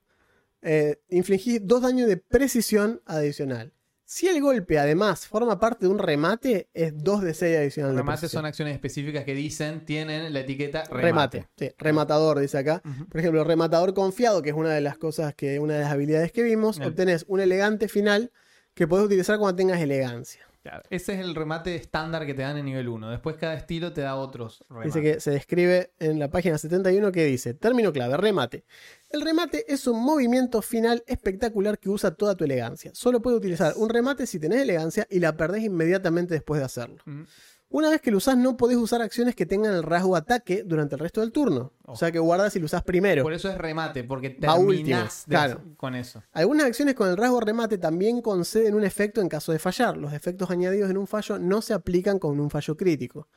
eh, 0.61 1.01
infligís 1.09 1.61
dos 1.65 1.81
daños 1.81 2.07
de 2.07 2.17
precisión 2.17 3.01
adicional. 3.05 3.73
Si 4.09 4.25
el 4.25 4.39
golpe 4.41 4.79
además 4.79 5.27
forma 5.27 5.59
parte 5.59 5.85
de 5.85 5.91
un 5.91 5.99
remate, 5.99 6.69
es 6.73 6.93
2 6.95 7.23
de 7.23 7.33
6 7.33 7.57
adicional 7.57 7.93
Remates 7.93 8.31
son 8.31 8.45
acciones 8.45 8.73
específicas 8.73 9.25
que 9.25 9.33
dicen, 9.33 9.83
tienen 9.83 10.31
la 10.31 10.39
etiqueta 10.39 10.85
remate. 10.85 11.39
remate. 11.39 11.47
Sí, 11.57 11.71
rematador, 11.77 12.39
dice 12.39 12.57
acá. 12.57 12.81
Por 13.09 13.19
ejemplo, 13.19 13.43
rematador 13.43 13.93
confiado, 13.93 14.41
que 14.41 14.51
es 14.51 14.55
una 14.55 14.69
de 14.69 14.79
las 14.79 14.97
cosas 14.97 15.35
que, 15.35 15.59
una 15.59 15.73
de 15.73 15.81
las 15.81 15.91
habilidades 15.91 16.31
que 16.31 16.41
vimos, 16.41 16.79
Bien. 16.79 16.89
obtenés 16.89 17.25
un 17.27 17.41
elegante 17.41 17.89
final 17.89 18.31
que 18.73 18.87
podés 18.87 19.07
utilizar 19.07 19.39
cuando 19.39 19.57
tengas 19.57 19.81
elegancia. 19.81 20.46
Claro, 20.67 20.83
Ese 20.89 21.13
es 21.13 21.21
el 21.21 21.33
remate 21.33 21.75
estándar 21.77 22.25
que 22.25 22.33
te 22.33 22.41
dan 22.41 22.57
en 22.57 22.65
nivel 22.65 22.89
1. 22.89 23.09
Después 23.09 23.37
cada 23.37 23.53
estilo 23.53 23.93
te 23.93 24.01
da 24.01 24.15
otros 24.15 24.65
remates. 24.67 24.93
Dice 24.93 25.01
que 25.01 25.19
se 25.21 25.31
describe 25.31 25.91
en 25.97 26.19
la 26.19 26.29
página 26.29 26.57
71 26.57 27.09
que 27.13 27.23
dice, 27.23 27.53
término 27.53 27.93
clave, 27.93 28.17
remate. 28.17 28.65
El 29.09 29.21
remate 29.21 29.63
es 29.71 29.87
un 29.87 30.03
movimiento 30.03 30.61
final 30.61 31.05
espectacular 31.07 31.79
que 31.79 31.89
usa 31.89 32.11
toda 32.11 32.35
tu 32.35 32.43
elegancia. 32.43 32.91
Solo 32.93 33.21
puedes 33.21 33.37
utilizar 33.37 33.75
un 33.77 33.87
remate 33.87 34.27
si 34.27 34.39
tenés 34.39 34.61
elegancia 34.61 35.07
y 35.09 35.21
la 35.21 35.37
perdés 35.37 35.63
inmediatamente 35.63 36.33
después 36.33 36.59
de 36.59 36.65
hacerlo. 36.65 36.97
Mm. 37.05 37.21
Una 37.69 37.89
vez 37.89 37.99
que 38.01 38.11
lo 38.11 38.17
usás 38.17 38.37
no 38.37 38.55
podés 38.55 38.77
usar 38.77 39.01
acciones 39.01 39.35
que 39.35 39.45
tengan 39.45 39.73
el 39.73 39.83
rasgo 39.83 40.15
ataque 40.15 40.63
durante 40.65 40.95
el 40.95 40.99
resto 40.99 41.19
del 41.19 41.33
turno. 41.33 41.73
O 41.83 41.97
sea 41.97 42.11
que 42.13 42.19
guardas 42.19 42.53
si 42.53 42.59
lo 42.59 42.65
usás 42.65 42.81
primero. 42.81 43.23
Por 43.23 43.33
eso 43.33 43.49
es 43.49 43.57
remate, 43.57 44.05
porque 44.05 44.29
último, 44.29 44.47
terminás 44.87 45.23
de 45.25 45.29
claro. 45.35 45.53
hacer- 45.59 45.75
con 45.75 45.93
eso. 45.95 46.23
Algunas 46.31 46.65
acciones 46.67 46.95
con 46.95 47.09
el 47.09 47.17
rasgo 47.17 47.41
remate 47.41 47.77
también 47.77 48.21
conceden 48.21 48.73
un 48.73 48.85
efecto 48.85 49.19
en 49.19 49.27
caso 49.27 49.51
de 49.51 49.59
fallar. 49.59 49.97
Los 49.97 50.13
efectos 50.13 50.49
añadidos 50.49 50.89
en 50.89 50.97
un 50.97 51.07
fallo 51.07 51.39
no 51.39 51.61
se 51.61 51.73
aplican 51.73 52.19
con 52.19 52.39
un 52.39 52.49
fallo 52.49 52.77
crítico. 52.77 53.27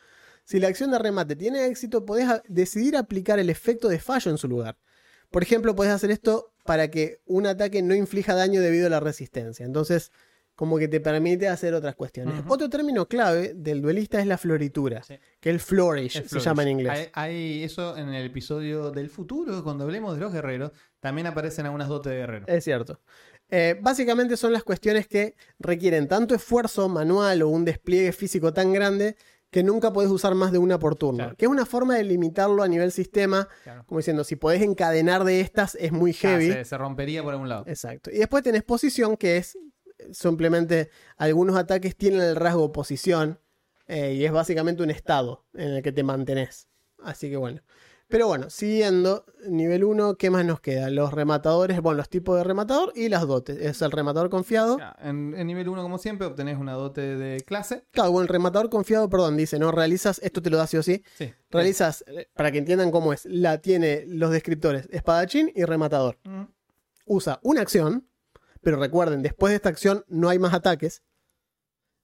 Si 0.45 0.61
la 0.61 0.69
acción 0.69 0.93
de 0.93 0.99
remate 1.01 1.35
tiene 1.35 1.67
éxito, 1.67 2.05
podés 2.05 2.29
decidir 2.49 2.97
aplicar 2.97 3.41
el 3.41 3.51
efecto 3.51 3.89
de 3.89 3.99
fallo 3.99 4.31
en 4.31 4.39
su 4.39 4.47
lugar. 4.49 4.79
Por 5.31 5.43
ejemplo, 5.43 5.75
podés 5.75 5.93
hacer 5.93 6.11
esto 6.13 6.53
para 6.65 6.89
que 6.91 7.21
un 7.27 7.47
ataque 7.47 7.83
no 7.83 7.95
inflija 7.97 8.35
daño 8.35 8.61
debido 8.61 8.87
a 8.87 8.91
la 8.91 9.01
resistencia. 9.01 9.67
Entonces, 9.67 10.13
como 10.61 10.77
que 10.77 10.89
te 10.89 11.01
permite 11.01 11.49
hacer 11.49 11.73
otras 11.73 11.95
cuestiones. 11.95 12.35
Otro 12.47 12.69
término 12.69 13.09
clave 13.09 13.55
del 13.57 13.81
duelista 13.81 14.21
es 14.21 14.27
la 14.27 14.37
floritura, 14.37 15.03
Sí. 15.03 15.15
que 15.41 15.49
el 15.49 15.59
flourish 15.59 16.13
se 16.13 16.23
flourish. 16.25 16.45
llama 16.45 16.63
en 16.65 16.69
inglés. 16.69 16.93
Hay, 16.93 17.09
hay 17.15 17.65
eso 17.65 17.97
en 17.97 18.11
el 18.13 18.27
episodio 18.27 18.91
del 18.91 19.09
futuro, 19.09 19.65
cuando 19.65 19.85
hablemos 19.85 20.13
de 20.17 20.21
los 20.21 20.31
guerreros, 20.35 20.73
también 21.01 21.27
aparecen 21.27 21.65
algunas 21.65 21.89
dotes 21.89 22.13
de 22.13 22.19
guerrero. 22.19 22.47
Es 22.47 22.63
cierto. 22.63 23.01
Eh, 23.49 23.79
básicamente 23.81 24.37
son 24.37 24.53
las 24.53 24.63
cuestiones 24.63 25.07
que 25.09 25.35
requieren 25.59 26.07
tanto 26.09 26.35
esfuerzo 26.35 26.91
manual 26.91 27.41
o 27.41 27.49
un 27.49 27.65
despliegue 27.65 28.13
físico 28.13 28.53
tan 28.53 28.71
grande 28.75 29.17
que 29.51 29.63
nunca 29.63 29.95
podés 29.95 30.11
usar 30.11 30.35
más 30.35 30.53
de 30.53 30.59
una 30.59 30.79
por 30.79 30.95
turno. 30.95 31.17
Claro. 31.25 31.37
Que 31.39 31.47
es 31.47 31.51
una 31.51 31.65
forma 31.65 31.97
de 31.97 32.05
limitarlo 32.05 32.63
a 32.63 32.69
nivel 32.69 32.93
sistema, 32.93 33.49
Claro. 33.65 33.85
como 33.87 33.99
diciendo, 34.01 34.25
si 34.25 34.37
podés 34.37 34.61
encadenar 34.61 35.25
de 35.25 35.41
estas 35.41 35.75
es 35.77 35.91
muy 35.91 36.11
Ah, 36.11 36.17
heavy. 36.21 36.53
se, 36.53 36.65
se 36.67 36.77
rompería 36.77 37.23
por 37.23 37.33
algún 37.33 37.49
lado. 37.49 37.65
Exacto. 37.67 38.11
Y 38.13 38.19
después 38.19 38.43
tenés 38.45 38.63
posición, 38.63 39.17
que 39.17 39.39
es 39.39 39.57
simplemente 40.13 40.91
algunos 41.17 41.57
ataques 41.57 41.97
tienen 41.97 42.21
el 42.21 42.37
rasgo 42.37 42.73
posición 42.73 43.41
eh, 43.87 44.15
y 44.15 44.25
es 44.25 44.33
básicamente 44.33 44.83
un 44.83 44.91
estado 44.91 45.45
en 45.55 45.71
el 45.71 45.83
que 45.83 45.93
te 45.93 46.03
mantenés. 46.03 46.69
Así 47.03 47.31
que 47.31 47.37
bueno. 47.37 47.63
Pero 48.11 48.27
bueno, 48.27 48.51
siguiendo, 48.51 49.25
nivel 49.47 49.85
1, 49.85 50.17
¿qué 50.17 50.31
más 50.31 50.45
nos 50.45 50.61
queda? 50.61 50.91
Los 50.91 51.13
rematadores, 51.13 51.81
bueno, 51.81 51.99
los 51.99 52.09
tipos 52.09 52.37
de 52.37 52.43
rematador 52.43 52.93
y 52.97 53.09
las 53.09 53.25
dotes. 53.25 53.57
Es 53.59 53.83
el 53.83 53.93
rematador 53.93 54.31
confiado. 54.31 54.79
En, 55.01 55.33
en 55.37 55.47
nivel 55.47 55.69
1, 55.69 55.81
como 55.81 55.97
siempre, 55.97 56.27
obtenés 56.27 56.59
una 56.59 56.73
dote 56.73 57.01
de 57.01 57.41
clase. 57.43 57.85
Claro, 57.93 58.11
bueno, 58.11 58.23
el 58.23 58.29
rematador 58.29 58.69
confiado, 58.69 59.09
perdón, 59.09 59.37
dice, 59.37 59.61
¿no? 59.61 59.71
Realizas, 59.71 60.19
esto 60.25 60.43
te 60.43 60.51
lo 60.51 60.57
da 60.57 60.67
sí 60.67 60.77
o 60.77 60.83
sí. 60.83 61.05
Sí. 61.17 61.33
Realizas, 61.51 62.03
eh, 62.09 62.29
para 62.35 62.51
que 62.51 62.59
entiendan 62.59 62.91
cómo 62.91 63.13
es, 63.13 63.27
la 63.27 63.59
tiene 63.59 64.03
los 64.09 64.33
descriptores 64.33 64.89
espadachín 64.91 65.53
y 65.55 65.65
rematador. 65.65 66.19
Mm. 66.25 66.47
usa 67.07 67.39
una 67.45 67.61
acción, 67.61 68.09
pero 68.63 68.79
recuerden, 68.79 69.23
después 69.23 69.51
de 69.51 69.57
esta 69.57 69.69
acción 69.69 70.05
no 70.09 70.29
hay 70.29 70.39
más 70.39 70.55
ataques. 70.55 71.03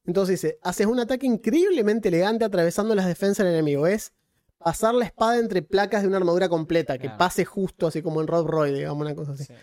Entonces 0.05 0.41
dice, 0.41 0.59
haces 0.63 0.87
un 0.87 1.01
ataque 1.01 1.27
increíblemente 1.27 2.09
elegante 2.09 2.45
atravesando 2.45 2.95
las 2.95 3.07
defensas 3.07 3.45
del 3.45 3.55
enemigo. 3.55 3.87
Es 3.87 4.13
pasar 4.59 4.95
la 4.95 5.05
espada 5.05 5.39
entre 5.39 5.63
placas 5.63 6.03
de 6.03 6.09
una 6.09 6.17
armadura 6.17 6.49
completa, 6.49 6.99
que 6.99 7.11
pase 7.11 7.45
justo, 7.45 7.87
así 7.87 8.03
como 8.03 8.21
en 8.21 8.29
Rob 8.29 8.47
Roy, 8.47 8.73
digamos, 8.73 9.01
una 9.01 9.15
cosa 9.15 9.33
así. 9.33 9.45
Sí. 9.45 9.55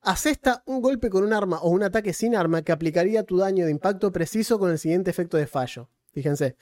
Asesta 0.00 0.64
un 0.66 0.80
golpe 0.82 1.10
con 1.10 1.22
un 1.22 1.32
arma 1.32 1.60
o 1.60 1.70
un 1.70 1.84
ataque 1.84 2.12
sin 2.12 2.34
arma 2.34 2.62
que 2.62 2.72
aplicaría 2.72 3.22
tu 3.22 3.36
daño 3.36 3.66
de 3.66 3.70
impacto 3.70 4.10
preciso 4.10 4.58
con 4.58 4.70
el 4.70 4.78
siguiente 4.78 5.10
efecto 5.10 5.36
de 5.36 5.46
fallo. 5.46 5.90
Fíjense. 6.12 6.56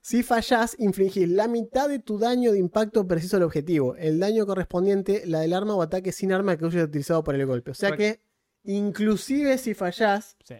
Si 0.00 0.22
fallás, 0.22 0.76
infligís 0.78 1.28
la 1.28 1.48
mitad 1.48 1.88
de 1.88 1.98
tu 2.00 2.18
daño 2.18 2.52
de 2.52 2.58
impacto 2.58 3.06
preciso 3.06 3.36
al 3.36 3.44
objetivo. 3.44 3.96
El 3.96 4.20
daño 4.20 4.46
correspondiente, 4.46 5.22
la 5.26 5.40
del 5.40 5.54
arma 5.54 5.74
o 5.74 5.82
ataque 5.82 6.12
sin 6.12 6.32
arma 6.32 6.56
que 6.56 6.66
hayas 6.66 6.84
utilizado 6.84 7.24
por 7.24 7.34
el 7.34 7.46
golpe. 7.46 7.70
O 7.70 7.74
sea 7.74 7.96
que, 7.96 8.20
inclusive 8.64 9.58
si 9.58 9.74
fallás, 9.74 10.36
Sí. 10.44 10.56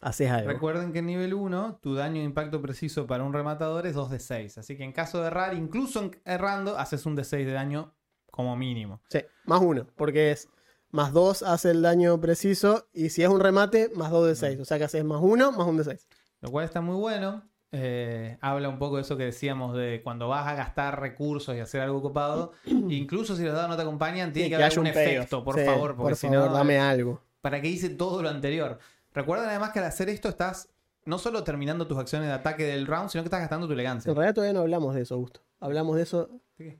haces 0.00 0.30
algo. 0.30 0.48
Recuerden 0.50 0.92
que 0.92 1.00
en 1.00 1.06
nivel 1.06 1.34
1, 1.34 1.78
tu 1.82 1.94
daño 1.94 2.16
de 2.20 2.24
impacto 2.24 2.60
preciso 2.62 3.06
para 3.06 3.24
un 3.24 3.32
rematador 3.32 3.86
es 3.86 3.94
2 3.94 4.10
de 4.10 4.20
6. 4.20 4.58
Así 4.58 4.76
que 4.76 4.84
en 4.84 4.92
caso 4.92 5.20
de 5.20 5.28
errar, 5.28 5.54
incluso 5.54 6.10
errando, 6.24 6.78
haces 6.78 7.04
un 7.06 7.14
de 7.16 7.24
6 7.24 7.46
de 7.46 7.52
daño 7.52 7.94
como 8.30 8.56
mínimo. 8.56 9.00
Sí, 9.08 9.20
más 9.44 9.60
uno, 9.60 9.86
porque 9.96 10.30
es 10.30 10.48
más 10.90 11.12
dos 11.12 11.42
hace 11.42 11.70
el 11.72 11.82
daño 11.82 12.20
preciso 12.20 12.88
y 12.92 13.10
si 13.10 13.22
es 13.22 13.28
un 13.28 13.40
remate, 13.40 13.90
más 13.94 14.10
dos 14.10 14.26
de 14.26 14.34
seis. 14.36 14.58
O 14.60 14.64
sea 14.64 14.78
que 14.78 14.84
haces 14.84 15.04
más 15.04 15.18
uno, 15.20 15.50
más 15.52 15.66
un 15.66 15.76
de 15.76 15.84
seis. 15.84 16.06
Lo 16.40 16.50
cual 16.50 16.64
está 16.64 16.80
muy 16.80 16.96
bueno. 16.96 17.42
Eh, 17.70 18.38
habla 18.40 18.68
un 18.70 18.78
poco 18.78 18.96
de 18.96 19.02
eso 19.02 19.16
que 19.18 19.24
decíamos 19.24 19.76
de 19.76 20.00
cuando 20.02 20.26
vas 20.28 20.46
a 20.48 20.54
gastar 20.54 21.00
recursos 21.00 21.54
y 21.54 21.60
hacer 21.60 21.80
algo 21.82 22.00
copado. 22.00 22.52
incluso 22.66 23.36
si 23.36 23.42
los 23.44 23.52
dados 23.54 23.68
no 23.68 23.76
te 23.76 23.82
acompañan, 23.82 24.32
tiene 24.32 24.46
Sí, 24.48 24.56
que, 24.56 24.62
haber 24.62 24.78
un 24.78 24.86
efecto, 24.86 25.44
por 25.44 25.58
Sí, 25.58 25.64
favor. 25.64 25.94
Porque 25.96 26.10
por 26.10 26.16
si 26.16 26.28
favor, 26.28 26.48
no, 26.50 26.54
dame 26.54 26.78
algo. 26.78 27.20
para 27.40 27.60
que 27.60 27.68
hice 27.68 27.90
todo 27.90 28.22
lo 28.22 28.28
anterior. 28.30 28.78
Recuerden 29.12 29.48
además 29.48 29.70
que 29.72 29.80
al 29.80 29.84
hacer 29.86 30.08
esto 30.08 30.28
estás 30.28 30.70
no 31.04 31.18
solo 31.18 31.42
terminando 31.44 31.86
tus 31.86 31.98
acciones 31.98 32.28
de 32.28 32.34
ataque 32.34 32.64
del 32.64 32.86
round, 32.86 33.10
sino 33.10 33.22
que 33.22 33.28
estás 33.28 33.40
gastando 33.40 33.66
tu 33.66 33.72
elegancia. 33.72 34.10
En 34.10 34.16
realidad 34.16 34.34
todavía 34.34 34.52
no 34.54 34.60
hablamos 34.60 34.94
de 34.94 35.02
eso, 35.02 35.14
Augusto. 35.14 35.40
Hablamos 35.60 35.96
de 35.96 36.02
eso. 36.02 36.28
¿De 36.58 36.64
qué? 36.64 36.78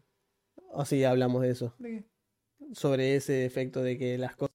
O 0.70 0.84
sí, 0.84 1.04
hablamos 1.04 1.42
de 1.42 1.50
eso. 1.50 1.74
¿De 1.78 1.88
qué? 1.90 2.04
sobre 2.74 3.16
ese 3.16 3.46
efecto 3.46 3.82
de 3.82 3.96
que 3.96 4.18
las 4.18 4.36
cosas. 4.36 4.54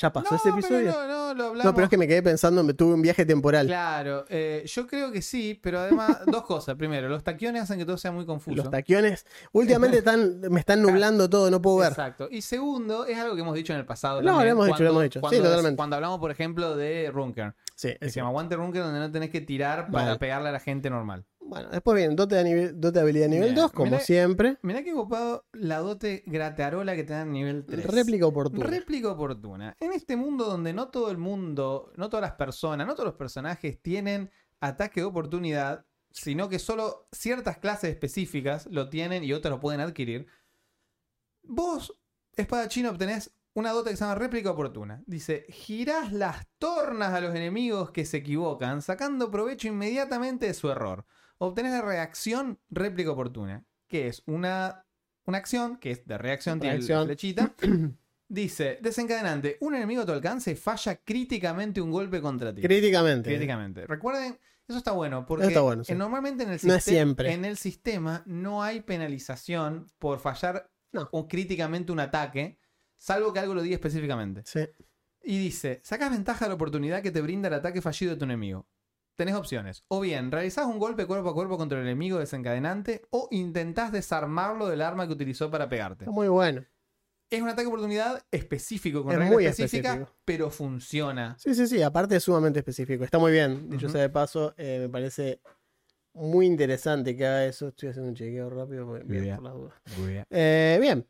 Ya 0.00 0.10
pasó 0.12 0.30
No, 0.30 0.36
ese 0.36 0.48
episodio. 0.48 0.90
no, 0.92 1.06
no, 1.06 1.21
lo 1.34 1.44
hablamos. 1.48 1.64
No, 1.64 1.74
pero 1.74 1.84
es 1.84 1.90
que 1.90 1.96
me 1.98 2.06
quedé 2.08 2.22
pensando, 2.22 2.62
me 2.62 2.74
tuve 2.74 2.94
un 2.94 3.02
viaje 3.02 3.24
temporal. 3.26 3.66
Claro, 3.66 4.24
eh, 4.28 4.62
yo 4.66 4.86
creo 4.86 5.10
que 5.12 5.22
sí, 5.22 5.58
pero 5.62 5.80
además, 5.80 6.18
dos 6.26 6.42
cosas. 6.42 6.74
Primero, 6.76 7.08
los 7.08 7.22
taquiones 7.24 7.62
hacen 7.62 7.78
que 7.78 7.84
todo 7.84 7.98
sea 7.98 8.12
muy 8.12 8.24
confuso. 8.26 8.56
Los 8.56 8.70
taquiones. 8.70 9.26
Últimamente 9.52 9.98
están, 9.98 10.40
me 10.50 10.60
están 10.60 10.82
nublando 10.82 11.28
todo, 11.28 11.50
no 11.50 11.60
puedo 11.62 11.78
ver. 11.78 11.88
Exacto. 11.90 12.28
Y 12.30 12.42
segundo, 12.42 13.04
es 13.06 13.18
algo 13.18 13.34
que 13.34 13.40
hemos 13.42 13.54
dicho 13.54 13.72
en 13.72 13.78
el 13.80 13.86
pasado. 13.86 14.20
No, 14.22 14.32
también, 14.32 14.46
lo 14.48 14.52
hemos 14.52 14.66
dicho, 14.66 14.72
lo 14.84 14.90
cuando- 14.90 14.90
hemos 14.90 15.02
dicho. 15.04 15.18
Sí, 15.18 15.22
Cuando, 15.22 15.42
totalmente. 15.42 15.76
cuando 15.76 15.96
hablamos, 15.96 16.18
por 16.18 16.30
ejemplo, 16.30 16.76
de 16.76 17.10
Runker. 17.12 17.54
Sí, 17.74 17.94
Que 18.00 18.10
se 18.10 18.16
llama 18.20 18.30
Guante 18.30 18.54
Runker, 18.56 18.82
donde 18.82 19.00
no 19.00 19.10
tenés 19.10 19.30
que 19.30 19.40
tirar 19.40 19.90
para 19.90 20.06
Vale. 20.06 20.18
pegarle 20.18 20.48
a 20.50 20.52
la 20.52 20.60
gente 20.60 20.88
normal. 20.90 21.24
Bueno, 21.52 21.68
después 21.70 21.96
viene 21.96 22.14
dote 22.14 22.34
de, 22.36 22.44
nivel, 22.44 22.80
dote 22.80 22.98
de 22.98 23.02
habilidad 23.02 23.28
nivel 23.28 23.50
Bien, 23.52 23.56
2, 23.56 23.72
como 23.72 23.90
mirá- 23.92 24.00
siempre. 24.00 24.56
Mirá 24.62 24.82
qué 24.82 24.92
ocupado 24.94 25.44
la 25.52 25.78
dote 25.78 26.22
gratearola 26.26 26.96
que 26.96 27.04
te 27.04 27.12
dan 27.12 27.30
nivel 27.30 27.64
3. 27.66 27.84
Réplica 27.86 28.26
oportuna. 28.26 28.66
Réplica 28.66 29.10
oportuna. 29.10 29.76
En 29.80 29.92
este 29.92 30.16
mundo 30.16 30.46
donde 30.46 30.72
no 30.72 30.88
todo 30.88 31.10
el 31.10 31.18
mundo, 31.18 31.92
no 31.96 32.08
todas 32.08 32.22
las 32.22 32.32
personas, 32.32 32.86
no 32.86 32.94
todos 32.94 33.06
los 33.06 33.16
personajes 33.16 33.80
tienen 33.82 34.30
ataque 34.60 35.00
de 35.00 35.06
oportunidad, 35.06 35.84
sino 36.10 36.48
que 36.48 36.58
solo 36.58 37.06
ciertas 37.12 37.58
clases 37.58 37.90
específicas 37.90 38.66
lo 38.70 38.88
tienen 38.88 39.22
y 39.24 39.32
otras 39.34 39.50
lo 39.50 39.60
pueden 39.60 39.80
adquirir. 39.80 40.26
Vos, 41.42 41.98
espadachín, 42.36 42.86
obtenés 42.86 43.30
una 43.54 43.72
dote 43.72 43.90
que 43.90 43.96
se 43.96 44.04
llama 44.04 44.14
réplica 44.14 44.50
oportuna. 44.50 45.02
Dice, 45.06 45.44
girás 45.50 46.12
las 46.12 46.46
tornas 46.58 47.12
a 47.12 47.20
los 47.20 47.34
enemigos 47.34 47.90
que 47.90 48.04
se 48.06 48.18
equivocan, 48.18 48.80
sacando 48.80 49.30
provecho 49.30 49.68
inmediatamente 49.68 50.46
de 50.46 50.54
su 50.54 50.70
error. 50.70 51.04
Obtenés 51.44 51.72
la 51.72 51.82
reacción 51.82 52.60
réplica 52.70 53.10
oportuna, 53.10 53.64
que 53.88 54.06
es 54.06 54.22
una, 54.26 54.86
una 55.24 55.38
acción, 55.38 55.76
que 55.78 55.90
es 55.90 56.06
de 56.06 56.16
reacción, 56.16 56.60
tiene 56.60 56.78
la 56.80 57.04
flechita. 57.04 57.52
Dice, 58.28 58.78
desencadenante, 58.80 59.58
un 59.60 59.74
enemigo 59.74 60.02
a 60.02 60.06
tu 60.06 60.12
alcance 60.12 60.54
falla 60.54 60.96
críticamente 61.04 61.80
un 61.80 61.90
golpe 61.90 62.20
contra 62.20 62.54
ti. 62.54 62.62
Críticamente. 62.62 63.28
Críticamente. 63.28 63.86
Recuerden, 63.88 64.38
eso 64.68 64.78
está 64.78 64.92
bueno, 64.92 65.26
porque 65.26 65.48
está 65.48 65.60
bueno, 65.62 65.82
sí. 65.82 65.94
normalmente 65.94 66.44
en 66.44 66.50
el, 66.50 66.60
No 66.62 66.78
siempre. 66.78 67.32
en 67.32 67.44
el 67.44 67.56
sistema 67.56 68.22
no 68.24 68.62
hay 68.62 68.80
penalización 68.80 69.88
por 69.98 70.20
fallar 70.20 70.70
No. 70.92 71.08
un- 71.12 71.26
críticamente 71.26 71.90
un 71.90 71.98
ataque, 72.00 72.58
salvo 72.96 73.32
que 73.32 73.40
algo 73.40 73.54
lo 73.54 73.62
diga 73.62 73.74
específicamente. 73.74 74.42
Sí. 74.46 74.60
Y 75.24 75.38
dice, 75.38 75.80
sacas 75.82 76.10
ventaja 76.12 76.44
de 76.44 76.50
la 76.50 76.54
oportunidad 76.54 77.02
que 77.02 77.10
te 77.10 77.20
brinda 77.20 77.48
el 77.48 77.54
ataque 77.54 77.82
fallido 77.82 78.12
de 78.12 78.18
tu 78.18 78.24
enemigo. 78.26 78.66
Tenés 79.16 79.34
opciones. 79.34 79.84
O 79.88 80.00
bien, 80.00 80.30
realizás 80.32 80.66
un 80.66 80.78
golpe 80.78 81.06
cuerpo 81.06 81.28
a 81.30 81.34
cuerpo 81.34 81.58
contra 81.58 81.78
el 81.78 81.84
enemigo 81.86 82.18
desencadenante, 82.18 83.02
o 83.10 83.28
intentás 83.30 83.92
desarmarlo 83.92 84.66
del 84.68 84.80
arma 84.82 85.06
que 85.06 85.12
utilizó 85.12 85.50
para 85.50 85.68
pegarte. 85.68 86.06
Muy 86.06 86.28
bueno. 86.28 86.64
Es 87.30 87.40
un 87.40 87.48
ataque 87.48 87.62
de 87.62 87.68
oportunidad 87.68 88.22
específico, 88.30 89.02
con 89.02 89.12
Es 89.12 89.18
regla 89.18 89.32
muy 89.34 89.46
específica, 89.46 89.88
específico. 89.92 90.18
pero 90.24 90.50
funciona. 90.50 91.34
Sí, 91.38 91.54
sí, 91.54 91.66
sí. 91.66 91.82
Aparte 91.82 92.16
es 92.16 92.22
sumamente 92.24 92.58
específico. 92.58 93.04
Está 93.04 93.18
muy 93.18 93.32
bien. 93.32 93.70
Dicho 93.70 93.86
Ujú. 93.86 93.92
sea 93.92 94.02
de 94.02 94.10
paso, 94.10 94.54
eh, 94.58 94.78
me 94.82 94.88
parece 94.90 95.40
muy 96.14 96.44
interesante 96.44 97.16
que 97.16 97.26
haga 97.26 97.46
eso. 97.46 97.68
Estoy 97.68 97.88
haciendo 97.88 98.10
un 98.10 98.14
chequeo 98.16 98.50
rápido. 98.50 98.92
bien, 99.04 99.22
Bien. 99.22 99.36
por 99.36 99.44
las 99.44 99.54
dudas. 99.54 99.74
Eh, 100.30 100.78
bien. 100.80 101.06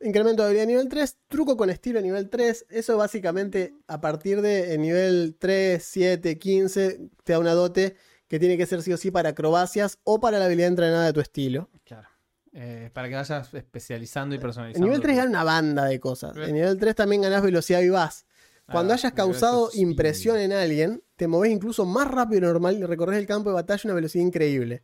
Incremento 0.00 0.42
de 0.42 0.48
habilidad 0.48 0.66
nivel 0.66 0.88
3, 0.88 1.16
truco 1.28 1.56
con 1.56 1.70
estilo 1.70 2.00
nivel 2.02 2.28
3. 2.28 2.66
Eso 2.68 2.96
básicamente 2.98 3.74
a 3.86 4.00
partir 4.00 4.42
de 4.42 4.74
eh, 4.74 4.78
nivel 4.78 5.36
3, 5.38 5.82
7, 5.82 6.38
15 6.38 7.00
te 7.24 7.32
da 7.32 7.38
una 7.38 7.52
dote 7.54 7.96
que 8.28 8.38
tiene 8.38 8.58
que 8.58 8.66
ser 8.66 8.82
sí 8.82 8.92
o 8.92 8.96
sí 8.98 9.10
para 9.10 9.30
acrobacias 9.30 9.98
o 10.04 10.20
para 10.20 10.38
la 10.38 10.44
habilidad 10.46 10.68
entrenada 10.68 11.06
de 11.06 11.12
tu 11.14 11.20
estilo. 11.20 11.70
Claro. 11.84 12.08
Eh, 12.52 12.90
para 12.92 13.08
que 13.08 13.14
vayas 13.14 13.52
especializando 13.54 14.34
y 14.34 14.36
En 14.36 14.42
personalizando. 14.42 14.86
nivel 14.86 15.00
3 15.00 15.16
gana 15.16 15.30
una 15.30 15.44
banda 15.44 15.84
de 15.86 15.98
cosas. 16.00 16.36
En 16.36 16.54
nivel 16.54 16.76
3 16.78 16.94
también 16.94 17.22
ganás 17.22 17.42
velocidad 17.42 17.80
vivaz. 17.80 18.26
Cuando 18.70 18.92
Ah, 18.92 18.96
hayas 18.96 19.12
nivel 19.12 19.16
causado 19.16 19.70
impresión 19.74 20.38
en 20.38 20.52
alguien, 20.52 21.02
te 21.16 21.28
moves 21.28 21.52
incluso 21.52 21.86
más 21.86 22.08
rápido 22.08 22.40
normal 22.42 22.76
y 22.76 22.84
recorres 22.84 23.16
el 23.18 23.26
campo 23.26 23.48
de 23.50 23.54
batalla 23.54 23.80
a 23.84 23.86
una 23.86 23.94
velocidad 23.94 24.24
increíble. 24.24 24.82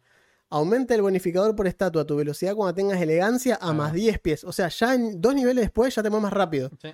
Aumenta 0.52 0.94
el 0.94 1.02
bonificador 1.02 1.56
por 1.56 1.66
estatua 1.66 2.06
tu 2.06 2.16
velocidad 2.16 2.54
cuando 2.54 2.74
tengas 2.74 3.00
elegancia 3.00 3.54
a 3.60 3.70
Ah. 3.70 3.72
más 3.72 3.92
10 3.92 4.18
pies. 4.20 4.44
O 4.44 4.52
sea, 4.52 4.68
ya 4.68 4.94
en 4.94 5.20
dos 5.20 5.34
niveles 5.34 5.62
después 5.64 5.94
ya 5.94 6.02
te 6.02 6.10
mueves 6.10 6.24
más 6.24 6.32
rápido. 6.32 6.70
Sí. 6.80 6.90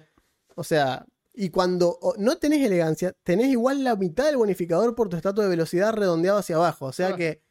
O 0.55 0.65
sea, 0.65 1.05
y 1.35 1.51
cuando 1.51 1.99
no 2.19 2.37
tenés 2.39 2.65
elegancia, 2.65 3.15
tenés 3.23 3.47
igual 3.49 3.85
la 3.85 3.95
mitad 3.97 4.25
del 4.27 4.37
bonificador 4.37 4.95
por 4.95 5.09
tu 5.09 5.17
estatua 5.17 5.45
de 5.45 5.51
velocidad 5.51 5.93
redondeado 5.93 6.39
hacia 6.39 6.57
abajo. 6.57 6.87
O 6.87 6.93
sea 6.93 7.15
que 7.17 7.43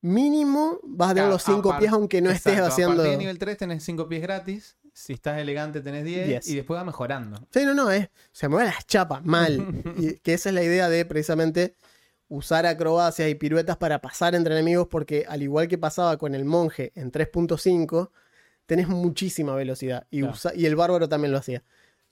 mínimo 0.00 0.80
vas 0.82 1.10
a 1.12 1.14
tener 1.14 1.30
los 1.30 1.42
5 1.42 1.70
apar- 1.72 1.78
pies 1.78 1.92
aunque 1.92 2.20
no 2.20 2.30
estés 2.30 2.52
Exacto, 2.54 2.64
A 2.64 2.68
haciendo... 2.68 2.96
partir 2.96 3.12
de 3.12 3.18
nivel 3.18 3.38
3 3.38 3.56
tenés 3.58 3.82
5 3.84 4.08
pies 4.08 4.22
gratis. 4.22 4.76
Si 4.92 5.12
estás 5.14 5.38
elegante 5.40 5.80
tenés 5.80 6.04
10. 6.04 6.26
10. 6.28 6.48
Y 6.48 6.56
después 6.56 6.78
va 6.78 6.84
mejorando. 6.84 7.48
Sí, 7.50 7.64
no, 7.64 7.74
no, 7.74 7.90
es. 7.90 8.08
Se 8.32 8.48
mueven 8.48 8.66
las 8.68 8.86
chapas, 8.86 9.24
mal. 9.24 9.58
y 9.98 10.18
que 10.18 10.34
esa 10.34 10.50
es 10.50 10.54
la 10.54 10.62
idea 10.62 10.88
de 10.88 11.04
precisamente 11.04 11.74
usar 12.28 12.66
acrobacias 12.66 13.28
y 13.28 13.34
piruetas 13.34 13.76
para 13.76 14.00
pasar 14.00 14.34
entre 14.34 14.54
enemigos, 14.54 14.88
porque 14.88 15.24
al 15.28 15.42
igual 15.42 15.68
que 15.68 15.78
pasaba 15.78 16.16
con 16.16 16.34
el 16.34 16.44
monje 16.44 16.92
en 16.94 17.10
3.5, 17.12 18.10
tenés 18.66 18.88
muchísima 18.88 19.54
velocidad. 19.54 20.06
Y, 20.10 20.20
Claro. 20.20 20.34
usa- 20.34 20.52
y 20.54 20.66
el 20.66 20.74
bárbaro 20.76 21.08
también 21.08 21.32
lo 21.32 21.38
hacía. 21.38 21.62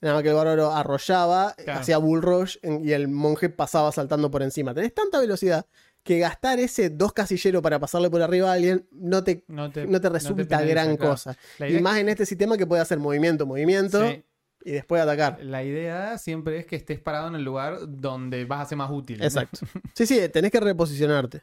Nada 0.00 0.14
más 0.16 0.22
que 0.22 0.30
el 0.30 0.34
bárbaro 0.34 0.72
arrollaba, 0.72 1.54
Claro. 1.56 1.80
hacía 1.80 1.98
bull 1.98 2.22
rush 2.22 2.56
y 2.62 2.92
el 2.92 3.08
monje 3.08 3.48
pasaba 3.48 3.90
saltando 3.92 4.30
por 4.30 4.42
encima. 4.42 4.74
Tenés 4.74 4.92
tanta 4.94 5.18
velocidad 5.20 5.64
que 6.02 6.18
gastar 6.18 6.58
ese 6.58 6.90
dos 6.90 7.12
casilleros 7.12 7.62
para 7.62 7.78
pasarle 7.78 8.10
por 8.10 8.20
arriba 8.20 8.50
a 8.50 8.54
alguien 8.54 8.88
no 8.90 9.22
te, 9.22 9.44
No 9.46 9.70
te, 9.70 9.86
no 9.86 10.00
te 10.00 10.08
resulta 10.08 10.42
penaliza, 10.58 10.70
gran 10.74 10.96
claro. 10.96 11.12
cosa. 11.12 11.36
Y 11.68 11.78
más 11.80 11.98
en 11.98 12.08
este 12.08 12.26
sistema 12.26 12.58
que 12.58 12.66
puede 12.66 12.82
hacer 12.82 12.98
movimiento, 12.98 13.46
movimiento 13.46 14.08
Sí, 14.10 14.24
y 14.64 14.72
después 14.72 15.02
atacar. 15.02 15.38
la 15.42 15.62
idea 15.64 16.18
siempre 16.18 16.58
es 16.58 16.66
que 16.66 16.76
estés 16.76 17.00
parado 17.00 17.28
en 17.28 17.34
el 17.34 17.44
lugar 17.44 17.78
donde 17.88 18.44
vas 18.44 18.60
a 18.60 18.66
ser 18.66 18.78
más 18.78 18.90
útil. 18.90 19.18
¿no? 19.18 19.24
Exacto. 19.24 19.60
Sí, 19.94 20.06
sí, 20.06 20.20
tenés 20.30 20.50
que 20.50 20.60
reposicionarte. 20.60 21.42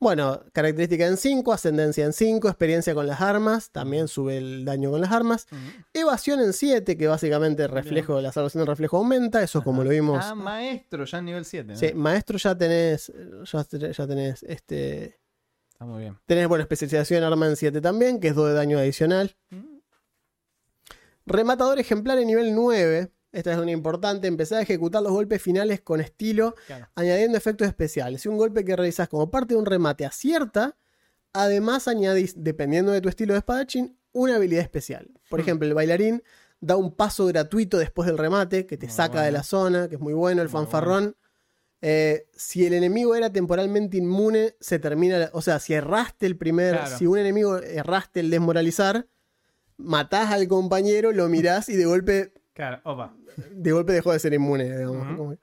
Bueno, 0.00 0.42
característica 0.52 1.06
en 1.06 1.16
5, 1.16 1.52
ascendencia 1.52 2.04
en 2.04 2.12
5, 2.12 2.48
experiencia 2.48 2.94
con 2.94 3.06
las 3.06 3.20
armas, 3.20 3.70
también 3.70 4.08
sube 4.08 4.36
el 4.36 4.64
daño 4.64 4.90
con 4.90 5.00
las 5.00 5.12
armas. 5.12 5.46
Evasión 5.92 6.40
en 6.40 6.52
7, 6.52 6.96
que 6.96 7.06
básicamente 7.06 7.66
reflejo, 7.68 8.20
la 8.20 8.32
salvación 8.32 8.64
de 8.64 8.70
reflejo 8.70 8.98
aumenta, 8.98 9.42
eso 9.42 9.60
es 9.60 9.64
como 9.64 9.84
lo 9.84 9.90
vimos. 9.90 10.22
Ah, 10.24 10.34
maestro, 10.34 11.04
ya 11.04 11.18
en 11.18 11.24
nivel 11.24 11.44
7. 11.44 11.72
¿no? 11.72 11.78
Sí, 11.78 11.94
maestro 11.94 12.36
ya 12.38 12.56
tenés, 12.56 13.12
ya, 13.44 13.66
ya 13.92 14.06
tenés, 14.06 14.42
este, 14.42 15.18
Está 15.72 15.84
muy 15.86 16.02
bien. 16.02 16.18
tenés, 16.26 16.48
bueno, 16.48 16.62
especialización 16.62 17.18
en 17.18 17.24
arma 17.24 17.46
en 17.46 17.56
7 17.56 17.80
también, 17.80 18.20
que 18.20 18.28
es 18.28 18.34
2 18.34 18.48
de 18.48 18.54
daño 18.54 18.78
adicional. 18.78 19.34
Mm. 19.50 19.73
Rematador 21.26 21.78
ejemplar 21.78 22.18
en 22.18 22.26
nivel 22.26 22.54
9, 22.54 23.10
esta 23.32 23.52
es 23.52 23.58
una 23.58 23.70
importante, 23.70 24.28
empezar 24.28 24.58
a 24.58 24.62
ejecutar 24.62 25.02
los 25.02 25.12
golpes 25.12 25.40
finales 25.40 25.80
con 25.80 26.00
estilo 26.00 26.54
Claro. 26.66 26.88
añadiendo 26.94 27.38
efectos 27.38 27.66
especiales. 27.66 28.22
Si 28.22 28.28
un 28.28 28.36
golpe 28.36 28.64
que 28.64 28.76
realizas 28.76 29.08
como 29.08 29.30
parte 29.30 29.54
de 29.54 29.60
un 29.60 29.66
remate 29.66 30.04
acierta, 30.04 30.76
además 31.32 31.88
añadís, 31.88 32.34
dependiendo 32.36 32.92
de 32.92 33.00
tu 33.00 33.08
estilo 33.08 33.32
de 33.34 33.38
espadachín, 33.38 33.98
una 34.12 34.36
habilidad 34.36 34.62
especial. 34.62 35.10
Por 35.30 35.40
Hmm. 35.40 35.42
ejemplo, 35.42 35.66
el 35.68 35.74
bailarín 35.74 36.22
da 36.60 36.76
un 36.76 36.94
paso 36.94 37.26
gratuito 37.26 37.78
después 37.78 38.06
del 38.06 38.18
remate, 38.18 38.66
que 38.66 38.76
te 38.76 38.86
Muy 38.86 38.94
saca 38.94 39.22
de 39.22 39.32
la 39.32 39.42
zona, 39.42 39.88
que 39.88 39.96
es 39.96 40.00
muy 40.00 40.14
bueno, 40.14 40.42
el 40.42 40.48
Muy 40.48 40.52
fanfarrón. 40.52 41.16
Eh, 41.82 42.28
si 42.32 42.64
el 42.64 42.72
enemigo 42.72 43.14
era 43.14 43.30
temporalmente 43.32 43.96
inmune, 43.96 44.56
se 44.60 44.78
termina. 44.78 45.18
la- 45.18 45.30
O 45.32 45.42
sea, 45.42 45.58
si 45.58 45.74
erraste 45.74 46.24
el 46.26 46.36
primer. 46.38 46.76
Claro. 46.76 46.96
Si 46.96 47.06
un 47.06 47.18
enemigo 47.18 47.58
erraste 47.58 48.20
el 48.20 48.30
desmoralizar, 48.30 49.06
matás 49.76 50.30
al 50.32 50.46
compañero, 50.48 51.12
lo 51.12 51.28
mirás 51.28 51.68
y 51.68 51.76
de 51.76 51.84
golpe 51.84 52.32
Claro, 52.52 52.80
opa. 52.84 53.14
de 53.50 53.72
golpe 53.72 53.92
dejó 53.92 54.12
de 54.12 54.18
ser 54.18 54.32
inmune. 54.34 54.64
digamos. 54.76 55.38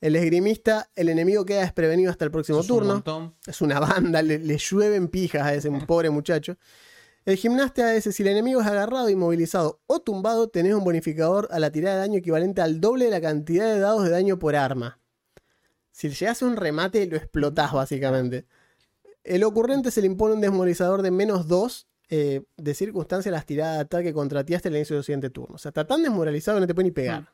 El 0.00 0.14
esgrimista, 0.16 0.90
el 0.94 1.08
enemigo 1.08 1.44
queda 1.46 1.60
desprevenido 1.60 2.10
hasta 2.10 2.24
el 2.24 2.30
próximo 2.30 2.62
turno. 2.64 3.02
Es 3.46 3.60
una 3.62 3.80
banda, 3.80 4.20
le, 4.22 4.38
le 4.38 4.58
llueven 4.58 5.08
pijas 5.08 5.42
a 5.42 5.54
ese 5.54 5.70
pobre 5.86 6.10
muchacho. 6.10 6.56
El 7.24 7.36
gimnasta 7.36 7.94
es 7.94 8.04
si 8.04 8.22
el 8.22 8.28
enemigo 8.28 8.60
es 8.60 8.66
agarrado, 8.66 9.08
inmovilizado 9.08 9.80
o 9.86 10.00
tumbado, 10.00 10.48
tenés 10.48 10.74
un 10.74 10.84
bonificador 10.84 11.48
a 11.50 11.58
la 11.58 11.70
tirada 11.72 11.96
de 11.96 12.00
daño 12.02 12.18
equivalente 12.18 12.60
al 12.60 12.80
doble 12.80 13.06
de 13.06 13.10
la 13.10 13.20
cantidad 13.20 13.72
de 13.72 13.80
dados 13.80 14.04
de 14.04 14.10
daño 14.10 14.38
por 14.38 14.54
arma. 14.54 15.00
Si 15.90 16.08
llegas 16.10 16.42
a 16.42 16.46
un 16.46 16.56
remate, 16.56 17.06
lo 17.06 17.16
explotás 17.16 17.72
básicamente. 17.72 18.46
El 19.24 19.42
ocurrente 19.44 19.90
se 19.90 20.02
le 20.02 20.06
impone 20.06 20.34
un 20.34 20.40
desmoralizador 20.40 21.02
de 21.02 21.10
menos 21.10 21.48
2 21.48 21.88
eh, 22.08 22.42
de 22.56 22.74
circunstancia 22.74 23.32
las 23.32 23.46
tiradas 23.46 23.76
de 23.76 23.80
ataque 23.82 24.12
contra 24.12 24.44
ti 24.44 24.54
hasta 24.54 24.68
el 24.68 24.76
inicio 24.76 24.96
del 24.96 25.04
siguiente 25.04 25.30
turno. 25.30 25.56
O 25.56 25.58
sea, 25.58 25.70
está 25.70 25.86
tan 25.86 26.02
desmoralizado 26.02 26.56
que 26.56 26.60
no 26.60 26.66
te 26.66 26.74
puede 26.74 26.88
ni 26.88 26.92
pegar. 26.92 27.32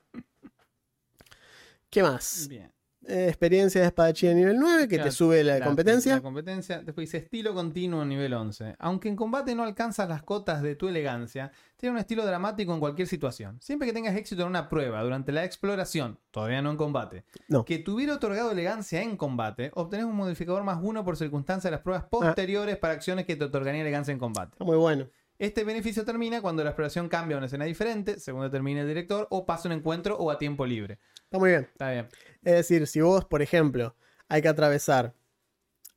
¿Qué 1.90 2.02
más? 2.02 2.46
Bien. 2.48 2.72
Eh, 3.08 3.26
experiencia 3.28 3.80
de 3.80 3.88
espadachín 3.88 4.28
de 4.30 4.34
nivel 4.36 4.58
9, 4.58 4.82
que 4.86 4.94
Claro, 4.94 5.10
te 5.10 5.16
sube 5.16 5.42
la, 5.42 5.60
competencia. 5.60 6.14
La 6.14 6.20
competencia. 6.20 6.82
Después 6.82 7.08
dice 7.08 7.18
estilo 7.18 7.52
continuo 7.52 8.04
nivel 8.04 8.32
11. 8.32 8.76
Aunque 8.78 9.08
en 9.08 9.16
combate 9.16 9.56
no 9.56 9.64
alcanzas 9.64 10.08
las 10.08 10.22
cotas 10.22 10.62
de 10.62 10.76
tu 10.76 10.86
elegancia, 10.86 11.50
tiene 11.76 11.94
un 11.94 11.98
estilo 11.98 12.24
dramático 12.24 12.72
en 12.72 12.78
cualquier 12.78 13.08
situación. 13.08 13.58
Siempre 13.60 13.88
que 13.88 13.92
tengas 13.92 14.14
éxito 14.14 14.42
en 14.42 14.48
una 14.48 14.68
prueba 14.68 15.02
durante 15.02 15.32
la 15.32 15.44
exploración, 15.44 16.20
todavía 16.30 16.62
no 16.62 16.70
en 16.70 16.76
combate, 16.76 17.24
No. 17.48 17.64
que 17.64 17.78
tuviera 17.78 18.14
otorgado 18.14 18.52
elegancia 18.52 19.02
en 19.02 19.16
combate, 19.16 19.72
obtenés 19.74 20.06
un 20.06 20.14
modificador 20.14 20.62
más 20.62 20.78
uno 20.80 21.04
por 21.04 21.16
circunstancia 21.16 21.70
de 21.70 21.76
las 21.76 21.82
pruebas 21.82 22.04
posteriores 22.04 22.76
para 22.76 22.94
acciones 22.94 23.26
que 23.26 23.34
te 23.34 23.44
otorgarían 23.44 23.82
elegancia 23.82 24.12
en 24.12 24.18
combate. 24.20 24.56
Muy 24.64 24.76
bueno. 24.76 25.08
Este 25.38 25.64
beneficio 25.64 26.04
termina 26.04 26.40
cuando 26.40 26.62
la 26.62 26.70
exploración 26.70 27.08
cambia 27.08 27.36
a 27.36 27.38
una 27.38 27.46
escena 27.46 27.64
diferente, 27.64 28.20
según 28.20 28.42
determine 28.42 28.82
el 28.82 28.86
director, 28.86 29.26
o 29.30 29.44
pasa 29.44 29.66
un 29.68 29.72
encuentro 29.72 30.16
o 30.16 30.30
a 30.30 30.38
tiempo 30.38 30.64
libre. 30.66 31.00
Está 31.32 31.38
muy 31.38 31.48
bien. 31.48 31.62
Está 31.62 31.90
bien. 31.90 32.08
Es 32.44 32.52
decir, 32.52 32.86
si 32.86 33.00
vos, 33.00 33.24
por 33.24 33.40
ejemplo, 33.40 33.96
hay 34.28 34.42
que 34.42 34.48
atravesar 34.48 35.14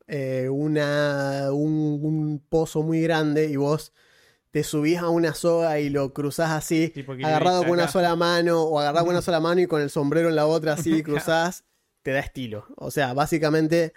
eh, 0.07 0.47
una, 0.49 1.51
un, 1.51 1.99
un 2.01 2.39
pozo 2.47 2.83
muy 2.83 3.01
grande 3.01 3.49
y 3.49 3.57
vos 3.57 3.91
te 4.51 4.63
subís 4.63 4.97
a 4.99 5.09
una 5.09 5.33
soga 5.33 5.77
y 5.81 5.89
lo 5.89 6.13
cruzás 6.13 6.51
así, 6.51 6.93
agarrado 7.21 7.63
con 7.63 7.71
una 7.71 7.89
sola 7.89 8.15
mano, 8.15 8.63
o 8.63 8.79
agarrado 8.79 9.07
con 9.07 9.13
una 9.13 9.21
sola 9.21 9.41
mano 9.41 9.59
y 9.59 9.67
con 9.67 9.81
el 9.81 9.89
sombrero 9.89 10.29
en 10.29 10.37
la 10.37 10.45
otra 10.45 10.71
así 10.71 11.03
cruzás, 11.03 11.65
te 12.01 12.11
da 12.11 12.19
estilo. 12.21 12.65
O 12.77 12.89
sea, 12.89 13.13
básicamente, 13.13 13.91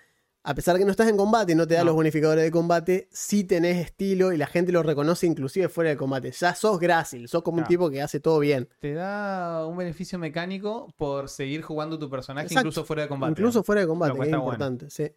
a 0.44 0.55
pesar 0.55 0.74
de 0.74 0.79
que 0.81 0.85
no 0.87 0.92
estás 0.92 1.09
en 1.09 1.16
combate 1.16 1.53
y 1.53 1.55
no 1.55 1.66
te 1.66 1.74
da 1.74 1.81
No. 1.81 1.87
los 1.87 1.94
bonificadores 1.96 2.42
de 2.44 2.51
combate, 2.51 3.09
sí 3.12 3.44
tenés 3.44 3.85
estilo 3.85 4.33
y 4.33 4.38
la 4.38 4.46
gente 4.46 4.72
lo 4.72 4.83
reconoce 4.83 5.27
inclusive 5.27 5.68
fuera 5.68 5.90
de 5.90 5.96
combate. 5.96 6.31
Ya 6.31 6.55
sos 6.55 6.79
grácil, 6.79 7.29
sos 7.29 7.42
como 7.42 7.59
un 7.59 7.64
tipo 7.64 7.90
que 7.90 8.01
hace 8.01 8.20
todo 8.20 8.38
bien. 8.38 8.68
Te 8.79 8.94
da 8.94 9.66
un 9.66 9.77
beneficio 9.77 10.18
mecánico 10.18 10.92
por 10.96 11.29
seguir 11.29 11.61
jugando 11.62 11.98
tu 11.98 12.09
personaje 12.09 12.46
Exacto. 12.46 12.68
incluso 12.68 12.85
fuera 12.85 13.03
de 13.03 13.09
combate. 13.09 13.33
Incluso 13.33 13.62
fuera 13.62 13.83
de 13.83 13.87
combate, 13.88 14.12
que 14.12 14.18
es 14.22 14.29
bueno. 14.31 14.38
importante. 14.38 14.90
sí. 14.90 15.11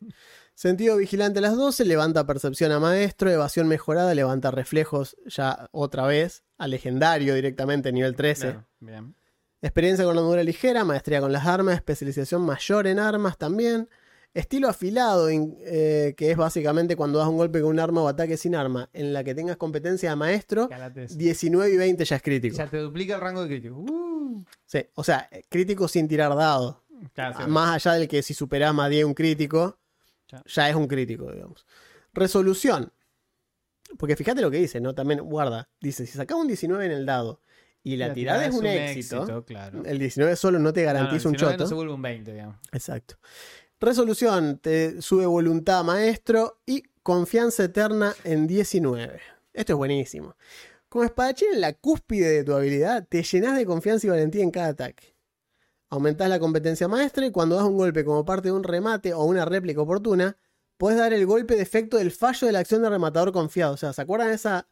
Sentido 0.54 0.98
vigilante 0.98 1.40
a 1.40 1.42
las 1.42 1.56
12, 1.56 1.86
levanta 1.86 2.26
percepción 2.28 2.72
a 2.74 2.80
maestro, 2.80 3.32
evasión 3.32 3.68
mejorada, 3.68 4.14
levanta 4.14 4.52
reflejos 4.52 5.16
ya 5.26 5.70
otra 5.72 6.06
vez, 6.06 6.44
a 6.58 6.68
legendario 6.68 7.34
directamente, 7.36 7.92
nivel 7.94 8.16
13. 8.16 8.42
Claro, 8.52 8.68
Bien. 8.80 9.16
Experiencia 9.64 10.04
con 10.06 10.18
armadura 10.18 10.44
ligera, 10.44 10.84
maestría 10.84 11.22
con 11.22 11.32
las 11.32 11.46
armas, 11.46 11.76
especialización 11.76 12.42
mayor 12.42 12.86
en 12.88 13.00
armas 13.00 13.38
también. 13.38 13.88
Estilo 14.34 14.70
afilado, 14.70 15.30
eh, 15.30 16.14
que 16.16 16.32
es 16.32 16.38
básicamente 16.38 16.96
cuando 16.96 17.20
das 17.20 17.28
un 17.28 17.36
golpe 17.36 17.60
con 17.60 17.72
un 17.72 17.80
arma 17.80 18.02
o 18.02 18.08
ataque 18.08 18.38
sin 18.38 18.56
arma, 18.56 18.90
en 18.94 19.12
la 19.12 19.24
que 19.26 19.36
tengas 19.36 19.58
competencia 19.58 20.10
de 20.10 20.16
maestro, 20.16 20.70
Cálate 20.70 21.04
eso. 21.04 21.18
19 21.18 21.74
y 21.74 21.78
20 21.78 22.06
ya 22.06 22.16
es 22.16 22.22
crítico. 22.22 22.56
Ya 22.56 22.68
te 22.68 22.78
duplica 22.78 23.16
el 23.16 23.22
rango 23.22 23.42
de 23.42 23.48
crítico. 23.50 23.76
Uh. 23.76 24.46
Sí, 24.66 24.86
o 24.96 25.04
sea, 25.04 25.30
crítico 25.50 25.88
sin 25.88 26.08
tirar 26.08 26.34
dados. 26.36 26.78
Claro, 27.14 27.36
sí. 27.38 27.50
Más 27.50 27.76
allá 27.76 27.98
del 27.98 28.08
que 28.08 28.22
si 28.24 28.34
superás 28.34 28.74
más 28.74 28.90
10 28.90 29.06
un 29.06 29.14
crítico, 29.14 29.78
Ya. 30.30 30.42
ya 30.46 30.70
es 30.70 30.76
un 30.76 30.88
crítico, 30.88 31.30
digamos. 31.32 31.66
Resolución. 32.14 32.92
Porque 33.98 34.16
fíjate 34.16 34.42
lo 34.42 34.50
que 34.50 34.58
dice, 34.58 34.80
¿no? 34.80 34.96
También 34.96 35.20
guarda. 35.22 35.70
Dice, 35.82 36.06
si 36.06 36.14
sacás 36.14 36.38
un 36.38 36.48
19 36.48 36.86
en 36.86 36.92
el 36.92 37.06
dado 37.06 37.42
y 37.84 37.98
la, 37.98 38.14
tirada 38.14 38.46
es 38.46 38.54
un, 38.54 38.66
éxito, 38.66 39.44
claro. 39.44 39.84
el 39.86 39.98
19 39.98 40.36
solo 40.36 40.60
no 40.60 40.72
te 40.72 40.84
garantiza 40.84 41.24
No, 41.24 41.30
un 41.30 41.36
el 41.36 41.40
19 41.40 41.54
choto. 41.54 41.64
No 41.64 41.68
se 41.68 41.76
vuelve 41.76 41.94
un 41.94 42.02
20, 42.02 42.32
digamos. 42.32 42.56
Exacto. 42.72 43.16
Resolución, 43.84 44.60
te 44.60 45.02
sube 45.02 45.26
voluntad 45.26 45.84
maestro 45.84 46.62
y 46.68 46.84
confianza 47.02 47.64
eterna 47.64 48.14
en 48.24 48.46
19. 48.46 49.20
Esto 49.54 49.74
es 49.74 49.78
buenísimo. 49.78 50.36
Como 50.88 51.04
espadachín 51.04 51.48
en 51.56 51.62
la 51.62 51.74
cúspide 51.74 52.30
de 52.30 52.44
tu 52.44 52.54
habilidad, 52.54 53.08
te 53.10 53.24
llenas 53.24 53.58
de 53.58 53.66
confianza 53.66 54.06
y 54.06 54.12
valentía 54.12 54.44
en 54.44 54.52
cada 54.52 54.68
ataque. 54.68 55.18
Aumentás 55.90 56.30
la 56.30 56.40
competencia 56.40 56.88
maestra 56.88 57.26
y 57.26 57.32
cuando 57.32 57.56
das 57.56 57.66
un 57.66 57.76
golpe 57.76 58.06
como 58.06 58.24
parte 58.24 58.50
de 58.50 58.52
un 58.52 58.64
remate 58.64 59.16
o 59.16 59.24
una 59.24 59.46
réplica 59.46 59.82
oportuna, 59.82 60.38
puedes 60.78 61.00
dar 61.00 61.12
el 61.12 61.26
golpe 61.26 61.56
de 61.56 61.64
efecto 61.64 61.98
del 61.98 62.12
fallo 62.12 62.46
de 62.46 62.54
la 62.54 62.60
acción 62.60 62.84
de 62.84 62.90
rematador 62.92 63.32
confiado. 63.32 63.74
O 63.74 63.78
sea, 63.78 63.94
¿se 63.94 64.02
acuerdan 64.04 64.28
de 64.28 64.36
esa, 64.36 64.68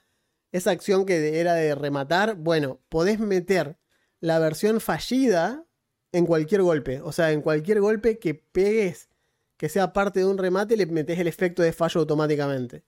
esa 0.51 0.69
acción 0.69 1.07
que 1.07 1.39
era 1.39 1.55
de 1.55 1.73
rematar? 1.73 2.35
Bueno, 2.35 2.79
podés 2.89 3.19
meter 3.19 3.79
la 4.19 4.37
versión 4.37 4.79
fallida 4.79 5.65
en 6.11 6.25
cualquier 6.25 6.61
golpe. 6.61 7.01
O 7.01 7.11
sea, 7.11 7.31
en 7.31 7.41
cualquier 7.41 7.79
golpe 7.81 8.17
que 8.19 8.33
pegues 8.35 9.09
que 9.57 9.67
sea 9.69 9.91
parte 9.93 10.19
de 10.19 10.25
un 10.25 10.37
remate, 10.37 10.77
le 10.77 10.85
metes 10.85 11.19
el 11.19 11.27
efecto 11.27 11.61
de 11.61 11.73
fallo 11.73 11.99
automáticamente. 12.01 12.83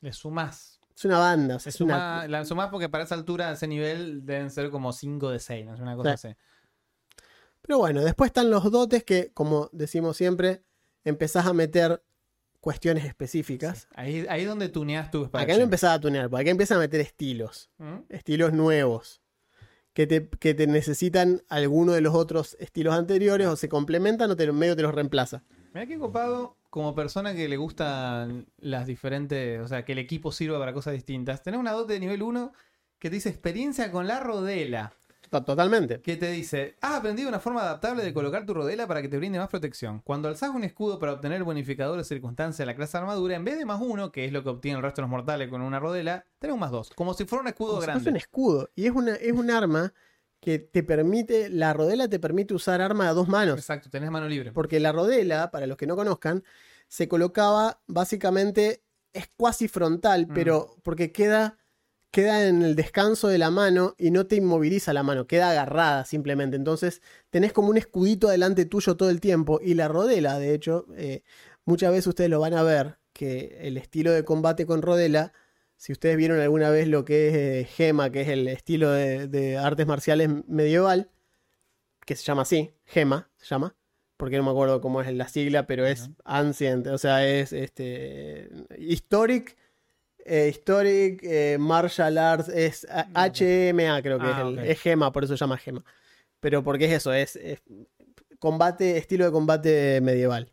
Le 0.00 0.12
sumás. 0.12 0.80
Es 0.96 1.04
una 1.04 1.18
banda. 1.18 1.56
o 1.56 1.58
sea, 1.60 1.70
es 1.70 1.80
una- 1.80 2.26
La 2.26 2.44
sumás 2.44 2.70
porque 2.70 2.88
para 2.88 3.04
esa 3.04 3.14
altura, 3.14 3.50
a 3.50 3.52
ese 3.52 3.66
nivel, 3.68 4.24
deben 4.24 4.50
ser 4.50 4.70
como 4.70 4.92
5 4.92 5.30
de 5.30 5.38
6, 5.38 5.64
no 5.66 5.74
es 5.74 5.80
una 5.80 5.94
cosa 5.96 6.16
Sí. 6.16 6.28
así. 6.28 6.36
Pero 7.62 7.78
bueno, 7.78 8.02
después 8.02 8.28
están 8.28 8.50
los 8.50 8.70
dotes 8.70 9.04
que, 9.04 9.30
como 9.34 9.68
decimos 9.72 10.16
siempre, 10.16 10.62
empezás 11.04 11.46
a 11.46 11.52
meter 11.52 12.02
cuestiones 12.60 13.04
específicas. 13.04 13.86
Ahí, 13.94 14.26
ahí 14.28 14.42
es 14.42 14.48
donde 14.48 14.68
tuneas 14.68 15.10
tu 15.10 15.24
Acá 15.32 15.46
no 15.56 15.62
empezás 15.62 15.90
a 15.96 16.00
tunear, 16.00 16.28
porque 16.30 16.42
acá 16.42 16.50
empiezas 16.50 16.76
a 16.76 16.80
meter 16.80 17.00
estilos. 17.00 17.70
¿Mm? 17.78 17.98
Estilos 18.08 18.52
nuevos. 18.52 19.20
Que 19.98 20.54
te, 20.54 20.66
necesitan 20.68 21.42
alguno 21.48 21.90
de 21.90 22.00
los 22.00 22.14
otros 22.14 22.56
estilos 22.60 22.94
anteriores 22.94 23.48
o 23.48 23.56
se 23.56 23.68
complementan 23.68 24.30
o 24.30 24.36
te, 24.36 24.52
medio 24.52 24.76
te 24.76 24.82
los 24.82 24.94
reemplaza. 24.94 25.42
Mira 25.74 25.86
qué 25.86 25.98
copado, 25.98 26.56
como 26.70 26.94
persona 26.94 27.34
que 27.34 27.48
le 27.48 27.56
gustan 27.56 28.46
las 28.58 28.86
diferentes, 28.86 29.60
o 29.60 29.66
sea, 29.66 29.84
que 29.84 29.92
el 29.92 29.98
equipo 29.98 30.30
sirva 30.30 30.56
para 30.60 30.72
cosas 30.72 30.92
distintas. 30.92 31.42
Tenés 31.42 31.58
una 31.58 31.72
dote 31.72 31.94
de 31.94 31.98
nivel 31.98 32.22
1 32.22 32.52
que 33.00 33.10
te 33.10 33.16
dice 33.16 33.28
experiencia 33.28 33.90
con 33.90 34.06
la 34.06 34.20
rodela. 34.20 34.92
To- 35.30 35.44
Totalmente. 35.44 36.00
Que 36.00 36.16
te 36.16 36.30
dice, 36.30 36.76
has 36.80 36.94
aprendido 36.94 37.28
una 37.28 37.38
forma 37.40 37.62
adaptable 37.62 38.02
de 38.02 38.12
colocar 38.14 38.46
tu 38.46 38.54
rodela 38.54 38.86
para 38.86 39.02
que 39.02 39.08
te 39.08 39.16
brinde 39.18 39.38
más 39.38 39.48
protección. 39.48 40.00
Cuando 40.04 40.28
alzás 40.28 40.50
un 40.50 40.64
escudo 40.64 40.98
para 40.98 41.12
obtener 41.12 41.44
bonificador 41.44 41.98
de 41.98 42.04
circunstancia 42.04 42.62
de 42.64 42.66
la 42.66 42.76
clase 42.76 42.92
de 42.96 43.02
armadura, 43.02 43.36
en 43.36 43.44
vez 43.44 43.58
de 43.58 43.64
más 43.64 43.80
uno, 43.80 44.10
que 44.12 44.24
es 44.24 44.32
lo 44.32 44.42
que 44.42 44.48
obtienen 44.50 44.76
el 44.78 44.82
resto 44.82 45.00
de 45.00 45.04
los 45.04 45.10
mortales 45.10 45.48
con 45.48 45.60
una 45.62 45.78
rodela, 45.80 46.24
tenés 46.38 46.54
un 46.54 46.60
más 46.60 46.70
dos. 46.70 46.90
Como 46.94 47.14
si 47.14 47.24
fuera 47.24 47.42
un 47.42 47.48
escudo 47.48 47.68
Como 47.70 47.80
si 47.80 47.86
grande. 47.86 48.00
fuese 48.02 48.10
un 48.10 48.16
escudo. 48.16 48.70
Y 48.74 48.86
es, 48.86 48.92
una, 48.92 49.14
es 49.14 49.32
un 49.32 49.50
arma 49.50 49.92
que 50.40 50.58
te 50.60 50.82
permite, 50.84 51.48
la 51.50 51.72
rodela 51.72 52.08
te 52.08 52.20
permite 52.20 52.54
usar 52.54 52.80
arma 52.80 53.08
a 53.08 53.12
dos 53.12 53.26
manos. 53.28 53.58
Exacto, 53.58 53.90
tenés 53.90 54.10
mano 54.10 54.28
libre. 54.28 54.52
Porque 54.52 54.78
la 54.80 54.92
rodela, 54.92 55.50
para 55.50 55.66
los 55.66 55.76
que 55.76 55.86
no 55.86 55.96
conozcan, 55.96 56.44
se 56.86 57.08
colocaba 57.08 57.80
básicamente, 57.86 58.82
es 59.12 59.28
cuasi 59.36 59.68
frontal, 59.68 60.26
Mm. 60.28 60.32
pero 60.34 60.76
porque 60.82 61.10
queda, 61.12 61.58
queda 62.10 62.46
en 62.48 62.62
el 62.62 62.76
descanso 62.76 63.28
de 63.28 63.38
la 63.38 63.50
mano 63.50 63.94
y 63.98 64.10
no 64.10 64.26
te 64.26 64.36
inmoviliza 64.36 64.92
la 64.92 65.02
mano, 65.02 65.26
queda 65.26 65.50
agarrada 65.50 66.04
simplemente. 66.04 66.56
Entonces 66.56 67.02
tenés 67.30 67.52
como 67.52 67.68
un 67.68 67.76
escudito 67.76 68.28
delante 68.28 68.64
tuyo 68.64 68.96
todo 68.96 69.10
el 69.10 69.20
tiempo. 69.20 69.60
Y 69.62 69.74
la 69.74 69.88
rodela, 69.88 70.38
de 70.38 70.54
hecho, 70.54 70.86
eh, 70.96 71.22
muchas 71.64 71.90
veces 71.90 72.06
ustedes 72.08 72.30
lo 72.30 72.40
van 72.40 72.54
a 72.54 72.62
ver, 72.62 72.98
que 73.12 73.58
el 73.62 73.76
estilo 73.76 74.12
de 74.12 74.24
combate 74.24 74.66
con 74.66 74.82
rodela, 74.82 75.32
si 75.76 75.92
ustedes 75.92 76.16
vieron 76.16 76.40
alguna 76.40 76.70
vez 76.70 76.88
lo 76.88 77.04
que 77.04 77.28
es 77.28 77.34
eh, 77.34 77.64
Gema, 77.64 78.10
que 78.10 78.22
es 78.22 78.28
el 78.28 78.48
estilo 78.48 78.90
de, 78.92 79.28
de 79.28 79.58
artes 79.58 79.86
marciales 79.86 80.28
medieval, 80.46 81.10
que 82.06 82.16
se 82.16 82.24
llama 82.24 82.42
así, 82.42 82.72
Gema, 82.86 83.30
se 83.36 83.46
llama, 83.46 83.76
porque 84.18 84.36
no 84.36 84.42
me 84.42 84.50
acuerdo 84.50 84.80
cómo 84.80 85.00
es 85.00 85.12
la 85.14 85.28
sigla, 85.28 85.66
pero 85.66 85.86
es. 85.86 86.10
Ancient, 86.24 86.88
o 86.88 86.98
sea, 86.98 87.26
es 87.26 87.52
este 87.52 88.50
Historic, 88.78 89.56
eh, 90.24 90.48
Historic 90.50 91.20
eh, 91.22 91.56
Martial 91.58 92.18
Arts, 92.18 92.48
es 92.48 92.86
HMA 93.14 94.02
creo 94.02 94.18
que 94.18 94.26
Ah, 94.26 94.40
es, 94.42 94.46
el, 94.46 94.58
ok. 94.58 94.64
es 94.64 94.80
Gema, 94.80 95.12
por 95.12 95.24
eso 95.24 95.36
se 95.36 95.40
llama 95.40 95.56
Gema. 95.58 95.84
Pero 96.40 96.62
porque 96.62 96.86
es 96.86 96.92
eso, 96.92 97.12
es, 97.12 97.36
es 97.36 97.60
combate, 98.38 98.96
estilo 98.96 99.24
de 99.24 99.32
combate 99.32 100.00
medieval. 100.00 100.52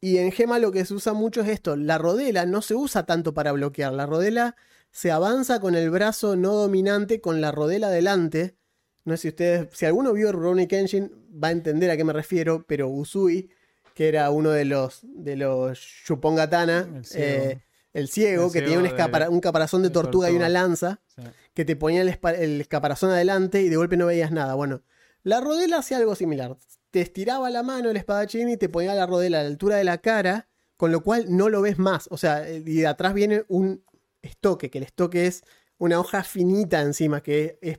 Y 0.00 0.18
en 0.18 0.30
Gema 0.32 0.58
lo 0.58 0.70
que 0.72 0.84
se 0.84 0.94
usa 0.94 1.12
mucho 1.12 1.40
es 1.40 1.48
esto, 1.48 1.76
la 1.76 1.98
rodela 1.98 2.46
no 2.46 2.62
se 2.62 2.74
usa 2.74 3.04
tanto 3.04 3.34
para 3.34 3.52
bloquear, 3.52 3.92
la 3.92 4.06
rodela 4.06 4.54
se 4.90 5.10
avanza 5.10 5.60
con 5.60 5.74
el 5.74 5.90
brazo 5.90 6.36
no 6.36 6.54
dominante, 6.54 7.20
con 7.20 7.40
la 7.40 7.50
rodela 7.52 7.90
delante. 7.90 8.56
No 9.04 9.16
sé 9.16 9.22
si 9.22 9.28
ustedes, 9.28 9.68
si 9.72 9.86
alguno 9.86 10.12
vio 10.12 10.32
Rurouni 10.32 10.66
Kenshin 10.66 11.10
va 11.42 11.48
a 11.48 11.52
entender 11.52 11.90
a 11.90 11.96
qué 11.96 12.04
me 12.04 12.12
refiero, 12.12 12.64
pero 12.66 12.88
Usui, 12.88 13.50
que 13.94 14.08
era 14.08 14.30
uno 14.30 14.50
de 14.50 14.64
los 14.64 15.00
de 15.02 15.36
los 15.36 15.78
Shupongatana, 15.78 17.02
eh, 17.14 17.58
el 17.92 18.08
ciego, 18.08 18.46
El 18.46 18.52
que 18.52 18.60
tenía 18.60 18.68
ciego 18.78 18.82
un, 18.82 18.88
de- 18.88 19.02
escapara- 19.02 19.28
un 19.30 19.40
caparazón 19.40 19.82
de 19.82 19.88
de 19.88 19.94
tortuga 19.94 20.30
y 20.30 20.36
una 20.36 20.48
lanza, 20.48 21.00
Sí. 21.16 21.22
que 21.54 21.64
te 21.64 21.74
ponía 21.76 22.02
el, 22.02 22.18
el 22.38 22.68
caparazón 22.68 23.10
adelante 23.10 23.62
y 23.62 23.68
de 23.68 23.76
golpe 23.76 23.96
no 23.96 24.06
veías 24.06 24.30
nada. 24.30 24.54
Bueno, 24.54 24.82
la 25.22 25.40
rodela 25.40 25.78
hacía 25.78 25.96
algo 25.96 26.14
similar. 26.14 26.56
Te 26.90 27.00
estiraba 27.00 27.50
la 27.50 27.62
mano 27.62 27.90
el 27.90 27.96
espadachín 27.96 28.48
y 28.48 28.56
te 28.56 28.68
ponía 28.68 28.94
la 28.94 29.06
rodela 29.06 29.40
a 29.40 29.42
la 29.42 29.48
altura 29.48 29.76
de 29.76 29.84
la 29.84 29.98
cara, 29.98 30.48
con 30.76 30.92
lo 30.92 31.02
cual 31.02 31.26
no 31.28 31.48
lo 31.48 31.60
ves 31.60 31.78
más. 31.78 32.08
O 32.10 32.16
sea, 32.16 32.48
eh, 32.48 32.62
y 32.64 32.76
de 32.80 32.86
atrás 32.86 33.12
viene 33.14 33.44
un 33.48 33.84
estoque, 34.22 34.70
que 34.70 34.78
el 34.78 34.84
estoque 34.84 35.26
es 35.26 35.42
una 35.78 35.98
hoja 36.00 36.22
finita 36.22 36.80
encima, 36.82 37.20
que 37.22 37.58
es 37.62 37.78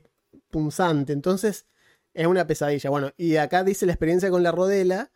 punzante. 0.50 1.12
Entonces, 1.12 1.66
es 2.14 2.26
una 2.26 2.46
pesadilla. 2.46 2.90
Bueno, 2.90 3.12
y 3.16 3.36
acá 3.36 3.64
dice 3.64 3.86
la 3.86 3.92
experiencia 3.92 4.30
con 4.30 4.42
la 4.42 4.52
rodela. 4.52 5.10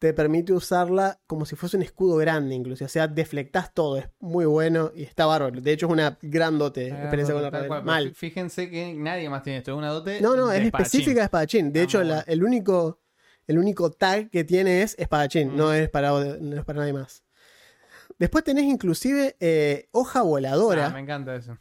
Te 0.00 0.12
permite 0.14 0.52
usarla 0.52 1.20
como 1.28 1.44
si 1.46 1.54
fuese 1.54 1.76
un 1.76 1.82
escudo 1.84 2.16
grande, 2.16 2.54
incluso. 2.54 2.84
O 2.84 2.88
sea, 2.88 3.06
deflectás 3.06 3.72
todo. 3.72 3.98
Es 3.98 4.08
muy 4.18 4.46
bueno 4.46 4.90
y 4.94 5.02
está 5.04 5.26
bárbaro. 5.26 5.60
De 5.60 5.72
hecho, 5.72 5.86
es 5.86 5.92
una 5.92 6.18
gran 6.22 6.58
dote. 6.58 6.90
Ah, 6.90 7.02
experiencia 7.02 7.34
con 7.34 7.42
la 7.42 7.50
tal 7.50 7.60
rodela. 7.60 7.68
cual, 7.68 7.80
pero 7.82 7.86
Mal. 7.92 8.10
fí- 8.12 8.14
Fíjense 8.14 8.70
que 8.70 8.94
nadie 8.94 9.28
más 9.30 9.42
tiene 9.42 9.58
esto. 9.58 9.70
Es 9.72 9.76
una 9.78 9.90
dote. 9.90 10.20
No, 10.22 10.34
no, 10.34 10.48
de 10.48 10.58
es 10.58 10.64
espadachín. 10.64 10.86
específica 11.00 11.20
de 11.20 11.24
espadachín. 11.26 11.72
De 11.72 11.80
Ah, 11.80 11.82
hecho, 11.84 12.02
la- 12.02 12.20
el 12.20 12.42
único 12.42 12.98
el 13.46 13.58
único 13.58 13.90
tag 13.90 14.30
que 14.30 14.44
tiene 14.44 14.82
es 14.82 14.94
espadachín, 14.98 15.52
Mm. 15.52 15.56
no, 15.56 15.72
es 15.74 15.88
para, 15.90 16.10
no 16.40 16.56
es 16.56 16.64
para 16.64 16.78
nadie 16.80 16.92
más. 16.92 17.24
Después 18.18 18.44
tenés 18.44 18.64
inclusive 18.64 19.36
eh, 19.40 19.88
hoja 19.92 20.22
voladora, 20.22 20.86
Ah, 20.86 20.90
me 20.90 21.00
encanta 21.00 21.34
eso. 21.34 21.58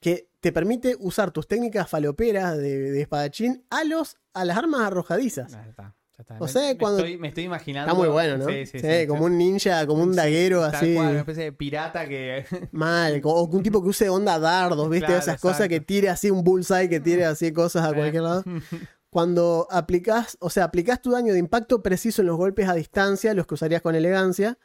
que 0.00 0.30
te 0.40 0.52
permite 0.52 0.96
usar 1.00 1.30
tus 1.32 1.48
técnicas 1.48 1.88
faloperas 1.90 2.56
de, 2.56 2.90
de 2.92 3.00
espadachín 3.02 3.66
a, 3.70 3.82
los, 3.84 4.16
a 4.34 4.44
las 4.44 4.56
armas 4.56 4.82
arrojadizas. 4.82 5.52
Está. 5.52 5.94
Está. 6.18 6.36
O 6.38 6.44
Me- 6.44 6.48
sea, 6.48 6.62
me 6.68 6.78
cuando- 6.78 6.98
estoy, 6.98 7.18
me 7.18 7.28
estoy 7.28 7.44
imaginando. 7.44 7.90
Está 7.92 7.98
muy 8.02 8.08
bueno, 8.08 8.38
¿no? 8.38 8.46
Sí, 8.46 8.64
sí, 8.66 8.78
Sí, 8.80 8.86
sí. 9.00 9.06
como 9.06 9.24
un 9.26 9.36
ninja, 9.36 9.86
como 9.86 10.02
un 10.02 10.16
daguero 10.16 10.62
así. 10.64 10.94
cual, 10.94 11.10
una 11.10 11.18
especie 11.20 11.44
de 11.44 11.52
pirata 11.52 12.08
que. 12.08 12.44
Mal, 12.72 13.20
o 13.24 13.44
un 13.44 13.62
tipo 13.62 13.82
que 13.82 13.88
use 13.90 14.08
onda 14.08 14.38
dardos, 14.38 14.88
¿viste? 14.88 15.06
Claro, 15.06 15.20
Esas 15.20 15.40
cosas 15.40 15.68
que 15.68 15.80
tire 15.80 16.08
así 16.08 16.30
un 16.30 16.42
bullseye, 16.42 16.88
que 16.88 17.00
tire 17.00 17.24
así 17.26 17.52
cosas 17.52 17.84
a 17.84 17.92
cualquier 17.92 18.22
lado. 18.22 18.44
Cuando 19.10 19.66
aplicás, 19.70 20.36
o 20.40 20.50
sea, 20.50 20.64
aplicás 20.64 21.00
tu 21.00 21.10
daño 21.12 21.32
de 21.32 21.38
impacto 21.38 21.82
preciso 21.82 22.20
en 22.22 22.26
los 22.28 22.36
golpes 22.36 22.68
a 22.68 22.74
distancia, 22.74 23.32
los 23.34 23.46
que 23.46 23.54
usarías 23.54 23.80
con 23.80 23.94
elegancia, 23.94 24.58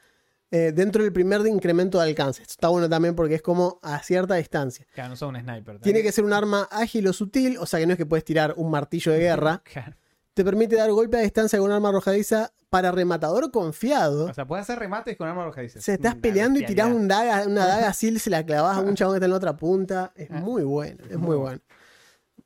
eh, 0.49 0.73
dentro 0.75 1.03
del 1.03 1.13
primer 1.13 1.41
de 1.43 1.49
incremento 1.49 1.97
de 1.99 2.09
alcance. 2.09 2.41
Esto 2.41 2.51
está 2.53 2.67
bueno 2.67 2.89
también 2.89 3.15
porque 3.15 3.35
es 3.35 3.41
como 3.41 3.79
a 3.81 4.03
cierta 4.03 4.35
distancia. 4.35 4.85
Claro, 4.93 5.09
no 5.11 5.15
son 5.15 5.35
un 5.35 5.41
sniper. 5.41 5.79
Tiene 5.79 6.01
que 6.03 6.11
ser 6.11 6.25
un 6.25 6.33
arma 6.33 6.67
ágil 6.71 7.07
o 7.07 7.13
sutil, 7.13 7.57
o 7.59 7.65
sea 7.65 7.79
que 7.79 7.85
no 7.87 7.93
es 7.93 7.97
que 7.97 8.05
puedes 8.05 8.25
tirar 8.25 8.53
un 8.57 8.69
martillo 8.69 9.13
de 9.13 9.19
guerra. 9.29 9.61
Claro. 9.63 9.95
Te 10.41 10.45
permite 10.45 10.75
dar 10.75 10.91
golpe 10.91 11.17
a 11.17 11.19
distancia 11.19 11.59
con 11.59 11.67
un 11.69 11.75
arma 11.75 11.89
arrojadiza 11.89 12.51
para 12.71 12.91
rematador 12.91 13.51
confiado. 13.51 14.25
O 14.25 14.33
sea, 14.33 14.47
puedes 14.47 14.63
hacer 14.63 14.79
remates 14.79 15.15
con 15.15 15.27
arma 15.27 15.43
arrojadiza. 15.43 15.77
O 15.77 15.81
sea, 15.83 15.93
estás 15.93 16.13
Una 16.13 16.21
peleando 16.23 16.59
y 16.59 16.65
tirás 16.65 16.87
un 16.91 17.07
daga, 17.07 17.45
una 17.45 17.67
daga 17.67 17.89
así, 17.89 18.17
se 18.17 18.31
la 18.31 18.43
clavas 18.43 18.75
a 18.75 18.81
un 18.81 18.95
chabón 18.95 19.13
que 19.13 19.17
está 19.17 19.25
en 19.25 19.31
la 19.31 19.37
otra 19.37 19.55
punta. 19.55 20.11
Es 20.15 20.29
Ah. 20.31 20.39
muy 20.39 20.63
bueno, 20.63 20.97
es 21.07 21.15
Muy 21.15 21.35
bueno. 21.35 21.61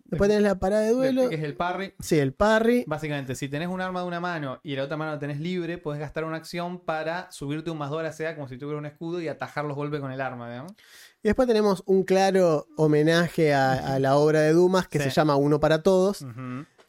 Después 0.08 0.30
tenés 0.30 0.44
la 0.44 0.60
parada 0.60 0.82
de 0.82 0.90
duelo. 0.92 1.30
Que 1.30 1.36
es 1.36 1.44
el 1.44 1.56
parry. 1.56 1.94
Sí, 2.02 2.20
el 2.20 2.34
parry. 2.34 2.84
Básicamente, 2.86 3.34
si 3.34 3.48
tenés 3.48 3.70
un 3.70 3.80
arma 3.80 4.02
de 4.02 4.08
una 4.08 4.20
mano 4.20 4.60
y 4.62 4.76
la 4.76 4.84
otra 4.84 4.98
mano 4.98 5.12
la 5.14 5.20
tenés 5.20 5.40
libre, 5.40 5.78
puedes 5.78 6.02
gastar 6.02 6.26
una 6.26 6.36
acción 6.36 6.80
para 6.82 7.32
subirte 7.32 7.72
un 7.72 7.78
más 7.78 7.90
2 7.92 8.02
a 8.02 8.04
la 8.04 8.12
CA 8.12 8.36
como 8.36 8.50
si 8.50 8.58
tuvieras 8.58 8.80
un 8.80 8.88
escudo 8.88 9.22
y 9.22 9.30
atajar 9.30 9.64
los 9.64 9.78
golpes 9.78 10.02
con 10.02 10.12
el 10.12 10.20
arma, 10.20 10.50
digamos. 10.50 10.74
Y 11.24 11.30
después 11.30 11.48
tenemos 11.48 11.82
un 11.86 12.04
claro 12.04 12.68
homenaje 12.76 13.54
a, 13.54 13.94
a 13.96 14.00
la 14.00 14.18
obra 14.18 14.42
de 14.42 14.52
Dumas 14.52 14.90
que 14.90 14.98
Sí. 15.00 15.06
se 15.06 15.12
llama 15.12 15.38
Uno 15.38 15.62
para 15.62 15.82
Todos. 15.82 16.26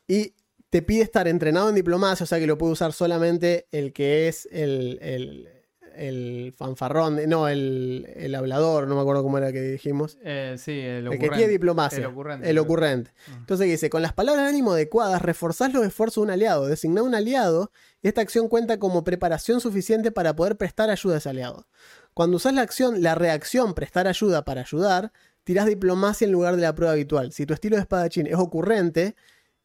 Y 0.08 0.34
te 0.76 0.82
pide 0.82 1.00
estar 1.00 1.26
entrenado 1.26 1.70
en 1.70 1.74
diplomacia, 1.74 2.24
o 2.24 2.26
sea 2.26 2.38
que 2.38 2.46
lo 2.46 2.58
puede 2.58 2.72
usar 2.74 2.92
solamente 2.92 3.66
el 3.72 3.94
que 3.94 4.28
es 4.28 4.46
el, 4.52 4.98
el, 5.00 5.48
el 5.96 6.52
fanfarrón, 6.54 7.18
no, 7.30 7.48
el, 7.48 8.06
el 8.14 8.34
hablador, 8.34 8.86
no 8.86 8.94
me 8.94 9.00
acuerdo 9.00 9.22
cómo 9.22 9.38
era 9.38 9.52
que 9.52 9.62
dijimos. 9.62 10.18
Eh, 10.22 10.56
sí, 10.58 10.72
el 10.72 10.78
El 10.78 11.02
que 11.04 11.08
ocurrente. 11.16 11.36
tiene 11.36 11.52
diplomacia. 11.52 11.98
El 12.00 12.04
ocurrente. 12.04 12.50
El 12.50 12.58
ocurrente. 12.58 13.10
Entonces 13.38 13.68
dice, 13.68 13.88
con 13.88 14.02
las 14.02 14.12
palabras 14.12 14.44
de 14.44 14.50
ánimo 14.50 14.72
adecuadas, 14.72 15.22
reforzás 15.22 15.72
los 15.72 15.82
esfuerzos 15.86 16.16
de 16.16 16.24
un 16.26 16.30
aliado, 16.32 16.66
designá 16.66 17.02
un 17.02 17.14
aliado 17.14 17.72
y 18.02 18.08
esta 18.08 18.20
acción 18.20 18.48
cuenta 18.50 18.78
como 18.78 19.02
preparación 19.02 19.62
suficiente 19.62 20.12
para 20.12 20.36
poder 20.36 20.58
prestar 20.58 20.90
ayuda 20.90 21.14
a 21.14 21.18
ese 21.20 21.30
aliado. 21.30 21.66
Cuando 22.12 22.36
usás 22.36 22.52
la 22.52 22.60
acción, 22.60 23.02
la 23.02 23.14
reacción 23.14 23.72
prestar 23.72 24.08
ayuda 24.08 24.44
para 24.44 24.60
ayudar, 24.60 25.10
tirás 25.42 25.64
diplomacia 25.64 26.26
en 26.26 26.32
lugar 26.32 26.54
de 26.56 26.60
la 26.60 26.74
prueba 26.74 26.92
habitual. 26.92 27.32
Si 27.32 27.46
tu 27.46 27.54
estilo 27.54 27.76
de 27.76 27.80
espadachín 27.80 28.26
es 28.26 28.34
ocurrente 28.34 29.16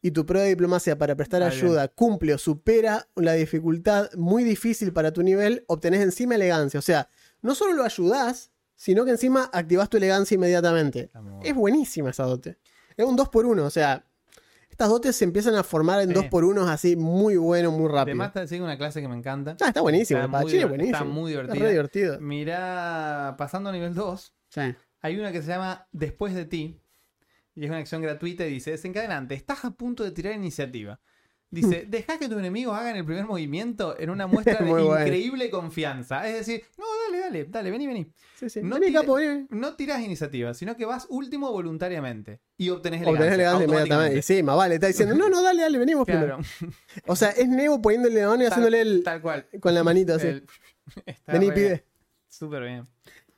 y 0.04 0.10
tu 0.10 0.26
prueba 0.26 0.42
de 0.44 0.50
diplomacia 0.50 0.98
para 0.98 1.14
prestar 1.14 1.40
bien. 1.40 1.52
ayuda 1.52 1.88
cumple 1.88 2.34
o 2.34 2.38
supera 2.38 3.08
la 3.14 3.32
dificultad 3.34 4.10
muy 4.14 4.42
difícil 4.44 4.92
para 4.92 5.12
tu 5.12 5.22
nivel, 5.22 5.64
obtenés 5.68 6.02
encima 6.02 6.34
elegancia. 6.34 6.78
O 6.78 6.82
sea, 6.82 7.08
no 7.40 7.54
solo 7.54 7.72
lo 7.74 7.84
ayudás, 7.84 8.50
sino 8.74 9.04
que 9.04 9.12
encima 9.12 9.48
activás 9.52 9.88
tu 9.88 9.96
elegancia 9.96 10.34
inmediatamente. 10.34 11.00
Está 11.04 11.20
bueno. 11.20 11.40
Es 11.42 11.54
buenísima 11.54 12.10
esa 12.10 12.24
dote. 12.24 12.58
Es 12.96 13.06
un 13.06 13.16
2x1, 13.16 13.60
o 13.62 13.70
sea, 13.70 14.04
estas 14.68 14.88
dotes 14.88 15.14
se 15.14 15.24
empiezan 15.24 15.54
a 15.54 15.62
formar 15.62 16.00
en 16.00 16.08
Sí. 16.08 16.14
2x1 16.16 16.66
así 16.68 16.96
muy 16.96 17.36
bueno, 17.36 17.70
muy 17.70 17.86
rápido. 17.88 18.20
Además, 18.22 18.32
sigue 18.48 18.62
una 18.62 18.76
clase 18.76 19.00
que 19.00 19.06
me 19.08 19.16
encanta. 19.16 19.56
Ah, 19.60 19.68
está 19.68 19.82
buenísimo, 19.82 20.18
Está 20.20 20.28
muy 20.40 20.64
buenísimo. 20.64 20.96
está 20.96 21.04
muy 21.04 21.30
Es 21.32 21.38
divertida. 21.38 21.64
re 21.64 21.70
divertido. 21.70 22.20
Mira, 22.20 23.34
pasando 23.38 23.70
a 23.70 23.72
nivel 23.72 23.94
2, 23.94 24.34
hay 25.00 25.18
una 25.18 25.30
que 25.30 25.42
se 25.42 25.48
llama 25.48 25.86
Después 25.92 26.34
de 26.34 26.44
ti. 26.44 26.81
Y 27.54 27.64
es 27.64 27.70
una 27.70 27.78
acción 27.78 28.00
gratuita 28.02 28.46
y 28.46 28.50
dice, 28.54 28.70
desencadenante, 28.70 29.34
estás 29.34 29.64
a 29.64 29.70
punto 29.72 30.04
de 30.04 30.10
tirar 30.10 30.34
iniciativa. 30.34 30.98
Dice, 31.50 31.84
deja 31.88 32.18
que 32.18 32.28
tus 32.30 32.38
enemigos 32.38 32.74
hagan 32.78 32.96
el 32.96 33.04
primer 33.04 33.26
movimiento 33.26 33.94
en 34.00 34.08
una 34.08 34.26
muestra 34.26 34.54
de 34.60 34.64
Muy 34.64 34.82
increíble 34.82 35.50
confianza. 35.50 36.26
Es 36.26 36.34
decir, 36.46 36.62
no, 36.78 36.84
dale, 37.06 37.20
dale, 37.24 37.44
dale, 37.44 37.70
vení, 37.70 37.86
vení. 37.86 38.10
Sí, 38.38 38.48
sí. 38.48 38.60
No 38.62 38.76
Vení, 38.76 38.86
tire- 38.86 39.00
capo, 39.00 39.14
vení. 39.16 39.46
No 39.50 39.74
tiras 39.76 40.00
iniciativa, 40.00 40.54
sino 40.54 40.74
que 40.76 40.86
vas 40.86 41.06
último 41.10 41.52
voluntariamente 41.52 42.40
y 42.56 42.70
obtenés 42.70 43.02
elegancia. 43.02 43.20
Obtenés 43.20 43.34
elegancia 43.34 43.64
inmediatamente. 43.66 44.18
Y 44.18 44.22
sí, 44.22 44.42
más 44.42 44.56
vale, 44.56 44.76
está 44.76 44.86
diciendo, 44.86 45.14
no, 45.14 45.28
no, 45.28 45.42
dale, 45.42 45.60
dale, 45.60 45.78
venimos 45.78 46.06
Claro, 46.06 46.38
primero. 46.58 46.74
O 47.06 47.14
sea, 47.16 47.30
es 47.30 47.46
Nebo 47.48 47.82
poniéndole 47.82 48.20
la 48.22 48.28
mano 48.28 48.42
y 48.42 48.46
haciéndole 48.46 48.80
el, 48.80 49.02
tal 49.04 49.20
cual. 49.20 49.46
con 49.60 49.74
la 49.74 49.84
manito 49.84 50.14
así. 50.14 50.28
El- 50.28 50.46
Vení, 51.26 51.52
pide. 51.52 51.84
Súper 52.28 52.62
bien. 52.62 52.88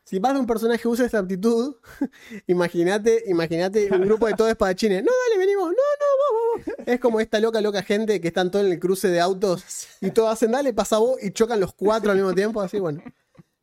Si 0.04 0.18
vas 0.18 0.34
de 0.34 0.40
un 0.40 0.46
personaje 0.46 0.82
que 0.82 0.88
usa 0.88 1.06
esta 1.06 1.18
aptitud, 1.18 1.76
imagínate, 2.46 3.24
imagínate 3.26 3.88
un 3.90 4.02
grupo 4.02 4.26
de 4.26 4.34
todos 4.34 4.50
espadachines. 4.50 5.02
No, 5.02 5.10
dale, 5.28 5.38
venimos. 5.38 5.68
No, 5.68 5.72
no, 5.72 5.76
vos, 6.20 6.64
vos, 6.66 6.74
vos. 6.76 6.84
Es 6.86 7.00
como 7.00 7.20
esta 7.20 7.40
loca, 7.40 7.60
loca 7.60 7.82
gente 7.82 8.20
que 8.20 8.28
están 8.28 8.50
todos 8.50 8.66
en 8.66 8.72
el 8.72 8.78
cruce 8.78 9.08
de 9.08 9.20
autos 9.20 9.64
y 10.00 10.10
todos 10.10 10.30
hacen, 10.32 10.52
dale, 10.52 10.72
pasa 10.74 10.98
vos 10.98 11.16
y 11.22 11.30
chocan 11.30 11.58
los 11.60 11.74
cuatro 11.74 12.10
al 12.10 12.18
mismo 12.18 12.34
tiempo. 12.34 12.60
Así, 12.60 12.78
bueno. 12.78 13.02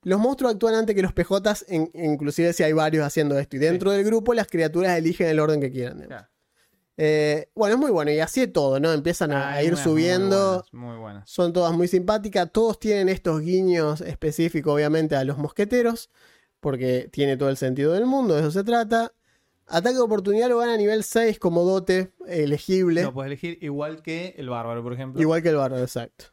Los 0.04 0.20
monstruos 0.20 0.54
actúan 0.54 0.74
antes 0.74 0.96
que 0.96 1.04
los 1.04 1.14
PJs, 1.14 1.66
en- 1.68 1.92
inclusive 1.94 2.54
si 2.54 2.64
hay 2.64 2.74
varios 2.74 3.06
haciendo 3.06 3.38
esto. 3.38 3.56
Y 3.58 3.60
dentro 3.60 3.92
del 3.92 4.04
grupo, 4.04 4.34
las 4.34 4.48
criaturas 4.48 4.98
eligen 4.98 5.28
el 5.28 5.40
orden 5.40 5.62
que 5.62 5.72
quieran. 5.72 6.02
Claro. 6.02 6.28
Eh, 6.98 7.50
bueno, 7.56 7.76
es 7.76 7.80
muy 7.80 7.92
bueno. 7.92 8.10
Y 8.12 8.20
así 8.20 8.42
es 8.42 8.52
todo, 8.52 8.80
¿no? 8.80 8.92
Empiezan 8.92 9.32
a, 9.32 9.50
a 9.50 9.54
Hay 9.54 9.68
ir 9.68 9.78
subiendo. 9.78 10.64
Muy 10.72 10.80
buenas. 10.80 10.94
Muy 10.96 10.98
buenas. 10.98 11.30
Son 11.30 11.54
todas 11.54 11.72
muy 11.74 11.88
simpáticas. 11.88 12.52
Todos 12.52 12.80
tienen 12.80 13.10
estos 13.10 13.42
guiños 13.42 14.02
específicos, 14.02 14.74
obviamente, 14.74 15.16
a 15.16 15.24
los 15.24 15.38
mosqueteros. 15.38 16.10
Porque 16.62 17.10
tiene 17.12 17.36
todo 17.36 17.50
el 17.50 17.58
sentido 17.58 17.92
del 17.92 18.06
mundo, 18.06 18.36
de 18.36 18.42
eso 18.42 18.52
se 18.52 18.64
trata. 18.64 19.12
Ataque 19.68 19.96
de 19.96 20.02
oportunidad 20.02 20.48
lo 20.48 20.60
gana 20.60 20.76
a 20.76 20.78
nivel 20.78 21.04
6 21.04 21.40
como 21.40 21.64
dote 21.64 22.14
elegible. 22.28 23.04
Lo 23.04 23.14
puedes 23.14 23.28
elegir 23.28 23.58
igual 23.62 24.02
que 24.02 24.34
el 24.38 24.50
bárbaro, 24.50 24.82
por 24.82 24.94
ejemplo. 24.94 25.22
igual 25.22 25.42
que 25.42 25.50
el 25.50 25.56
bárbaro, 25.56 25.82
exacto. 25.82 26.26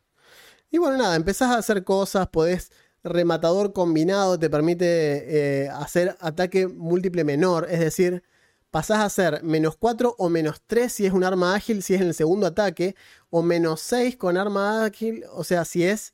Y 0.70 0.78
bueno, 0.78 0.98
nada, 0.98 1.16
empezás 1.16 1.50
a 1.50 1.58
hacer 1.58 1.82
cosas, 1.82 2.28
podés. 2.28 2.70
Rematador 3.04 3.72
combinado 3.72 4.38
te 4.38 4.50
permite 4.50 5.64
eh, 5.64 5.68
hacer 5.70 6.16
ataque 6.20 6.66
múltiple 6.66 7.24
menor, 7.24 7.68
es 7.70 7.80
decir, 7.80 8.24
pasás 8.70 8.98
a 8.98 9.04
hacer 9.04 9.42
menos 9.44 9.76
4 9.76 10.16
o 10.18 10.28
menos 10.28 10.60
3 10.66 10.92
si 10.92 11.06
es 11.06 11.12
un 11.12 11.24
arma 11.24 11.54
ágil, 11.54 11.82
si 11.82 11.94
es 11.94 12.00
en 12.00 12.08
el 12.08 12.14
segundo 12.14 12.46
ataque, 12.46 12.96
o 13.30 13.42
menos 13.42 13.80
6 13.80 14.16
con 14.16 14.36
arma 14.36 14.84
ágil, 14.84 15.24
o 15.32 15.44
sea, 15.44 15.64
si 15.64 15.84
es 15.84 16.12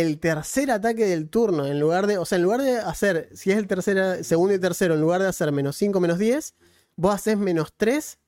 el 0.00 0.18
tercer 0.20 0.70
ataque 0.70 1.04
del 1.06 1.28
turno, 1.28 1.66
en 1.66 1.80
lugar 1.80 2.06
de, 2.06 2.18
o 2.18 2.24
sea, 2.24 2.36
en 2.36 2.42
lugar 2.44 2.62
de 2.62 2.78
hacer, 2.78 3.30
si 3.34 3.50
es 3.50 3.58
el 3.58 3.66
tercer, 3.66 4.24
segundo 4.24 4.54
y 4.54 4.58
tercero, 4.60 4.94
en 4.94 5.00
lugar 5.00 5.20
de 5.20 5.28
hacer 5.28 5.50
menos 5.52 5.76
5, 5.76 5.98
menos 6.00 6.18
10, 6.18 6.54
vos 6.96 7.14
haces 7.14 7.36
menos 7.38 7.72
3, 7.76 8.18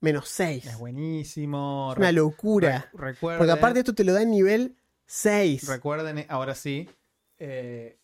menos 0.00 0.28
6. 0.28 0.66
Es 0.66 0.78
buenísimo. 0.78 1.90
Es 1.92 1.98
una 1.98 2.12
locura. 2.12 2.90
re- 2.94 3.06
recuerden, 3.06 3.38
Porque 3.38 3.52
aparte 3.52 3.78
esto 3.80 3.94
te 3.94 4.04
lo 4.04 4.12
da 4.12 4.22
en 4.22 4.30
nivel 4.30 4.76
6. 5.06 5.68
recuerden, 5.68 6.24
ahora 6.28 6.54
sí, 6.54 6.88
eh, 7.38 7.98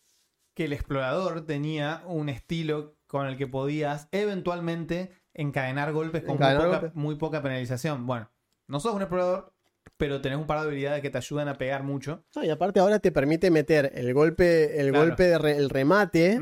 que 0.53 0.65
el 0.65 0.73
explorador 0.73 1.45
tenía 1.45 2.03
un 2.05 2.29
estilo 2.29 2.95
con 3.07 3.25
el 3.27 3.37
que 3.37 3.47
podías 3.47 4.07
eventualmente 4.11 5.11
encadenar 5.33 5.93
golpes 5.93 6.21
con 6.23 6.37
muy 6.37 6.37
poca, 6.37 6.67
golpes. 6.67 6.95
muy 6.95 7.15
poca 7.15 7.41
penalización. 7.41 8.05
Bueno, 8.05 8.29
no 8.67 8.79
sos 8.79 8.93
un 8.93 9.01
explorador, 9.01 9.53
pero 9.97 10.21
tenés 10.21 10.37
un 10.37 10.47
par 10.47 10.59
de 10.61 10.67
habilidades 10.67 11.01
que 11.01 11.09
te 11.09 11.17
ayudan 11.17 11.47
a 11.47 11.57
pegar 11.57 11.83
mucho. 11.83 12.23
No, 12.35 12.43
y 12.43 12.49
aparte 12.49 12.79
ahora 12.79 12.99
te 12.99 13.11
permite 13.11 13.51
meter 13.51 13.91
el 13.95 14.13
golpe, 14.13 14.79
el 14.79 14.89
Claro. 14.91 15.05
golpe 15.07 15.23
de 15.23 15.37
re- 15.37 15.57
el 15.57 15.69
remate, 15.69 16.39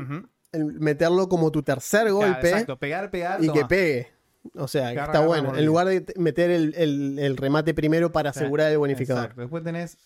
el- 0.52 0.64
meterlo 0.74 1.28
como 1.28 1.50
tu 1.50 1.62
tercer 1.62 2.02
Claro, 2.02 2.16
golpe 2.16 2.50
exacto, 2.50 2.78
pegar, 2.78 3.10
pegar. 3.10 3.42
y 3.42 3.46
toma. 3.48 3.60
que 3.60 3.66
pegue. 3.66 4.08
O 4.54 4.68
sea, 4.68 4.92
está 4.92 5.20
bueno. 5.20 5.56
En 5.56 5.66
lugar 5.66 5.88
de 5.88 6.06
meter 6.16 6.50
el, 6.50 6.72
el- 6.76 7.18
el 7.18 7.36
remate 7.36 7.74
primero 7.74 8.12
para 8.12 8.30
asegurar 8.30 8.70
el 8.70 8.78
bonificador. 8.78 9.24
Exacto. 9.24 9.40
Después 9.42 9.62
tenés, 9.64 9.98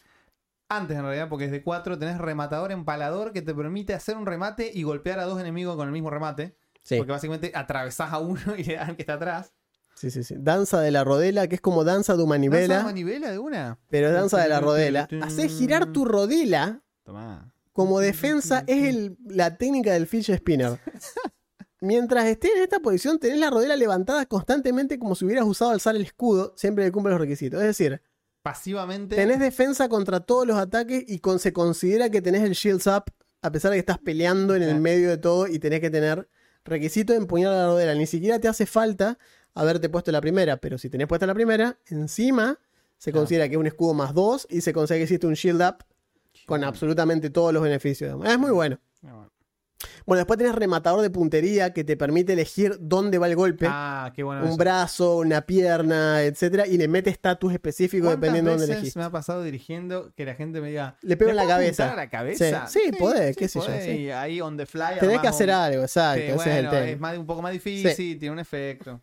antes 0.69 0.97
en 0.97 1.03
realidad, 1.03 1.29
porque 1.29 1.45
es 1.45 1.51
de 1.53 1.63
4, 1.63 1.99
tenés 1.99 2.19
rematador 2.19 2.73
empalador 2.73 3.33
que 3.33 3.43
te 3.43 3.55
permite 3.55 3.93
hacer 3.95 4.17
un 4.17 4.25
remate 4.27 4.71
y 4.73 4.83
golpear 4.83 5.19
a 5.21 5.25
dos 5.25 5.39
enemigos 5.41 5.77
con 5.77 5.87
el 5.87 5.93
mismo 5.93 6.09
remate. 6.11 6.57
Sí, 6.83 6.97
Porque 6.97 7.13
básicamente 7.13 7.53
atravesás 7.55 8.13
a 8.13 8.19
uno 8.19 8.41
y 8.59 8.65
le 8.65 8.79
al 8.79 8.97
que 8.97 9.03
está 9.03 9.15
atrás. 9.15 9.53
Sí, 9.95 10.11
sí, 10.11 10.25
sí. 10.25 10.35
Danza 10.39 10.81
de 10.81 10.91
la 10.91 11.05
rodela, 11.05 11.47
que 11.49 11.55
es 11.57 11.61
como 11.61 11.85
danza 11.85 12.13
de 12.15 12.19
¿Lanza 12.19 12.29
manivela, 12.29 12.83
manivela 12.83 13.31
de 13.31 13.39
una? 13.39 13.79
pero 13.89 14.09
es 14.09 14.13
danza 14.15 14.41
de 14.43 14.49
la 14.49 14.61
rodela. 14.61 15.09
Haces 15.23 15.53
girar 15.59 15.93
tu 15.93 16.05
rodela 16.05 16.83
Tomá. 17.05 17.53
como 17.73 18.01
defensa, 18.01 18.65
es 18.67 18.85
el- 18.89 19.17
la 19.27 19.57
técnica 19.57 19.93
del 19.93 20.07
fish 20.07 20.31
spinner. 20.37 20.79
Mientras 21.81 22.27
estés 22.27 22.53
en 22.57 22.63
esta 22.63 22.79
posición, 22.79 23.19
tenés 23.19 23.39
la 23.39 23.51
rodela 23.51 23.75
levantada 23.77 24.25
constantemente 24.27 24.99
como 25.01 25.17
si 25.17 25.25
hubieras 25.25 25.45
usado 25.47 25.73
alzar 25.73 25.97
el 25.97 26.03
escudo, 26.03 26.55
siempre 26.57 26.85
que 26.85 26.93
cumple 26.93 27.11
los 27.13 27.21
requisitos. 27.21 27.61
Es 27.61 27.67
decir, 27.67 28.01
Pasivamente. 28.43 29.15
Tenés 29.15 29.39
defensa 29.39 29.89
contra 29.89 30.19
todos 30.19 30.47
los 30.49 30.57
ataques 30.57 31.05
y 31.07 31.21
con- 31.21 31.39
se 31.39 31.53
considera 31.53 32.11
que 32.11 32.21
tenés 32.21 32.43
el 32.43 32.53
shields 32.55 32.89
up 32.89 33.05
a 33.41 33.53
pesar 33.53 33.71
de 33.71 33.77
que 33.77 33.81
estás 33.81 33.99
peleando 33.99 34.57
en 34.57 34.63
el 34.65 34.81
medio 34.81 35.11
de 35.11 35.17
todo 35.19 35.47
y 35.47 35.61
tenés 35.61 35.79
que 35.81 35.91
tener 35.91 36.29
requisito 36.65 37.13
de 37.13 37.21
empuñar 37.21 37.53
la 37.53 37.67
rodela. 37.67 37.95
Ni 37.95 38.07
siquiera 38.07 38.41
te 38.41 38.49
hace 38.49 38.67
falta 38.67 39.17
haberte 39.55 39.89
puesto 39.89 40.11
la 40.13 40.21
primera, 40.21 40.57
pero 40.57 40.79
si 40.79 40.89
tenés 40.91 41.07
puesta 41.07 41.27
la 41.27 41.35
primera, 41.35 41.77
encima 41.87 42.59
se 42.99 43.11
Claro. 43.11 43.23
considera 43.23 43.49
que 43.49 43.55
es 43.55 43.59
un 43.61 43.67
escudo 43.67 43.95
más 43.95 44.15
dos 44.15 44.47
y 44.51 44.61
se 44.61 44.73
considera 44.73 45.01
que 45.01 45.05
hiciste 45.05 45.27
un 45.27 45.35
shield 45.35 45.61
up 45.63 45.85
con 46.47 46.63
absolutamente 46.65 47.31
todos 47.31 47.53
los 47.53 47.63
beneficios. 47.63 48.19
Es 48.25 48.39
muy 48.39 48.51
bueno. 48.51 48.79
Bueno. 50.07 50.19
Después 50.21 50.39
tenés 50.39 50.55
rematador 50.55 51.01
de 51.01 51.11
puntería 51.11 51.73
que 51.73 51.83
te 51.85 51.97
permite 51.97 52.33
elegir 52.35 52.77
dónde 52.81 53.19
va 53.19 53.27
el 53.29 53.35
golpe. 53.37 53.67
Ah, 53.69 54.13
qué 54.15 54.23
bueno. 54.23 54.43
un 54.43 54.49
eso. 54.49 54.57
brazo, 54.57 55.17
una 55.19 55.43
pierna, 55.43 56.23
etcétera, 56.23 56.67
y 56.67 56.77
le 56.77 56.87
mete 56.89 57.11
estatus 57.11 57.53
específico 57.53 58.07
¿Cuántas 58.07 58.21
dependiendo 58.21 58.51
de 58.53 58.57
dónde 58.59 58.73
elegiste. 58.75 58.99
me 58.99 59.05
ha 59.05 59.11
pasado 59.11 59.43
dirigiendo 59.43 60.13
que 60.15 60.25
la 60.25 60.35
gente 60.35 60.61
me 60.61 60.69
diga. 60.69 60.97
Le 61.03 61.17
pego 61.17 61.31
en 61.31 61.37
la 61.37 61.47
cabeza. 61.47 61.93
a 61.93 61.97
la 61.97 62.09
cabeza? 62.11 62.67
Sí, 62.69 62.81
sí, 62.87 62.93
podés, 62.97 63.37
qué 63.37 63.49
sé 63.49 63.59
yo, 63.61 63.67
podés, 63.67 63.85
sí. 63.85 64.11
ahí 64.11 64.41
on 64.41 64.57
the 64.57 64.67
fly. 64.67 64.99
Tenés 65.01 65.21
que 65.21 65.29
hacer 65.29 65.51
algo, 65.51 65.83
exacto, 65.83 66.21
Sí, 66.21 66.31
ese 66.31 66.51
es 66.51 66.57
el 66.65 66.71
tema. 66.71 66.89
es 66.89 67.01
más, 67.01 67.19
un 67.19 67.27
poco 67.27 67.43
más 67.43 67.53
difícil, 67.53 68.19
tiene 68.19 68.31
un 68.33 68.39
efecto. 68.39 69.01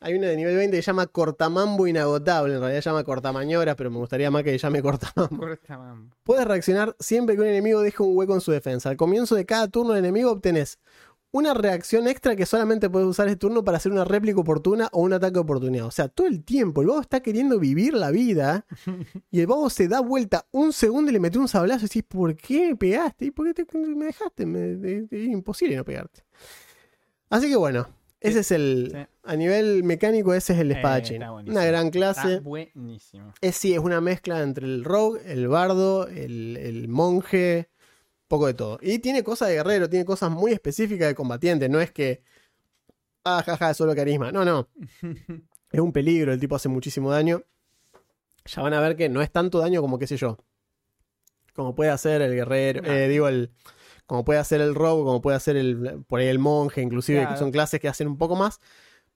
Hay 0.00 0.14
uno 0.14 0.26
de 0.28 0.36
nivel 0.36 0.56
20 0.56 0.76
que 0.76 0.82
se 0.82 0.86
llama 0.86 1.06
Cortamambo 1.08 1.86
Inagotable, 1.88 2.54
en 2.54 2.60
realidad 2.60 2.80
se 2.82 2.88
llama 2.90 3.02
Cortamañoras, 3.02 3.74
pero 3.74 3.90
me 3.90 3.98
gustaría 3.98 4.30
más 4.30 4.44
que 4.44 4.56
llame 4.56 4.80
Cortamambo. 4.82 5.36
Corta, 5.38 5.76
mam. 5.76 6.10
Puedes 6.22 6.46
reaccionar 6.46 6.94
siempre 7.00 7.34
que 7.34 7.40
un 7.42 7.48
enemigo 7.48 7.80
deje 7.80 8.02
un 8.02 8.16
hueco 8.16 8.34
en 8.34 8.40
su 8.40 8.52
defensa. 8.52 8.90
Al 8.90 8.96
comienzo 8.96 9.34
de 9.34 9.44
cada 9.44 9.66
turno 9.68 9.94
del 9.94 10.04
enemigo 10.04 10.30
obtenés 10.30 10.78
una 11.30 11.52
reacción 11.52 12.08
extra 12.08 12.36
que 12.36 12.46
solamente 12.46 12.88
puedes 12.88 13.06
usar 13.06 13.26
este 13.26 13.36
turno 13.38 13.62
para 13.62 13.76
hacer 13.76 13.92
una 13.92 14.04
réplica 14.04 14.40
oportuna 14.40 14.88
o 14.92 15.02
un 15.02 15.12
ataque 15.12 15.34
de 15.34 15.40
oportunidad. 15.40 15.84
O 15.86 15.90
sea, 15.90 16.08
todo 16.08 16.26
el 16.26 16.42
tiempo 16.42 16.80
el 16.80 16.86
vago 16.86 17.00
está 17.02 17.20
queriendo 17.20 17.58
vivir 17.58 17.92
la 17.92 18.10
vida 18.10 18.64
y 19.30 19.40
el 19.40 19.46
vago 19.46 19.68
se 19.68 19.88
da 19.88 20.00
vuelta 20.00 20.46
un 20.52 20.72
segundo 20.72 21.10
y 21.10 21.14
le 21.14 21.20
mete 21.20 21.38
un 21.38 21.48
sablazo 21.48 21.80
y 21.84 21.88
decís, 21.88 22.04
¿por 22.08 22.34
qué 22.36 22.68
me 22.68 22.76
pegaste? 22.76 23.26
¿Y 23.26 23.30
por 23.32 23.52
qué 23.52 23.62
te- 23.64 23.78
me 23.78 24.06
dejaste? 24.06 24.46
Me- 24.46 24.72
es 24.72 25.12
es 25.12 25.28
imposible 25.28 25.76
no 25.76 25.84
pegarte. 25.84 26.22
Así 27.28 27.50
que 27.50 27.56
bueno, 27.56 27.86
ese 28.20 28.40
es 28.40 28.50
el... 28.52 28.90
Sí. 28.92 28.98
A 29.24 29.36
nivel 29.36 29.84
mecánico 29.84 30.32
ese 30.34 30.54
es 30.54 30.58
el 30.60 30.70
Eh, 30.72 30.74
espadachín. 30.76 31.16
está 31.16 31.30
buenísimo. 31.30 31.58
una 31.58 31.66
gran 31.66 31.86
Está 31.86 31.98
clase. 31.98 32.40
buenísimo. 32.40 33.34
Es 33.40 33.56
sí, 33.56 33.72
es 33.74 33.78
una 33.80 34.00
mezcla 34.00 34.42
entre 34.42 34.64
el 34.66 34.84
rogue, 34.84 35.20
el 35.30 35.48
bardo, 35.48 36.06
el, 36.08 36.56
el 36.56 36.88
monje, 36.88 37.68
poco 38.26 38.46
de 38.46 38.54
todo. 38.54 38.78
Y 38.82 38.98
tiene 39.00 39.22
cosas 39.22 39.48
de 39.48 39.54
guerrero, 39.56 39.88
tiene 39.90 40.04
cosas 40.04 40.30
muy 40.30 40.52
específicas 40.52 41.08
de 41.08 41.14
combatiente. 41.14 41.68
No 41.68 41.80
es 41.80 41.90
que. 41.92 42.22
Ah, 43.24 43.42
jaja, 43.44 43.74
solo 43.74 43.94
carisma. 43.94 44.32
No, 44.32 44.44
no. 44.44 44.68
Es 45.70 45.80
un 45.80 45.92
peligro, 45.92 46.32
el 46.32 46.40
tipo 46.40 46.56
hace 46.56 46.70
muchísimo 46.70 47.10
daño. 47.10 47.42
Ya 48.46 48.62
van 48.62 48.72
a 48.72 48.80
ver 48.80 48.96
que 48.96 49.10
no 49.10 49.20
es 49.20 49.30
tanto 49.30 49.58
daño 49.58 49.82
como, 49.82 49.98
qué 49.98 50.06
sé 50.06 50.16
yo. 50.16 50.38
Como 51.54 51.74
puede 51.74 51.90
hacer 51.90 52.22
el 52.22 52.34
guerrero. 52.34 52.80
No. 52.80 52.90
eh, 52.90 53.06
digo, 53.08 53.28
el. 53.28 53.50
Como 54.08 54.24
puede 54.24 54.40
hacer 54.40 54.60
el 54.60 54.74
rogue, 54.74 55.04
como 55.04 55.20
puede 55.20 55.36
hacer 55.36 55.56
el. 55.56 56.02
Por 56.08 56.18
ahí 56.18 56.26
el 56.26 56.38
monje, 56.40 56.80
inclusive, 56.80 57.20
Claro. 57.20 57.34
que 57.34 57.38
son 57.38 57.52
clases 57.52 57.78
que 57.78 57.86
hacen 57.88 58.08
un 58.08 58.16
poco 58.18 58.34
más. 58.34 58.58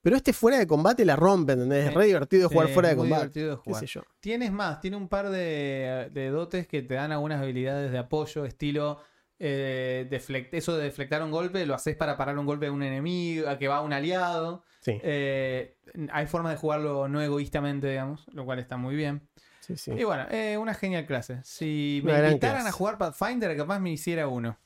Pero 0.03 0.16
este 0.16 0.32
fuera 0.32 0.59
de 0.59 0.66
combate 0.66 1.05
la 1.05 1.16
rompe, 1.16 1.55
¿entendés? 1.55 1.86
Es 1.88 1.95
re 1.95 2.07
divertido 2.07 2.49
jugar 2.49 2.68
fuera 2.68 2.90
de 2.90 2.97
muy 2.97 3.05
combate. 3.09 3.22
divertido 3.22 3.51
de 3.51 3.57
Qué 3.57 3.62
jugar. 3.64 3.80
sé 3.80 3.86
yo. 3.86 4.03
Tienes 4.20 4.53
más, 4.53 4.80
tiene 4.80 4.97
un 4.97 5.09
par 5.09 5.30
de, 5.30 6.11
de 6.12 6.28
dotes 6.30 6.66
que 6.68 6.82
te 6.82 6.95
dan 6.95 7.11
algunas 7.11 7.40
habilidades 7.40 7.90
de 7.90 7.99
apoyo, 7.99 8.45
estilo 8.45 8.99
eh, 9.45 10.07
deflect- 10.11 10.51
eso 10.53 10.76
de 10.76 10.84
deflectar 10.84 11.22
un 11.22 11.30
golpe, 11.32 11.64
lo 11.66 11.74
haces 11.74 11.97
para 11.97 12.16
parar 12.16 12.38
un 12.38 12.47
golpe 12.47 12.66
de 12.66 12.70
un 12.70 12.82
enemigo, 12.82 13.49
a 13.49 13.59
que 13.59 13.66
va 13.68 13.80
un 13.80 13.93
aliado. 13.93 14.62
Sí, 14.80 15.01
Eh, 15.03 15.76
hay 16.12 16.26
forma 16.26 16.51
de 16.51 16.57
jugarlo 16.57 17.09
no 17.09 17.20
egoístamente, 17.22 17.88
digamos, 17.88 18.26
lo 18.32 18.45
cual 18.45 18.59
está 18.59 18.76
muy 18.76 18.95
bien. 18.95 19.26
Sí, 19.63 19.77
sí. 19.77 19.93
Y 19.93 20.05
bueno, 20.05 20.27
eh, 20.31 20.59
una 20.59 20.75
genial 20.75 21.07
clase. 21.07 21.41
Si 21.45 22.01
Una 22.05 22.13
me 22.19 22.29
invitaran 22.29 22.57
clase. 22.63 22.69
a 22.69 22.73
jugar 22.73 22.99
Pathfinder, 22.99 23.57
capaz 23.57 23.79
me 23.79 23.91
hiciera 23.91 24.29
uno. 24.29 24.59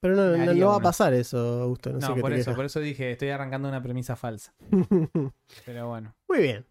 Pero 0.00 0.16
no, 0.16 0.52
no, 0.54 0.66
va 0.68 0.76
a 0.76 0.80
pasar 0.80 1.14
eso, 1.14 1.62
Augusto. 1.62 1.90
No, 1.92 2.00
No, 2.00 2.14
sé 2.14 2.20
por 2.20 2.32
eso, 2.32 2.54
por 2.56 2.64
eso 2.64 2.80
dije, 2.80 3.12
estoy 3.12 3.28
arrancando 3.30 3.68
una 3.68 3.80
premisa 3.82 4.16
falsa. 4.16 4.52
Pero 5.64 5.88
bueno. 5.88 6.14
Muy 6.28 6.38
bien. 6.40 6.66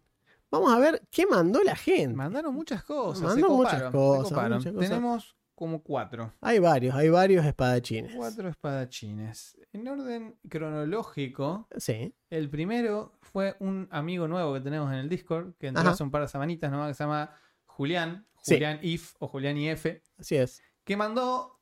Vamos 0.50 0.70
a 0.70 0.78
ver 0.78 1.00
qué 1.10 1.26
mandó 1.26 1.62
la 1.62 1.74
gente. 1.74 2.14
Mandaron 2.14 2.54
muchas 2.54 2.84
cosas. 2.84 3.22
Mandó 3.22 3.46
se 3.48 3.52
muchas 3.54 3.82
coparon, 3.84 3.90
se 3.90 3.96
cosas, 3.96 4.28
coparon. 4.28 4.58
muchas 4.58 4.72
cosas. 4.74 4.88
Tenemos 4.90 5.36
como 5.62 5.80
cuatro. 5.82 6.32
Hay 6.40 6.58
varios, 6.58 6.92
hay 6.96 7.08
varios 7.08 7.46
espadachines. 7.46 8.14
Cuatro 8.16 8.48
espadachines. 8.48 9.56
En 9.72 9.86
orden 9.86 10.36
cronológico, 10.48 11.68
Sí. 11.76 12.12
el 12.30 12.50
primero 12.50 13.12
fue 13.20 13.54
un 13.60 13.86
amigo 13.92 14.26
nuevo 14.26 14.52
que 14.54 14.60
tenemos 14.60 14.90
en 14.92 14.98
el 14.98 15.08
Discord, 15.08 15.54
que 15.60 15.68
entró 15.68 15.82
Ajá. 15.82 15.90
hace 15.92 16.02
un 16.02 16.10
par 16.10 16.22
de 16.22 16.28
semanitas 16.28 16.68
nomás, 16.70 16.88
que 16.88 16.94
se 16.94 17.04
llama 17.04 17.30
Julián, 17.66 18.26
Sí. 18.42 18.54
Julián 18.54 18.80
If 18.82 19.14
o 19.20 19.28
Julián 19.28 19.56
IF, 19.56 19.86
Así 20.18 20.34
es. 20.34 20.60
que 20.82 20.96
mandó 20.96 21.60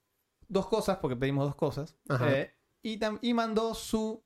dos 0.49 0.67
cosas, 0.67 0.97
porque 0.97 1.17
pedimos 1.17 1.45
dos 1.45 1.55
cosas, 1.57 1.95
eh, 2.23 2.55
y, 2.83 2.99
y 3.21 3.35
mandó 3.35 3.75
su 3.75 4.25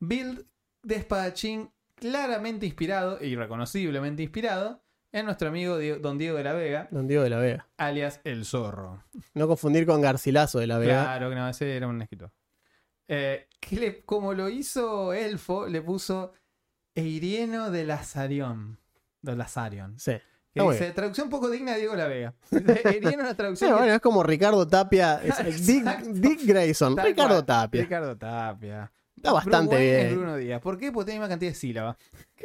build 0.00 0.44
de 0.82 0.96
espadachín 0.96 1.72
claramente 1.94 2.66
inspirado 2.66 3.24
y 3.24 3.36
reconociblemente 3.36 4.22
inspirado 4.22 4.81
en 5.12 5.26
nuestro 5.26 5.48
amigo 5.48 5.78
Don 6.00 6.16
Diego 6.18 6.36
de 6.38 6.44
la 6.44 6.52
Vega, 6.54 6.88
Don 6.90 7.06
Diego 7.06 7.22
de 7.22 7.30
la 7.30 7.38
Vega. 7.38 7.68
alias 7.76 8.20
El 8.24 8.44
Zorro. 8.44 9.04
No 9.34 9.46
confundir 9.46 9.86
con 9.86 10.00
Garcilaso 10.00 10.58
de 10.58 10.66
la 10.66 10.78
Vega. 10.78 11.02
Claro 11.04 11.28
que 11.30 11.36
no, 11.36 11.48
ese 11.48 11.76
era 11.76 11.86
un 11.86 12.00
escritor. 12.02 12.30
Eh, 13.08 13.46
que 13.60 13.76
le- 13.76 14.00
como 14.04 14.32
lo 14.32 14.48
hizo 14.48 15.12
Elfo, 15.12 15.66
le 15.66 15.82
puso 15.82 16.32
Eirieno 16.94 17.70
de 17.70 17.84
Lazarion. 17.84 18.78
De 19.20 19.36
Lazarion. 19.36 19.98
Sí. 19.98 20.12
Que 20.54 20.62
dice, 20.62 20.90
traducción 20.92 21.30
poco 21.30 21.48
digna 21.48 21.72
de 21.72 21.78
Diego 21.78 21.94
La 21.96 22.06
Vega. 22.06 22.34
Eirieno 22.84 23.22
es 23.24 23.30
Sí, 23.30 23.34
traducción. 23.36 23.70
que- 23.70 23.76
bueno, 23.78 23.94
es 23.94 24.00
como 24.00 24.22
Ricardo 24.22 24.66
Tapia. 24.68 25.20
es- 25.22 25.38
es 25.40 25.66
Dick, 25.66 26.44
Grayson. 26.44 26.94
Tal 26.94 27.06
Ricardo 27.06 27.34
cual. 27.36 27.46
Tapia. 27.46 27.82
Ricardo 27.82 28.16
Tapia. 28.16 28.92
Está 29.16 29.32
bastante 29.32 29.76
Bruno 29.76 29.78
es 29.78 30.04
bien. 30.08 30.16
Bruno 30.18 30.36
Díaz. 30.36 30.60
¿Por 30.60 30.78
qué? 30.78 30.90
Porque 30.90 31.06
tiene 31.06 31.20
la 31.20 31.24
misma 31.26 31.32
cantidad 31.34 31.50
de 31.52 31.54
sílabas. 31.54 31.96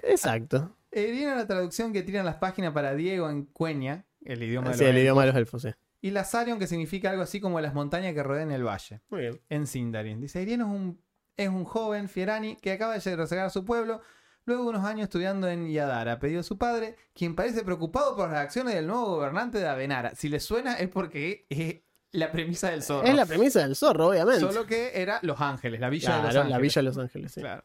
Exacto. 0.03 0.75
Eirieno 1.05 1.31
es 1.31 1.37
la 1.37 1.47
traducción 1.47 1.93
que 1.93 2.03
tiran 2.03 2.25
las 2.25 2.35
páginas 2.35 2.73
para 2.73 2.93
Diego 2.95 3.29
en 3.29 3.45
Cueña, 3.45 4.05
el 4.25 4.43
idioma 4.43 4.69
de 4.69 4.73
Sí, 4.75 4.79
los 4.83 4.89
el 4.89 4.95
elfos, 4.95 5.01
idioma 5.03 5.21
de 5.21 5.27
los 5.27 5.35
elfos, 5.37 5.61
sí. 5.61 5.69
Y 6.01 6.11
Lazarion, 6.11 6.59
que 6.59 6.67
significa 6.67 7.09
algo 7.09 7.23
así 7.23 7.39
como 7.39 7.59
las 7.59 7.73
montañas 7.73 8.13
que 8.13 8.21
rodean 8.23 8.51
el 8.51 8.63
valle. 8.65 9.01
Muy 9.09 9.21
bien. 9.21 9.41
en 9.49 9.65
Sindarin. 9.67 10.21
Dice, 10.21 10.41
Irien 10.41 10.61
es 10.61 10.67
un, 10.67 11.01
es 11.35 11.49
un 11.49 11.63
joven 11.65 12.07
Fierani 12.09 12.55
que 12.57 12.71
acaba 12.71 12.93
de 12.93 12.99
regresar 12.99 13.39
a 13.39 13.49
su 13.49 13.65
pueblo 13.65 14.01
luego 14.45 14.63
de 14.63 14.69
unos 14.69 14.85
años 14.85 15.03
estudiando 15.03 15.47
en 15.49 15.69
Yadara, 15.69 16.13
a 16.13 16.19
pedido 16.19 16.37
de 16.39 16.43
su 16.43 16.57
padre, 16.57 16.95
quien 17.13 17.35
parece 17.35 17.63
preocupado 17.63 18.15
por 18.15 18.29
las 18.29 18.39
acciones 18.39 18.75
del 18.75 18.87
nuevo 18.87 19.05
gobernante 19.07 19.57
de 19.59 19.67
Avenara. 19.67 20.15
Si 20.15 20.29
le 20.29 20.39
suena 20.39 20.75
es 20.75 20.87
porque 20.87 21.45
es 21.49 21.81
la 22.11 22.31
premisa 22.31 22.69
del 22.71 22.81
zorro. 22.83 23.05
Es 23.05 23.13
la 23.15 23.25
premisa 23.25 23.59
del 23.61 23.75
zorro, 23.75 24.07
obviamente. 24.07 24.39
Solo 24.39 24.65
que 24.65 24.91
era 24.93 25.19
Los 25.23 25.41
Ángeles, 25.41 25.81
la 25.81 25.89
villa 25.89 26.09
de 26.09 26.15
Los 26.15 26.21
Claro, 26.31 26.39
Ángeles. 26.41 26.51
la 26.51 26.61
Villa 26.61 26.79
de 26.79 26.83
Los 26.83 26.97
Ángeles, 26.97 27.31
sí. 27.33 27.41
Claro. 27.41 27.63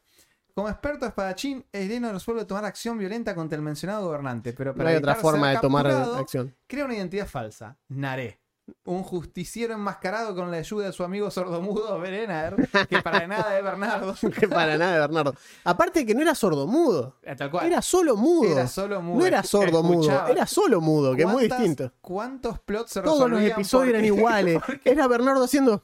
Como 0.54 0.68
experto 0.68 1.06
espadachín, 1.06 1.64
Ireno 1.72 2.12
resuelve 2.12 2.44
tomar 2.44 2.66
acción 2.66 2.98
violenta 2.98 3.34
contra 3.34 3.56
el 3.56 3.62
mencionado 3.62 4.04
gobernante, 4.06 4.52
pero 4.52 4.72
No 4.72 4.76
para 4.76 4.90
hay 4.90 4.96
otra 4.96 5.14
forma 5.14 5.50
de 5.50 5.58
tomar 5.58 5.86
acción. 5.86 6.54
crea 6.66 6.84
una 6.84 6.94
identidad 6.94 7.26
falsa, 7.26 7.78
Naré. 7.88 8.41
Un 8.84 9.02
justiciero 9.04 9.74
enmascarado 9.74 10.34
con 10.34 10.50
la 10.50 10.56
ayuda 10.56 10.86
de 10.86 10.92
su 10.92 11.04
amigo 11.04 11.30
sordomudo 11.30 11.98
Berenar, 12.00 12.56
que 12.88 13.00
para 13.00 13.26
nada 13.26 13.56
es 13.56 13.62
Bernardo. 13.64 14.14
Que 14.38 14.48
para 14.48 14.76
nada, 14.76 14.98
Bernardo. 15.06 15.34
Aparte 15.64 16.04
que 16.04 16.14
no 16.14 16.22
era 16.22 16.34
sordomudo. 16.34 17.16
Eh, 17.22 17.36
Tal 17.36 17.50
cual. 17.50 17.66
Era 17.66 17.80
solo 17.82 18.16
mudo. 18.16 18.50
Era 18.50 18.66
solo 18.66 19.00
mudo. 19.00 19.18
No 19.20 19.26
era 19.26 19.40
escu- 19.42 19.46
sordo 19.46 19.82
mudo, 19.82 20.00
escuchaba. 20.02 20.30
era 20.30 20.46
solo 20.46 20.80
mudo, 20.80 21.14
que 21.14 21.22
es 21.22 21.28
muy 21.28 21.48
¿Cuántas- 21.48 21.58
distinto. 21.58 21.92
¿Cuántos 22.00 22.58
plots 22.60 22.90
se 22.92 23.00
Todos 23.02 23.30
los 23.30 23.40
episodios 23.40 23.90
eran 23.90 24.04
iguales. 24.04 24.58
Era 24.84 25.06
Bernardo 25.06 25.44
haciendo. 25.44 25.82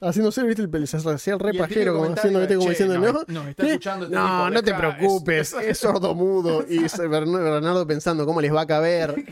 haciéndose, 0.00 0.42
viste, 0.44 0.62
el, 0.62 0.88
se 0.88 0.96
hacía 0.96 1.34
el 1.34 1.40
re 1.40 1.54
pajero, 1.54 1.94
como 1.94 2.12
haciendo, 2.12 2.38
viste, 2.40 2.54
como 2.56 2.66
"Che, 2.66 2.70
diciendo, 2.70 2.98
no, 2.98 3.24
¿no? 3.42 3.48
escuchando 3.48 4.06
este 4.06 4.16
No, 4.16 4.50
no 4.50 4.62
te 4.62 4.70
acá". 4.72 4.96
preocupes, 4.96 5.52
es 5.54 5.78
sordo 5.78 6.14
mudo. 6.14 6.64
Y 6.68 6.78
Bernardo 7.08 7.86
pensando 7.86 8.24
cómo 8.26 8.40
les 8.40 8.54
va 8.54 8.62
a 8.62 8.66
caber. 8.66 9.24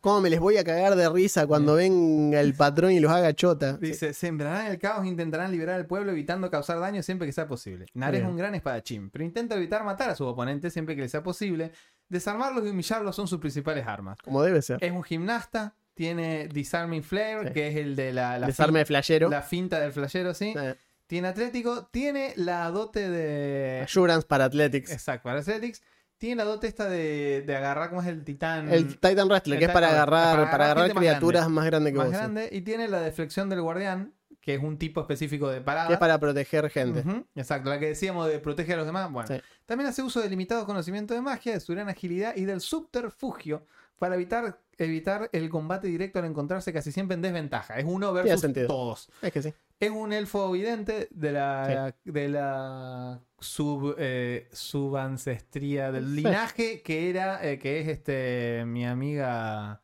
¿Cómo 0.00 0.20
me 0.20 0.30
les 0.30 0.40
voy 0.40 0.56
a 0.56 0.64
cagar 0.64 0.94
de 0.96 1.08
risa 1.08 1.46
cuando 1.46 1.74
venga 1.74 2.40
el 2.40 2.54
patrón 2.54 2.92
y 2.92 3.00
los 3.00 3.10
haga 3.10 3.34
chota? 3.34 3.76
Dice, 3.76 4.14
sembrarán 4.14 4.66
el 4.66 4.78
caos 4.78 5.04
e 5.04 5.08
intentarán 5.08 5.50
liberar 5.50 5.74
al 5.76 5.86
pueblo 5.86 6.12
evitando 6.12 6.50
causar 6.50 6.78
daño 6.80 7.02
siempre 7.02 7.26
que 7.26 7.32
sea 7.32 7.46
posible. 7.46 7.86
Nar 7.94 8.14
es 8.14 8.24
un 8.24 8.36
gran 8.36 8.54
espadachín, 8.54 9.10
pero 9.10 9.24
intenta 9.24 9.56
evitar 9.56 9.84
matar 9.84 10.10
a 10.10 10.14
sus 10.14 10.26
oponentes 10.28 10.72
siempre 10.72 10.94
que 10.96 11.02
le 11.02 11.08
sea 11.08 11.22
posible. 11.22 11.72
Desarmarlos 12.08 12.64
y 12.66 12.70
humillarlos 12.70 13.14
son 13.14 13.28
sus 13.28 13.38
principales 13.40 13.86
armas. 13.86 14.18
Como 14.22 14.42
debe 14.42 14.62
ser. 14.62 14.82
Es 14.82 14.92
un 14.92 15.02
gimnasta, 15.02 15.74
tiene 15.94 16.48
Disarming 16.48 17.02
Flare, 17.02 17.48
Sí. 17.48 17.52
que 17.54 17.68
es 17.68 17.76
el 17.76 17.94
de 17.96 18.12
la, 18.12 18.38
la, 18.38 18.46
Desarme 18.46 18.78
de 18.80 18.84
flashero. 18.86 19.28
la 19.28 19.42
finta 19.42 19.80
del 19.80 19.92
flashero, 19.92 20.34
¿sí? 20.34 20.54
Eh, 20.56 20.76
Tiene 21.06 21.28
Atlético, 21.28 21.86
tiene 21.90 22.32
la 22.36 22.70
dote 22.70 23.10
de... 23.10 23.80
Assurance 23.82 24.26
para 24.26 24.44
Athletics. 24.46 24.92
Exacto, 24.92 25.24
para 25.24 25.40
Athletics. 25.40 25.82
Tiene 26.20 26.36
la 26.36 26.44
dote 26.44 26.66
esta 26.66 26.86
de, 26.86 27.42
de 27.46 27.56
agarrar, 27.56 27.88
¿cómo 27.88 28.02
es 28.02 28.08
el 28.08 28.22
titán? 28.24 28.70
El 28.70 28.98
Titan 28.98 29.26
Wrestler, 29.26 29.58
que 29.58 29.64
es 29.64 29.70
para 29.70 29.88
agarrar, 29.88 30.36
para 30.36 30.50
para 30.50 30.64
agarrar 30.66 30.88
más 30.94 30.98
criaturas 30.98 31.48
más 31.48 31.64
grandes 31.64 31.92
que 31.94 31.96
más 31.98 32.06
vos. 32.08 32.14
sí. 32.14 32.18
grande. 32.20 32.48
Y 32.52 32.60
tiene 32.60 32.88
la 32.88 33.00
deflexión 33.00 33.48
del 33.48 33.62
guardián, 33.62 34.12
que 34.42 34.54
es 34.56 34.62
un 34.62 34.76
tipo 34.76 35.00
específico 35.00 35.48
de 35.48 35.62
parada. 35.62 35.86
Que 35.86 35.94
es 35.94 35.98
para 35.98 36.18
proteger 36.18 36.68
gente. 36.68 37.02
Exacto, 37.34 37.70
la 37.70 37.78
que 37.78 37.86
decíamos 37.86 38.28
de 38.28 38.38
proteger 38.38 38.74
a 38.74 38.76
los 38.78 38.86
demás. 38.86 39.10
Bueno, 39.10 39.28
Sí. 39.34 39.40
también 39.64 39.88
hace 39.88 40.02
uso 40.02 40.20
de 40.20 40.28
limitado 40.28 40.66
conocimiento 40.66 41.14
de 41.14 41.22
magia, 41.22 41.54
de 41.54 41.60
su 41.60 41.72
gran 41.72 41.88
agilidad 41.88 42.36
y 42.36 42.44
del 42.44 42.60
subterfugio 42.60 43.66
para 44.00 44.14
evitar, 44.14 44.58
evitar 44.78 45.28
el 45.30 45.50
combate 45.50 45.86
directo 45.86 46.20
al 46.20 46.24
encontrarse 46.24 46.72
casi 46.72 46.90
siempre 46.90 47.16
en 47.16 47.20
desventaja. 47.20 47.78
Es 47.78 47.84
uno 47.86 48.14
versus 48.14 48.50
todos. 48.66 49.10
Es 49.20 49.30
que 49.30 49.42
sí. 49.42 49.54
Es 49.78 49.90
un 49.90 50.14
elfo 50.14 50.50
vidente 50.50 51.08
de 51.10 51.32
la, 51.32 51.94
de 52.02 52.28
la 52.30 53.20
sub, 53.38 53.94
eh, 53.98 54.48
subancestría 54.52 55.92
del 55.92 56.16
linaje 56.16 56.80
que 56.80 57.10
era, 57.10 57.46
eh, 57.46 57.58
que 57.58 57.80
es 57.80 57.88
este 57.88 58.64
mi 58.64 58.86
amiga, 58.86 59.82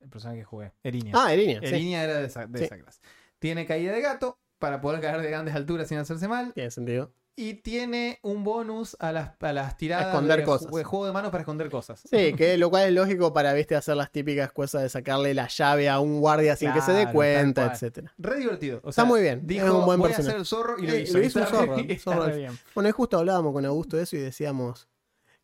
el 0.00 0.10
personaje 0.10 0.40
que 0.40 0.44
jugué, 0.44 0.72
Erinia. 0.82 1.14
Ah, 1.16 1.32
Erinia. 1.32 1.60
Erinia 1.62 2.04
era 2.04 2.18
de 2.18 2.26
esa, 2.26 2.46
de 2.46 2.66
esa 2.66 2.76
clase. 2.76 3.00
Tiene 3.38 3.64
caída 3.64 3.92
de 3.92 4.02
gato 4.02 4.38
para 4.58 4.82
poder 4.82 5.00
caer 5.00 5.22
de 5.22 5.30
grandes 5.30 5.54
alturas 5.54 5.88
sin 5.88 5.96
hacerse 5.96 6.28
mal. 6.28 6.52
Tiene 6.52 6.70
sentido. 6.70 7.14
Y 7.34 7.54
tiene 7.54 8.18
un 8.22 8.44
bonus 8.44 8.94
a 9.00 9.10
las, 9.10 9.30
a 9.40 9.52
las 9.54 9.76
tiradas 9.78 10.08
esconder 10.08 10.40
de, 10.40 10.44
cosas. 10.44 10.70
ju- 10.70 10.76
de 10.76 10.84
juego 10.84 11.06
de 11.06 11.12
manos 11.12 11.30
para 11.30 11.40
esconder 11.42 11.70
cosas. 11.70 12.00
Sí, 12.00 12.34
que 12.34 12.58
lo 12.58 12.68
cual 12.68 12.88
es 12.88 12.92
lógico 12.92 13.32
para, 13.32 13.54
viste, 13.54 13.74
hacer 13.74 13.96
las 13.96 14.12
típicas 14.12 14.52
cosas 14.52 14.82
de 14.82 14.90
sacarle 14.90 15.32
la 15.32 15.48
llave 15.48 15.88
a 15.88 15.98
un 15.98 16.20
guardia 16.20 16.56
sin 16.56 16.72
que 16.74 16.82
se 16.82 16.92
dé 16.92 17.10
cuenta, 17.10 17.72
etcétera. 17.72 18.12
Re 18.18 18.36
divertido. 18.38 18.80
O 18.84 18.90
Está 18.90 19.06
muy 19.06 19.22
bien, 19.22 19.46
Dijo, 19.46 19.64
es 19.64 19.72
un 19.72 19.86
buen 19.86 19.98
voy 19.98 20.08
personaje". 20.10 20.36
a 20.36 20.40
hacer 20.40 20.40
el 20.40 20.46
zorro 20.46 20.78
y 20.78 20.86
lo 20.86 20.92
Eh, 20.92 21.00
hizo. 21.00 21.18
lo 21.18 21.24
hizo 21.24 21.38
un 21.40 21.46
zorro, 21.46 21.76
zorro. 21.98 22.32
Bueno, 22.74 22.88
y 22.90 22.92
justo 22.92 23.18
hablábamos 23.18 23.52
con 23.54 23.64
Augusto 23.64 23.96
de 23.96 24.02
eso 24.02 24.16
y 24.16 24.20
decíamos 24.20 24.86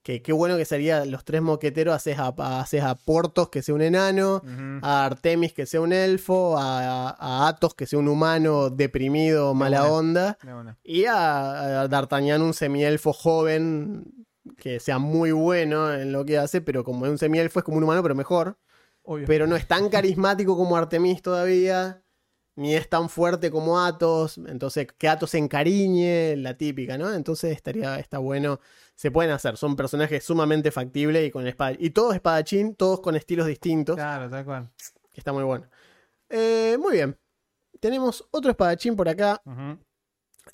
que 0.09 0.23
qué 0.23 0.33
bueno 0.33 0.57
que 0.57 0.65
sería 0.65 1.05
los 1.05 1.23
tres 1.23 1.43
moqueteros, 1.43 1.95
haces 1.95 2.19
a, 2.19 2.35
a- 2.39 2.61
haces 2.61 2.83
a 2.83 2.95
Portos 2.95 3.51
que 3.51 3.61
sea 3.61 3.75
un 3.75 3.83
enano, 3.83 4.41
a 4.83 5.05
Artemis 5.05 5.53
que 5.53 5.67
sea 5.67 5.83
un 5.83 5.93
elfo, 5.93 6.57
a, 6.57 7.11
a 7.11 7.47
Athos 7.49 7.75
que 7.75 7.85
sea 7.85 7.99
un 7.99 8.09
humano 8.09 8.71
deprimido, 8.71 9.53
mala 9.53 9.83
onda, 9.93 10.39
y 10.83 11.05
a, 11.05 11.83
a 11.83 11.89
D'Artagnan 11.89 12.41
un 12.41 12.55
semielfo 12.55 13.13
joven 13.13 14.05
que 14.57 14.81
sea 14.81 14.99
muy 14.99 15.31
bueno 15.33 15.93
en 15.93 16.11
lo 16.11 16.25
que 16.25 16.39
hace, 16.39 16.63
pero 16.63 16.85
como 16.85 17.05
es 17.05 17.11
un 17.13 17.19
semielfo 17.19 17.59
es 17.59 17.65
como 17.67 17.77
un 17.77 17.85
humano, 17.85 18.03
pero 18.03 18.15
mejor. 18.15 18.57
Obvio. 19.03 19.27
Pero 19.27 19.47
no 19.47 19.57
es 19.57 19.67
tan 19.69 19.91
carismático 19.91 20.57
como 20.57 20.75
Artemis 20.79 21.21
todavía, 21.21 22.03
ni 22.59 22.75
es 22.75 22.89
tan 22.89 23.09
fuerte 23.09 23.51
como 23.53 23.81
Athos. 23.81 24.37
Entonces, 24.39 24.89
que 24.99 25.09
Athos 25.09 25.31
se 25.31 25.39
encariñe, 25.39 26.35
la 26.37 26.57
típica, 26.57 26.99
¿no? 26.99 27.13
Entonces 27.15 27.53
estaría, 27.53 27.99
está 28.01 28.19
bueno. 28.19 28.59
Se 28.97 29.13
pueden 29.13 29.31
hacer, 29.31 29.57
son 29.57 29.77
personajes 29.77 30.25
sumamente 30.25 30.73
factibles 30.73 31.29
y 31.29 31.31
con 31.31 31.47
espada. 31.47 31.77
Y 31.79 31.91
todos 31.91 32.17
espadachín, 32.17 32.75
todos 32.75 32.99
con 33.01 33.15
estilos 33.15 33.47
distintos, 33.47 33.95
Claro, 33.95 34.29
tal 34.29 34.45
cual. 34.45 34.71
que 35.13 35.21
está 35.21 35.33
muy 35.33 35.45
bueno. 35.45 35.67
Eh, 36.29 36.77
muy 36.81 36.95
bien. 36.95 37.17
Tenemos 37.79 38.27
otro 38.33 38.51
espadachín 38.51 38.97
por 38.97 39.09
acá. 39.09 39.41
Ujú. 39.45 39.79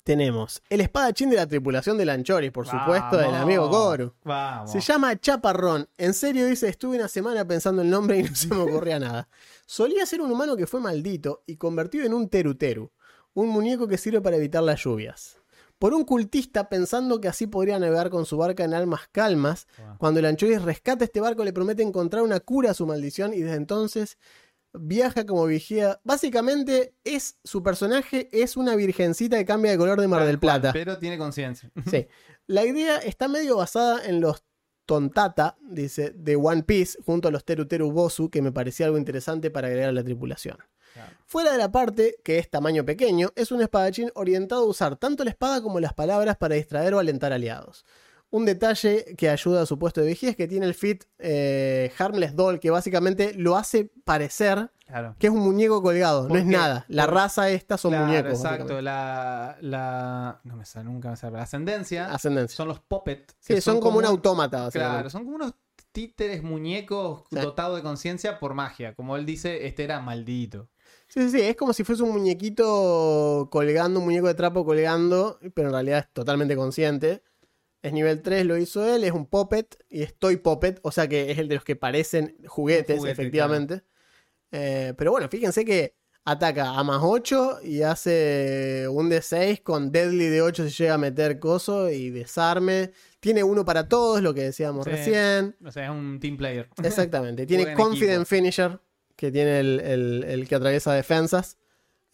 Tenemos 0.03 0.61
el 0.69 0.81
espadachín 0.81 1.29
de 1.29 1.35
la 1.37 1.47
tripulación 1.47 1.97
de 1.97 2.05
Lanchoris, 2.05 2.51
por 2.51 2.67
supuesto, 2.67 3.17
del 3.17 3.33
amigo 3.35 3.67
Goru. 3.69 4.13
Vamos. 4.23 4.71
Se 4.71 4.79
llama 4.81 5.15
Chaparrón. 5.19 5.87
En 5.97 6.13
serio, 6.13 6.45
dice, 6.45 6.67
estuve 6.69 6.97
una 6.97 7.07
semana 7.07 7.45
pensando 7.45 7.81
el 7.81 7.89
nombre 7.89 8.19
y 8.19 8.23
no 8.23 8.35
se 8.35 8.47
me 8.47 8.57
ocurría 8.57 8.99
nada. 8.99 9.27
Solía 9.65 10.05
ser 10.05 10.21
un 10.21 10.31
humano 10.31 10.55
que 10.55 10.67
fue 10.67 10.79
maldito 10.79 11.43
y 11.45 11.55
convertido 11.57 12.05
en 12.05 12.13
un 12.13 12.29
teruteru, 12.29 12.91
un 13.33 13.49
muñeco 13.49 13.87
que 13.87 13.97
sirve 13.97 14.21
para 14.21 14.35
evitar 14.37 14.63
las 14.63 14.83
lluvias. 14.83 15.37
Por 15.77 15.93
un 15.93 16.05
cultista 16.05 16.69
pensando 16.69 17.19
que 17.19 17.27
así 17.27 17.47
podría 17.47 17.77
navegar 17.79 18.09
con 18.09 18.25
su 18.25 18.37
barca 18.37 18.63
en 18.63 18.73
almas 18.73 19.09
calmas, 19.11 19.67
Wow. 19.77 19.97
cuando 19.97 20.19
el 20.21 20.25
Anchoris 20.25 20.61
rescata 20.61 21.03
este 21.03 21.19
barco 21.19 21.43
le 21.43 21.51
promete 21.51 21.83
encontrar 21.83 22.23
una 22.23 22.39
cura 22.39 22.71
a 22.71 22.73
su 22.73 22.85
maldición 22.87 23.33
y 23.33 23.41
desde 23.41 23.57
entonces 23.57 24.17
viaja 24.79 25.25
como 25.25 25.45
vigía. 25.45 25.99
Básicamente 26.03 26.95
es 27.03 27.37
su 27.43 27.63
personaje 27.63 28.29
es 28.31 28.57
una 28.57 28.75
virgencita 28.75 29.37
que 29.37 29.45
cambia 29.45 29.71
de 29.71 29.77
color 29.77 29.99
de 29.99 30.07
Mar 30.07 30.25
del 30.25 30.39
Plata. 30.39 30.71
Pero 30.73 30.97
tiene 30.97 31.17
conciencia. 31.17 31.71
Sí. 31.89 32.07
La 32.47 32.65
idea 32.65 32.97
está 32.97 33.27
medio 33.27 33.57
basada 33.57 34.05
en 34.05 34.21
los 34.21 34.43
Tontata, 34.85 35.57
dice, 35.61 36.11
de 36.15 36.35
One 36.35 36.63
Piece, 36.63 36.99
junto 37.03 37.27
a 37.27 37.31
los 37.31 37.43
Teru 37.43 37.67
Teru 37.67 37.91
Bosu, 37.91 38.29
que 38.29 38.41
me 38.41 38.51
parecía 38.51 38.85
algo 38.85 38.99
interesante 38.99 39.49
para 39.49 39.67
agregar 39.67 39.89
a 39.89 39.93
la 39.93 40.03
tripulación. 40.03 40.57
Claro. 40.93 41.11
Fuera 41.25 41.51
de 41.51 41.57
la 41.57 41.71
parte, 41.71 42.17
que 42.23 42.37
es 42.37 42.49
tamaño 42.49 42.85
pequeño, 42.85 43.31
es 43.35 43.51
un 43.51 43.61
espadachín 43.61 44.11
orientado 44.13 44.61
a 44.61 44.67
usar 44.67 44.95
tanto 44.95 45.23
la 45.23 45.31
espada 45.31 45.61
como 45.61 45.79
las 45.79 45.93
palabras 45.93 46.37
para 46.37 46.55
distraer 46.55 46.93
o 46.93 46.99
alentar 46.99 47.33
aliados. 47.33 47.83
Un 48.35 48.43
detalle 48.45 49.15
que 49.17 49.29
ayuda 49.29 49.61
a 49.61 49.65
su 49.65 49.79
puesto 49.79 50.01
de 50.01 50.07
vigía 50.07 50.29
es 50.31 50.35
que 50.35 50.47
tiene 50.47 50.65
el 50.65 50.73
fit 50.73 51.05
eh, 51.19 51.91
Harmless 51.97 52.35
Doll, 52.35 52.59
que 52.59 52.69
básicamente 52.69 53.33
lo 53.35 53.55
hace 53.55 53.89
parecer 54.03 54.71
Claro. 54.85 55.15
que 55.17 55.27
es 55.27 55.33
un 55.33 55.39
muñeco 55.39 55.81
colgado, 55.81 56.23
no 56.23 56.27
¿Por 56.29 56.37
es 56.39 56.43
qué? 56.43 56.49
nada. 56.51 56.85
La 56.89 57.05
Por- 57.05 57.13
raza 57.15 57.49
esta 57.49 57.77
son 57.77 57.91
Claro, 57.91 58.05
muñecos. 58.07 58.33
exacto. 58.33 58.81
La, 58.81 59.57
la. 59.61 60.41
No 60.43 60.55
me 60.57 60.65
sale, 60.65 60.85
nunca 60.85 61.09
me 61.11 61.15
sale. 61.15 61.37
La 61.37 61.43
ascendencia 61.43 62.13
Ascendencia. 62.13 62.55
son 62.57 62.67
los 62.67 62.79
puppets. 62.81 63.35
Sí, 63.39 63.59
son, 63.61 63.79
como 63.79 63.97
un 63.99 64.03
un- 64.03 64.09
autómata. 64.11 64.69
Claro, 64.71 65.09
son 65.09 65.23
como 65.23 65.37
unos 65.37 65.53
títeres 65.91 66.43
muñecos 66.43 67.23
Sí. 67.31 67.39
dotados 67.39 67.77
de 67.77 67.83
conciencia 67.83 68.37
por 68.37 68.53
magia. 68.53 68.93
Como 68.95 69.15
él 69.15 69.25
dice, 69.25 69.65
este 69.65 69.85
era 69.85 70.01
maldito. 70.01 70.67
Sí, 71.07 71.21
sí, 71.23 71.29
sí, 71.31 71.41
es 71.41 71.55
como 71.55 71.71
si 71.73 71.83
fuese 71.83 72.03
un 72.03 72.11
muñequito 72.11 73.47
colgando, 73.51 73.99
un 73.99 74.05
muñeco 74.05 74.27
de 74.27 74.33
trapo 74.33 74.65
colgando, 74.65 75.39
pero 75.53 75.69
en 75.69 75.73
realidad 75.73 75.99
es 75.99 76.13
totalmente 76.13 76.55
consciente. 76.55 77.23
Es 77.85 77.93
nivel 77.93 78.21
3, 78.21 78.45
lo 78.45 78.57
hizo 78.57 78.83
él, 78.93 79.03
es 79.03 79.11
un 79.11 79.25
puppet 79.27 79.77
y 79.89 80.01
es 80.03 80.15
toy 80.17 80.37
puppet, 80.37 80.79
o 80.81 80.91
sea 80.91 81.07
que 81.07 81.31
es 81.31 81.37
el 81.37 81.47
de 81.47 81.55
los 81.55 81.63
que 81.63 81.75
parecen 81.75 82.35
juguetes, 82.47 82.97
juguete, 82.97 83.11
efectivamente. 83.13 83.81
Eh, 84.51 84.93
pero 84.97 85.11
bueno, 85.11 85.27
fíjense 85.29 85.63
que 85.65 85.95
ataca 86.23 86.69
a 86.71 86.83
más 86.83 87.01
8 87.03 87.59
y 87.63 87.83
hace 87.83 88.87
un 88.89 89.09
de 89.09 89.21
6 89.21 89.61
con 89.61 89.91
deadly 89.91 90.25
de 90.27 90.41
8 90.41 90.67
si 90.67 90.75
llega 90.83 90.95
a 90.95 90.97
meter 90.97 91.39
coso 91.39 91.89
y 91.91 92.09
desarme. 92.09 92.91
Tiene 93.19 93.43
uno 93.43 93.63
para 93.65 93.87
todos, 93.87 94.21
lo 94.21 94.33
que 94.33 94.41
decíamos 94.41 94.85
Sí. 94.85 94.91
recién. 94.91 95.55
O 95.63 95.71
sea, 95.71 95.85
es 95.85 95.91
un 95.91 96.19
team 96.19 96.37
player. 96.37 96.67
Exactamente. 96.83 97.45
Tiene 97.47 97.73
Confident 97.75 98.21
equipo. 98.21 98.25
Finisher, 98.25 98.79
que 99.15 99.31
tiene 99.31 99.59
el, 99.59 99.79
el- 99.81 100.23
el 100.27 100.47
que 100.47 100.55
atraviesa 100.55 100.93
defensas. 100.93 101.57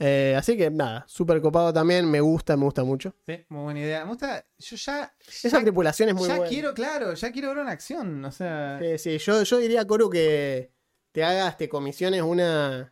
Eh, 0.04 0.34
así 0.36 0.58
que 0.58 0.72
nada, 0.72 1.04
súper 1.08 1.40
copado 1.42 1.72
también. 1.72 2.10
Me 2.10 2.20
gusta, 2.22 2.58
me 2.58 2.64
gusta 2.66 2.84
mucho. 2.84 3.14
Sí, 3.28 3.46
muy 3.50 3.64
buena 3.66 3.80
idea. 3.82 4.04
Me 4.04 4.10
gusta. 4.10 4.44
Yo 4.58 4.76
ya. 4.76 5.14
Esa 5.28 5.50
ya, 5.50 5.62
tripulación 5.62 6.10
es 6.10 6.16
muy 6.16 6.28
ya 6.28 6.38
buena. 6.38 6.50
quiero, 6.50 6.74
claro, 6.74 7.14
ya 7.14 7.32
quiero 7.32 7.50
verlo 7.50 7.62
en 7.62 7.70
acción. 7.70 8.26
O 8.26 8.32
sea. 8.32 8.80
Sí, 8.82 8.98
sí, 8.98 9.18
yo, 9.20 9.44
yo 9.44 9.58
diría, 9.60 9.86
Coru, 9.86 10.10
que 10.10 10.72
te 11.12 11.24
hagas, 11.24 11.56
te 11.58 11.70
comisiones 11.70 12.24
una, 12.24 12.92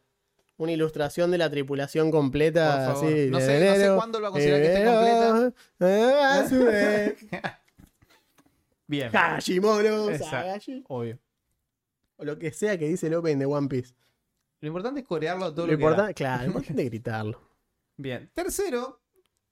una 0.58 0.72
ilustración 0.72 1.32
de 1.32 1.40
la 1.40 1.50
tripulación 1.50 2.12
completa. 2.12 2.86
Por 2.86 2.96
favor. 2.96 3.12
así, 3.12 3.28
No 3.32 3.40
de 3.40 3.46
sé- 3.46 3.70
no 3.70 3.76
sé 3.76 3.96
cuándo 3.96 4.20
lo 4.20 4.24
va 4.26 4.30
a 4.30 4.32
considerar 4.34 4.62
que 4.62 4.68
esté 4.68 4.82
enero, 4.82 6.22
a 6.22 6.48
su 6.48 6.64
vez. 6.66 7.16
Bien. 8.88 9.12
Hashimoto. 9.12 10.10
Obvio. 10.88 11.20
O 12.18 12.26
lo 12.26 12.38
que 12.38 12.52
sea 12.52 12.78
que 12.78 12.86
dice 12.88 13.08
el 13.08 13.14
opening 13.16 13.38
de 13.40 13.46
One 13.46 13.68
Piece. 13.68 13.94
Lo 14.62 14.68
importante 14.68 15.00
es 15.02 15.06
corearlo 15.08 15.54
todo 15.54 15.66
Lo 15.68 15.74
lo, 15.74 15.80
importante, 15.80 16.14
claro, 16.14 16.42
lo 16.44 16.48
importante 16.48 16.84
es 16.84 16.90
gritarlo. 16.90 17.42
Bien. 17.98 18.30
Tercero, 18.34 19.02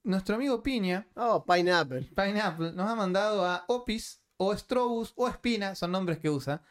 nuestro 0.04 0.36
amigo 0.36 0.62
Piña, 0.64 1.08
Oh, 1.16 1.46
Pineapple. 1.46 2.12
Pineapple, 2.16 2.74
nos 2.74 2.90
ha 2.90 2.96
mandado 2.96 3.46
a 3.46 3.64
Opis 3.68 4.22
o 4.38 4.56
Strobus 4.56 5.14
o 5.16 5.28
Espina, 5.28 5.76
son 5.76 5.92
nombres 5.92 6.20
que 6.20 6.30
usa. 6.30 6.62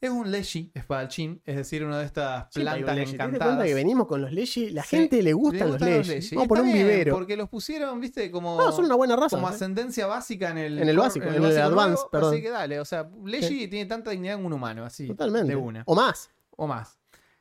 Es 0.00 0.10
un 0.10 0.30
Leshi 0.30 0.70
espadachín, 0.76 1.42
es 1.44 1.56
decir, 1.56 1.84
una 1.84 1.98
de 1.98 2.04
estas 2.04 2.46
Sí, 2.52 2.60
plantas 2.60 2.94
Leshi. 2.94 3.10
¿Te 3.12 3.16
das 3.18 3.26
cuenta 3.26 3.36
encantadas. 3.46 3.66
que 3.66 3.74
venimos 3.74 4.06
con 4.06 4.22
los 4.22 4.32
Leshi? 4.32 4.70
La 4.70 4.84
Sí, 4.84 4.90
gente 4.96 5.20
le 5.24 5.32
gustan, 5.32 5.66
Le 5.66 5.72
gustan 5.72 5.96
los 5.98 6.06
Leshi. 6.06 6.36
Vamos 6.36 6.44
a 6.44 6.48
poner 6.48 6.64
un 6.64 6.72
vivero. 6.72 7.14
Porque 7.16 7.36
los 7.36 7.48
pusieron, 7.48 7.98
viste, 8.00 8.30
como, 8.30 8.56
No, 8.56 8.70
son 8.70 8.84
una 8.84 8.94
buena 8.94 9.16
raza. 9.16 9.36
como 9.36 9.48
¿eh? 9.48 9.54
ascendencia 9.54 10.06
básica 10.06 10.50
en 10.52 10.58
el, 10.58 10.78
En 10.78 10.88
el 10.88 10.96
básico, 10.96 11.26
en 11.26 11.34
el 11.34 11.40
básico 11.40 11.62
advance, 11.62 11.94
nuevo, 11.94 12.10
perdón. 12.10 12.32
Así 12.32 12.42
que 12.42 12.50
dale, 12.50 12.78
o 12.78 12.84
sea, 12.84 13.10
Leshi 13.24 13.66
tiene 13.66 13.86
tanta 13.86 14.12
dignidad 14.12 14.34
como 14.36 14.46
un 14.46 14.52
humano, 14.52 14.84
así. 14.84 15.08
Totalmente. 15.08 15.48
De 15.48 15.56
una. 15.56 15.82
O 15.84 15.96
más. 15.96 16.30
O 16.50 16.68
más. 16.68 16.96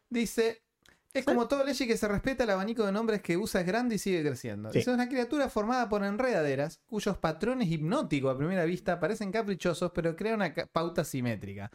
Dice. 0.09 0.63
Es 1.13 1.25
como 1.25 1.47
todo 1.47 1.63
Leshi 1.63 1.87
que 1.87 1.97
se 1.97 2.07
respeta 2.07 2.43
el 2.43 2.51
abanico 2.51 2.85
de 2.85 2.91
nombres 2.91 3.23
que 3.23 3.37
usa 3.37 3.61
es 3.61 3.67
grande 3.67 3.95
y 3.95 3.97
sigue 3.97 4.21
creciendo. 4.21 4.71
Sí. 4.71 4.79
Es 4.79 4.87
una 4.87 5.09
criatura 5.09 5.49
formada 5.49 5.89
por 5.89 6.03
enredaderas, 6.03 6.81
cuyos 6.85 7.17
patrones 7.17 7.69
hipnóticos 7.71 8.35
a 8.35 8.37
primera 8.37 8.65
vista 8.65 8.99
parecen 8.99 9.31
caprichosos, 9.31 9.91
pero 9.95 10.15
crean 10.15 10.35
una 10.35 10.53
pauta 10.71 11.03
simétrica. 11.03 11.71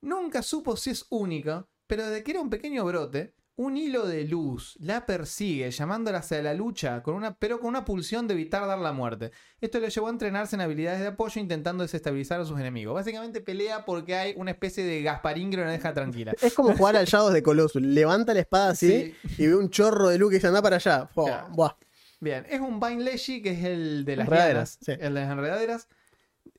Nunca 0.00 0.42
supo 0.42 0.76
si 0.76 0.90
es 0.90 1.06
única, 1.10 1.66
pero 1.88 2.08
de 2.08 2.22
que 2.22 2.30
era 2.30 2.40
un 2.40 2.50
pequeño 2.50 2.84
brote, 2.84 3.34
un 3.58 3.76
hilo 3.76 4.06
de 4.06 4.22
luz 4.24 4.76
la 4.80 5.04
persigue, 5.04 5.68
llamándola 5.72 6.18
hacia 6.18 6.40
la 6.42 6.54
lucha, 6.54 7.02
con 7.02 7.16
una, 7.16 7.34
pero 7.34 7.58
con 7.58 7.68
una 7.70 7.84
pulsión 7.84 8.28
de 8.28 8.34
evitar 8.34 8.64
dar 8.68 8.78
la 8.78 8.92
muerte. 8.92 9.32
Esto 9.60 9.80
le 9.80 9.90
llevó 9.90 10.06
a 10.06 10.10
entrenarse 10.10 10.54
en 10.54 10.60
habilidades 10.62 11.00
de 11.00 11.08
apoyo 11.08 11.40
intentando 11.40 11.82
desestabilizar 11.82 12.40
a 12.40 12.44
sus 12.44 12.58
enemigos. 12.60 12.94
Básicamente 12.94 13.40
pelea 13.40 13.84
porque 13.84 14.14
hay 14.14 14.34
una 14.36 14.52
especie 14.52 14.84
de 14.84 15.02
Gasparín 15.02 15.50
que 15.50 15.56
no 15.56 15.64
la 15.64 15.72
deja 15.72 15.92
tranquila. 15.92 16.34
Es 16.40 16.54
como 16.54 16.72
jugar 16.76 16.94
al 16.96 17.06
Shadows 17.06 17.32
de 17.32 17.42
Colossus. 17.42 17.82
Levanta 17.82 18.32
la 18.32 18.40
espada 18.40 18.70
así 18.70 19.12
y 19.36 19.46
ve 19.48 19.56
un 19.56 19.70
chorro 19.70 20.08
de 20.08 20.18
luz 20.18 20.30
que 20.30 20.38
se 20.40 20.46
anda 20.46 20.62
para 20.62 20.76
allá. 20.76 21.08
Fua, 21.12 21.24
Claro. 21.26 21.48
buah. 21.50 21.72
Bien, 22.20 22.46
es 22.48 22.60
un 22.60 22.78
Vine 22.78 23.02
Leshi, 23.02 23.42
que 23.42 23.50
es 23.50 23.64
el 23.64 24.04
de 24.04 24.16
las 24.16 24.26
Enredaderas, 24.28 24.78
sí. 24.80 24.92
el 24.92 25.14
de 25.14 25.20
las 25.20 25.30
enredaderas. 25.32 25.88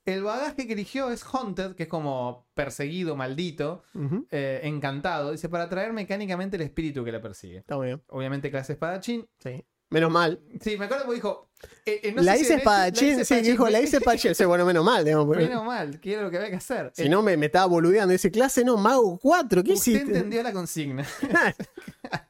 El 0.05 0.23
bagaje 0.23 0.65
que 0.65 0.73
eligió 0.73 1.11
es 1.11 1.23
Haunted, 1.23 1.75
que 1.75 1.83
es 1.83 1.89
como 1.89 2.47
perseguido, 2.55 3.15
maldito, 3.15 3.83
eh, 4.31 4.61
encantado. 4.63 5.31
Dice, 5.31 5.49
para 5.49 5.65
atraer 5.65 5.93
mecánicamente 5.93 6.55
el 6.57 6.63
espíritu 6.63 7.03
que 7.03 7.11
la 7.11 7.21
persigue. 7.21 7.57
Está 7.59 7.75
muy 7.77 7.87
bien. 7.87 8.01
Obviamente 8.07 8.49
clase 8.49 8.73
espadachín. 8.73 9.27
Sí. 9.39 9.63
Menos 9.91 10.11
mal. 10.11 10.39
Sí, 10.61 10.77
me 10.77 10.85
acuerdo 10.85 11.05
porque 11.05 11.15
dijo... 11.15 11.49
eh, 11.85 11.99
eh, 12.03 12.11
no 12.11 12.21
la 12.21 12.33
sé 12.33 12.37
si 12.39 12.43
hice 12.45 12.53
Leshi- 12.53 12.57
espadachín. 12.59 13.07
hice 13.09 13.25
Sí, 13.25 13.35
que 13.35 13.41
dijo, 13.51 13.69
la 13.69 13.81
hice 13.81 13.97
espadachín. 13.97 14.35
Sí, 14.35 14.45
bueno, 14.45 14.65
menos 14.65 14.85
mal. 14.85 15.03
digamos, 15.03 15.25
porque- 15.27 15.45
Menos 15.47 15.65
mal, 15.65 15.99
que 15.99 16.13
era 16.13 16.21
lo 16.21 16.29
que 16.31 16.37
había 16.37 16.49
que 16.49 16.55
hacer. 16.57 16.91
Si 16.95 17.03
Eh, 17.03 17.09
no, 17.09 17.21
me, 17.23 17.35
me 17.37 17.47
estaba 17.47 17.65
boludeando. 17.65 18.11
Dice, 18.11 18.29
clase 18.31 18.63
no, 18.63 18.77
mago 18.77 19.17
4. 19.19 19.63
¿Qué 19.63 19.73
usted 19.73 19.91
hiciste? 19.93 20.11
entendió 20.15 20.41
la 20.43 20.53
consigna. 20.53 21.05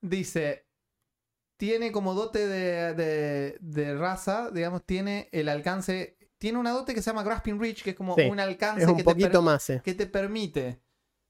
Dice, 0.00 0.66
tiene 1.56 1.90
como 1.90 2.14
dote 2.14 2.46
de, 2.46 2.94
de- 2.94 3.56
de 3.60 3.94
raza, 3.96 4.50
digamos, 4.50 4.84
tiene 4.84 5.28
el 5.32 5.48
alcance, 5.48 6.15
tiene 6.38 6.58
una 6.58 6.70
dote 6.70 6.94
que 6.94 7.02
se 7.02 7.10
llama 7.10 7.22
Grasping 7.22 7.58
Reach, 7.60 7.82
que 7.82 7.90
es 7.90 7.96
como 7.96 8.14
Sí, 8.14 8.22
un 8.22 8.40
alcance 8.40 8.82
es 8.82 8.88
un 8.88 8.96
que, 8.96 9.02
te 9.04 9.40
más. 9.40 9.70
eh. 9.70 9.80
que 9.84 9.94
te 9.94 10.06
permite, 10.06 10.80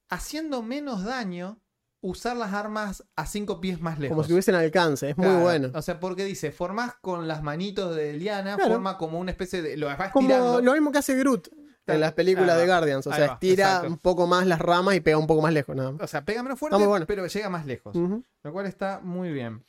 haciendo 0.08 0.62
menos 0.62 1.04
daño, 1.04 1.60
usar 2.00 2.36
las 2.36 2.52
armas 2.52 3.04
a 3.16 3.26
cinco 3.26 3.60
pies 3.60 3.80
más 3.80 3.98
lejos. 3.98 4.14
Como 4.14 4.22
si 4.24 4.28
tuviesen 4.30 4.54
alcance, 4.54 5.10
es 5.10 5.16
muy 5.16 5.34
bueno. 5.42 5.70
O 5.74 5.82
sea, 5.82 5.98
porque 6.00 6.24
dice, 6.24 6.52
formás 6.52 6.94
con 7.00 7.26
las 7.28 7.42
manitos 7.42 7.94
de 7.96 8.12
Liana, 8.14 8.56
Claro. 8.56 8.72
forma 8.72 8.96
como 8.98 9.18
una 9.18 9.30
especie 9.30 9.62
de. 9.62 9.76
Lo 9.76 9.86
vas 9.86 10.12
Como 10.12 10.28
estirando. 10.28 10.60
lo 10.60 10.72
mismo 10.72 10.92
que 10.92 10.98
hace 10.98 11.16
Groot 11.16 11.48
en 11.86 12.00
las 12.00 12.12
películas 12.12 12.58
de. 12.58 12.66
Guardians. 12.66 13.06
O 13.06 13.12
sea, 13.12 13.26
va, 13.28 13.32
estira 13.34 13.64
exacto. 13.66 13.88
un 13.88 13.98
poco 13.98 14.26
más 14.26 14.46
las 14.46 14.58
ramas 14.60 14.96
y 14.96 15.00
pega 15.00 15.18
un 15.18 15.26
poco 15.26 15.42
más 15.42 15.52
lejos. 15.52 15.74
Nada 15.76 15.92
más. 15.92 16.02
O 16.02 16.06
sea, 16.06 16.24
pega 16.24 16.42
menos 16.42 16.58
fuerte, 16.58 16.84
bueno. 16.84 17.06
pero 17.06 17.26
llega 17.26 17.48
más 17.48 17.66
lejos. 17.66 17.94
Lo 17.96 18.52
cual 18.52 18.66
está 18.66 19.00
muy 19.02 19.32
bien. 19.32 19.64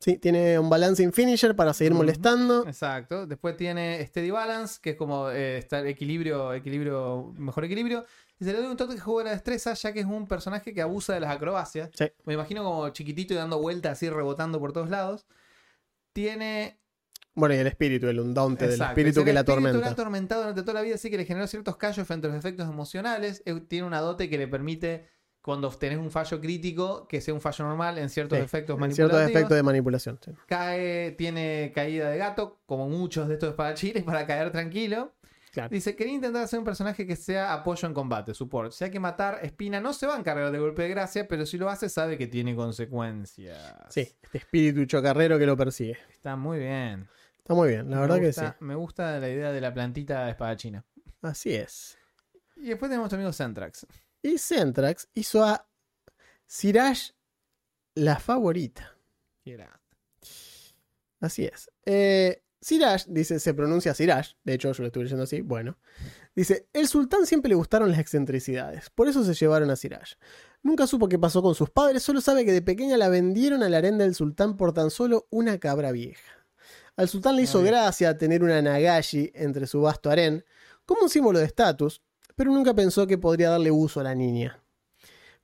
Sí, 0.00 0.16
tiene 0.16 0.58
un 0.58 0.70
balancing 0.70 1.12
finisher 1.12 1.54
para 1.54 1.74
seguir 1.74 1.92
molestando. 1.92 2.66
Exacto. 2.66 3.26
Después 3.26 3.54
tiene 3.56 4.02
Steady 4.06 4.30
Balance, 4.30 4.78
que 4.80 4.90
es 4.90 4.96
como 4.96 5.28
eh, 5.30 5.58
estar 5.58 5.86
equilibrio, 5.86 6.54
equilibrio, 6.54 7.34
mejor 7.36 7.66
equilibrio. 7.66 8.06
Y 8.38 8.46
se 8.46 8.54
le 8.54 8.60
doy 8.62 8.70
un 8.70 8.78
toque 8.78 8.98
juego 8.98 9.18
de 9.18 9.26
la 9.26 9.30
destreza, 9.32 9.74
ya 9.74 9.92
que 9.92 10.00
es 10.00 10.06
un 10.06 10.26
personaje 10.26 10.72
que 10.72 10.80
abusa 10.80 11.12
de 11.12 11.20
las 11.20 11.30
acrobacias. 11.30 11.90
Sí. 11.94 12.06
Me 12.24 12.32
imagino 12.32 12.64
como 12.64 12.88
chiquitito 12.88 13.34
y 13.34 13.36
dando 13.36 13.60
vueltas 13.60 13.92
así, 13.92 14.08
rebotando 14.08 14.58
por 14.58 14.72
todos 14.72 14.88
lados. 14.88 15.26
Tiene. 16.14 16.78
Bueno, 17.34 17.54
y 17.54 17.58
el 17.58 17.66
espíritu, 17.66 18.08
el 18.08 18.18
undaunte 18.20 18.66
del 18.66 18.80
espíritu 18.80 19.20
es 19.20 19.24
que 19.24 19.30
el 19.30 19.34
la 19.34 19.40
espíritu 19.40 19.52
atormenta. 19.52 19.78
le 19.78 19.84
ha 19.84 19.90
atormentado 19.90 20.40
durante 20.40 20.62
toda 20.62 20.74
la 20.74 20.80
vida, 20.82 20.94
así 20.94 21.10
que 21.10 21.18
le 21.18 21.26
generó 21.26 21.46
ciertos 21.46 21.76
callos 21.76 22.06
frente 22.06 22.26
a 22.26 22.30
los 22.30 22.38
efectos 22.38 22.66
emocionales. 22.66 23.42
Eh, 23.44 23.60
Tiene 23.68 23.86
una 23.86 24.00
dote 24.00 24.30
que 24.30 24.38
le 24.38 24.48
permite, 24.48 25.06
cuando 25.42 25.68
obtenés 25.68 25.98
un 25.98 26.10
fallo 26.10 26.40
crítico, 26.40 27.06
que 27.08 27.20
sea 27.20 27.32
un 27.34 27.40
fallo 27.40 27.64
normal 27.64 27.98
en 27.98 28.08
ciertos 28.10 28.38
Sí, 28.38 28.44
efectos 28.44 28.74
en 28.74 28.80
manipulativos. 28.80 29.10
ciertos 29.20 29.30
efectos 29.36 29.56
de 29.56 29.62
manipulación. 29.62 30.18
sí. 30.24 30.32
Cae, 30.46 31.12
tiene 31.12 31.72
caída 31.74 32.10
de 32.10 32.18
gato, 32.18 32.60
como 32.66 32.88
muchos 32.88 33.26
de 33.28 33.34
estos 33.34 33.50
espadachines, 33.50 34.02
para 34.04 34.26
caer 34.26 34.50
tranquilo. 34.52 35.14
Claro. 35.52 35.68
Dice, 35.70 35.96
quería 35.96 36.12
intentar 36.14 36.44
hacer 36.44 36.60
un 36.60 36.64
personaje 36.64 37.04
que 37.06 37.16
sea 37.16 37.52
apoyo 37.52 37.88
en 37.88 37.92
combate, 37.94 38.34
support. 38.34 38.70
Si 38.70 38.84
hay 38.84 38.90
que 38.92 39.00
matar, 39.00 39.40
Espina 39.42 39.80
no 39.80 39.92
se 39.92 40.06
va 40.06 40.14
a 40.14 40.18
encargar 40.18 40.52
de 40.52 40.58
golpe 40.60 40.82
de 40.82 40.90
gracia, 40.90 41.26
pero 41.26 41.44
si 41.44 41.58
lo 41.58 41.68
hace 41.68 41.88
sabe 41.88 42.16
que 42.16 42.28
tiene 42.28 42.54
consecuencias. 42.54 43.58
Sí, 43.88 44.02
este 44.22 44.38
espíritu 44.38 44.84
chocarrero 44.84 45.38
que 45.38 45.46
lo 45.46 45.56
persigue. 45.56 45.98
Está 46.10 46.36
muy 46.36 46.58
bien. 46.60 47.08
Está 47.38 47.54
muy 47.54 47.68
bien, 47.68 47.90
la 47.90 47.96
Me 47.96 48.02
verdad 48.02 48.20
que 48.20 48.32
sí. 48.32 48.44
Me 48.60 48.76
gusta 48.76 49.18
la 49.18 49.28
idea 49.28 49.50
de 49.50 49.60
la 49.60 49.74
plantita 49.74 50.28
espadachina. 50.30 50.84
Así 51.22 51.52
es. 51.54 51.98
Y 52.56 52.68
después 52.68 52.88
tenemos 52.88 53.06
a 53.06 53.08
tu 53.10 53.16
amigo 53.16 53.32
Centrax. 53.32 53.86
Y 54.22 54.38
Centrax 54.38 55.08
hizo 55.14 55.44
a 55.44 55.66
Siraj 56.46 57.12
la 57.94 58.18
favorita. 58.18 58.96
Era- 59.44 59.80
Así 61.20 61.44
es. 61.44 61.70
Eh, 61.84 62.42
Siraj, 62.60 63.04
dice, 63.08 63.40
se 63.40 63.54
pronuncia 63.54 63.94
Siraj. 63.94 64.28
De 64.44 64.54
hecho, 64.54 64.72
yo 64.72 64.82
lo 64.82 64.86
estuve 64.88 65.04
leyendo 65.04 65.24
así. 65.24 65.40
Bueno. 65.40 65.78
Dice, 66.34 66.68
el 66.72 66.88
sultán 66.88 67.26
siempre 67.26 67.48
le 67.48 67.54
gustaron 67.54 67.90
las 67.90 67.98
excentricidades. 68.00 68.90
Por 68.90 69.08
eso 69.08 69.24
se 69.24 69.34
llevaron 69.34 69.70
a 69.70 69.76
Siraj. 69.76 70.12
Nunca 70.62 70.86
supo 70.86 71.08
qué 71.08 71.18
pasó 71.18 71.42
con 71.42 71.54
sus 71.54 71.70
padres. 71.70 72.02
Solo 72.02 72.20
sabe 72.20 72.44
que 72.44 72.52
de 72.52 72.62
pequeña 72.62 72.96
la 72.98 73.08
vendieron 73.08 73.62
al 73.62 73.74
harén 73.74 73.98
del 73.98 74.14
sultán 74.14 74.56
por 74.56 74.72
tan 74.74 74.90
solo 74.90 75.26
una 75.30 75.58
cabra 75.58 75.90
vieja. 75.92 76.30
Al 76.96 77.08
sultán 77.08 77.36
le 77.36 77.42
hizo 77.42 77.60
bien. 77.62 77.72
gracia 77.72 78.18
tener 78.18 78.42
una 78.42 78.60
Nagashi 78.60 79.30
entre 79.34 79.66
su 79.66 79.80
vasto 79.80 80.10
harén, 80.10 80.44
como 80.84 81.02
un 81.02 81.08
símbolo 81.08 81.38
de 81.38 81.46
estatus, 81.46 82.02
pero 82.40 82.52
nunca 82.52 82.72
pensó 82.72 83.06
que 83.06 83.18
podría 83.18 83.50
darle 83.50 83.70
uso 83.70 84.00
a 84.00 84.02
la 84.02 84.14
niña. 84.14 84.64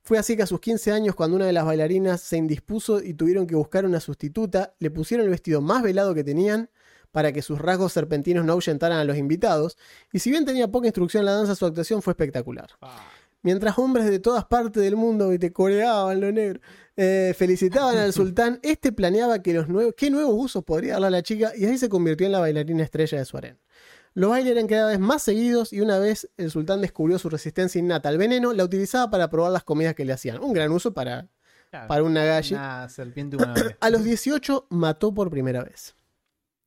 Fue 0.01 0.17
así 0.17 0.35
que 0.35 0.41
a 0.41 0.47
sus 0.47 0.59
15 0.59 0.91
años, 0.91 1.13
cuando 1.13 1.35
una 1.35 1.45
de 1.45 1.53
las 1.53 1.63
bailarinas 1.63 2.21
se 2.21 2.37
indispuso 2.37 3.03
y 3.03 3.13
tuvieron 3.13 3.45
que 3.45 3.53
buscar 3.53 3.85
una 3.85 3.99
sustituta, 3.99 4.73
le 4.79 4.89
pusieron 4.89 5.23
el 5.23 5.29
vestido 5.29 5.61
más 5.61 5.83
velado 5.83 6.15
que 6.15 6.23
tenían 6.23 6.71
para 7.11 7.31
que 7.31 7.43
sus 7.43 7.59
rasgos 7.59 7.93
serpentinos 7.93 8.45
no 8.45 8.53
ahuyentaran 8.53 8.97
a 8.97 9.03
los 9.03 9.15
invitados, 9.15 9.77
y 10.11 10.17
si 10.17 10.31
bien 10.31 10.43
tenía 10.43 10.69
poca 10.69 10.87
instrucción 10.87 11.21
en 11.21 11.25
la 11.27 11.33
danza, 11.33 11.53
su 11.53 11.67
actuación 11.67 12.01
fue 12.01 12.13
espectacular. 12.13 12.71
Mientras 13.43 13.77
hombres 13.77 14.09
de 14.09 14.17
todas 14.17 14.45
partes 14.45 14.81
del 14.81 14.95
mundo 14.95 15.31
y 15.33 15.37
te 15.37 15.53
coreaban 15.53 16.19
lo 16.19 16.31
negro, 16.31 16.61
eh, 16.95 17.35
felicitaban 17.37 17.95
al 17.95 18.11
sultán, 18.31 18.59
este 18.63 18.91
planeaba 18.91 19.43
que 19.43 19.53
los 19.53 19.69
nuevos, 19.69 19.93
qué 19.95 20.09
nuevos 20.09 20.33
usos 20.35 20.63
podría 20.63 20.93
darle 20.93 21.07
a 21.07 21.11
la 21.11 21.21
chica 21.21 21.51
y 21.55 21.65
ahí 21.65 21.77
se 21.77 21.89
convirtió 21.89 22.25
en 22.25 22.31
la 22.31 22.39
bailarina 22.39 22.83
estrella 22.83 23.19
de 23.19 23.25
su 23.25 23.37
harén. 23.37 23.59
Los 24.17 24.31
bailes 24.31 24.53
eran 24.53 24.65
cada 24.65 24.87
vez 24.87 24.97
más 24.97 25.21
seguidos 25.21 25.71
y 25.71 25.79
una 25.79 25.99
vez 25.99 26.27
el 26.37 26.49
sultán 26.49 26.81
descubrió 26.81 27.19
su 27.19 27.29
resistencia 27.29 27.77
innata 27.77 28.09
al 28.09 28.17
veneno, 28.17 28.51
la 28.51 28.63
utilizaba 28.63 29.11
para 29.11 29.29
probar 29.29 29.51
las 29.51 29.63
comidas 29.63 29.93
que 29.93 30.05
le 30.05 30.13
hacían. 30.13 30.41
Un 30.41 30.53
gran 30.53 30.71
uso 30.71 30.91
para, 30.91 31.27
Claro, 31.69 31.87
para 31.87 32.01
un 32.01 32.13
Nagashi. 32.15 32.55
Una 32.55 32.89
serpiente 32.89 33.35
humanoide. 33.35 33.77
A 33.79 33.91
los 33.91 34.03
18 34.03 34.65
mató 34.71 35.13
por 35.13 35.29
primera 35.29 35.63
vez. 35.63 35.95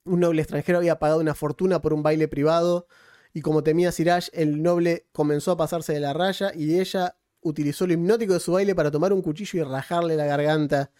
Un 0.04 0.20
noble 0.20 0.42
extranjero 0.42 0.78
había 0.78 1.00
pagado 1.00 1.18
una 1.18 1.34
fortuna 1.34 1.82
por 1.82 1.92
un 1.92 2.04
baile 2.04 2.28
privado 2.28 2.86
y 3.32 3.40
como 3.40 3.64
temía 3.64 3.90
Siraj, 3.90 4.28
el 4.32 4.62
noble 4.62 5.08
comenzó 5.10 5.50
a 5.50 5.56
pasarse 5.56 5.92
de 5.92 5.98
la 5.98 6.12
raya 6.12 6.52
y 6.54 6.78
ella 6.78 7.16
utilizó 7.40 7.84
lo 7.84 7.94
hipnótico 7.94 8.32
de 8.32 8.38
su 8.38 8.52
baile 8.52 8.76
para 8.76 8.92
tomar 8.92 9.12
un 9.12 9.22
cuchillo 9.22 9.58
y 9.58 9.62
rajarle 9.64 10.14
la 10.14 10.26
garganta 10.26 10.92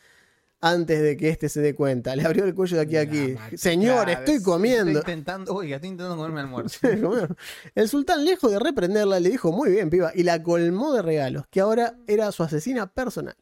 antes 0.61 1.00
de 1.02 1.16
que 1.16 1.28
éste 1.28 1.48
se 1.48 1.61
dé 1.61 1.74
cuenta. 1.74 2.14
Le 2.14 2.24
abrió 2.24 2.44
el 2.44 2.54
cuello 2.54 2.76
de 2.76 2.82
aquí 2.82 2.96
a 2.96 3.02
aquí. 3.02 3.34
Señor, 3.56 4.11
estoy 4.11 4.42
comiendo. 4.42 4.98
Estoy 4.98 5.14
intentando, 5.14 5.54
oiga, 5.54 5.76
estoy 5.76 5.90
intentando 5.90 6.16
comerme 6.16 6.40
almuerzo. 6.40 6.78
El 7.74 7.88
sultán, 7.88 8.24
lejos 8.24 8.50
de 8.50 8.58
reprenderla, 8.58 9.20
le 9.20 9.30
dijo 9.30 9.52
muy 9.52 9.70
bien, 9.70 9.90
piba, 9.90 10.12
y 10.14 10.22
la 10.22 10.42
colmó 10.42 10.92
de 10.92 11.02
regalos, 11.02 11.46
que 11.48 11.61
ahora 11.61 11.96
era 12.06 12.30
su 12.32 12.42
asesina 12.42 12.86
personal. 12.86 13.36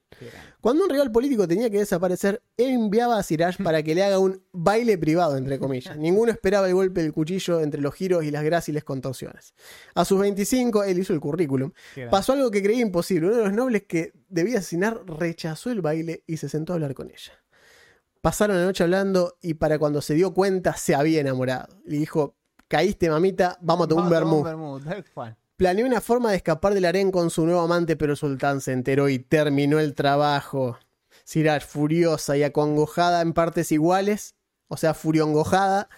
Cuando 0.60 0.84
un 0.84 0.90
rival 0.90 1.12
político 1.12 1.46
tenía 1.46 1.70
que 1.70 1.78
desaparecer, 1.78 2.42
él 2.56 2.70
enviaba 2.70 3.18
a 3.18 3.22
Siraj 3.22 3.56
para 3.62 3.82
que 3.82 3.94
le 3.94 4.04
haga 4.04 4.18
un 4.18 4.42
baile 4.52 4.98
privado, 4.98 5.36
entre 5.36 5.58
comillas. 5.58 5.96
Ninguno 5.96 6.32
esperaba 6.32 6.68
el 6.68 6.74
golpe 6.74 7.02
del 7.02 7.12
cuchillo 7.12 7.60
entre 7.60 7.80
los 7.80 7.94
giros 7.94 8.24
y 8.24 8.30
las 8.30 8.44
gráciles 8.44 8.84
contorsiones. 8.84 9.54
A 9.94 10.04
sus 10.04 10.18
25, 10.20 10.84
él 10.84 10.98
hizo 10.98 11.12
el 11.12 11.20
currículum. 11.20 11.72
Pasó 12.10 12.32
algo 12.32 12.50
que 12.50 12.62
creía 12.62 12.82
imposible. 12.82 13.28
Uno 13.28 13.36
de 13.36 13.44
los 13.44 13.52
nobles 13.52 13.84
que 13.84 14.12
debía 14.28 14.58
asesinar 14.58 15.02
rechazó 15.06 15.70
el 15.70 15.80
baile 15.80 16.22
y 16.26 16.36
se 16.36 16.48
sentó 16.48 16.72
a 16.72 16.76
hablar 16.76 16.94
con 16.94 17.10
ella. 17.10 17.32
Pasaron 18.20 18.56
la 18.56 18.64
noche 18.64 18.84
hablando 18.84 19.36
y 19.40 19.54
para 19.54 19.78
cuando 19.78 20.02
se 20.02 20.14
dio 20.14 20.34
cuenta 20.34 20.74
se 20.74 20.94
había 20.94 21.20
enamorado. 21.20 21.80
Le 21.84 21.98
dijo, 21.98 22.36
caíste 22.66 23.10
mamita, 23.10 23.58
vamos 23.60 23.86
a 23.86 23.88
tomar 23.88 24.04
un 24.04 24.10
vermú. 24.10 24.44
Planeó 25.56 25.86
una 25.86 26.00
forma 26.00 26.30
de 26.30 26.36
escapar 26.36 26.74
del 26.74 26.84
harén 26.84 27.10
con 27.10 27.30
su 27.30 27.44
nuevo 27.44 27.60
amante, 27.60 27.96
pero 27.96 28.12
el 28.12 28.16
sultán 28.16 28.60
se 28.60 28.72
enteró 28.72 29.08
y 29.08 29.18
terminó 29.18 29.80
el 29.80 29.94
trabajo. 29.94 30.78
Siraj, 31.24 31.64
furiosa 31.64 32.36
y 32.36 32.42
acongojada 32.42 33.22
en 33.22 33.32
partes 33.32 33.72
iguales, 33.72 34.36
o 34.68 34.76
sea, 34.76 34.94
furiongojada, 34.94 35.88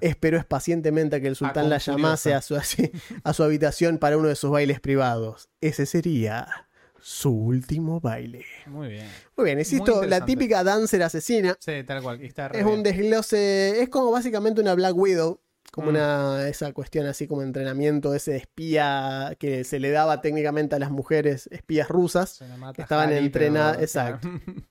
esperó 0.00 0.42
pacientemente 0.46 1.16
a 1.16 1.20
que 1.20 1.26
el 1.26 1.36
sultán 1.36 1.68
la 1.68 1.78
llamase 1.78 2.34
a 2.34 2.40
su, 2.40 2.56
a 3.24 3.32
su 3.32 3.42
habitación 3.42 3.98
para 3.98 4.16
uno 4.16 4.28
de 4.28 4.36
sus 4.36 4.50
bailes 4.50 4.80
privados. 4.80 5.50
Ese 5.60 5.86
sería 5.86 6.69
su 7.02 7.30
último 7.32 8.00
baile. 8.00 8.44
Muy 8.66 8.88
bien. 8.88 9.06
Muy 9.36 9.44
bien, 9.46 9.58
insisto, 9.58 10.04
la 10.04 10.24
típica 10.24 10.62
dancer 10.64 11.02
asesina. 11.02 11.56
Sí, 11.60 11.82
tal 11.86 12.02
cual. 12.02 12.20
Está 12.22 12.46
Es 12.48 12.64
un 12.64 12.82
desglose, 12.82 13.80
es 13.82 13.88
como 13.88 14.10
básicamente 14.10 14.60
una 14.60 14.74
Black 14.74 14.96
Widow, 14.96 15.40
como 15.72 15.86
Mm. 15.88 15.90
una 15.90 16.48
esa 16.48 16.72
cuestión 16.72 17.06
así 17.06 17.26
como 17.28 17.42
entrenamiento 17.42 18.14
ese 18.14 18.32
de 18.32 18.36
espía 18.38 19.36
que 19.38 19.62
se 19.64 19.78
le 19.78 19.90
daba 19.90 20.20
técnicamente 20.20 20.74
a 20.74 20.78
las 20.78 20.90
mujeres 20.90 21.48
espías 21.52 21.88
rusas. 21.88 22.40
Que 22.74 22.82
estaban 22.82 23.12
entrenadas- 23.12 23.80
exacto. 23.80 24.28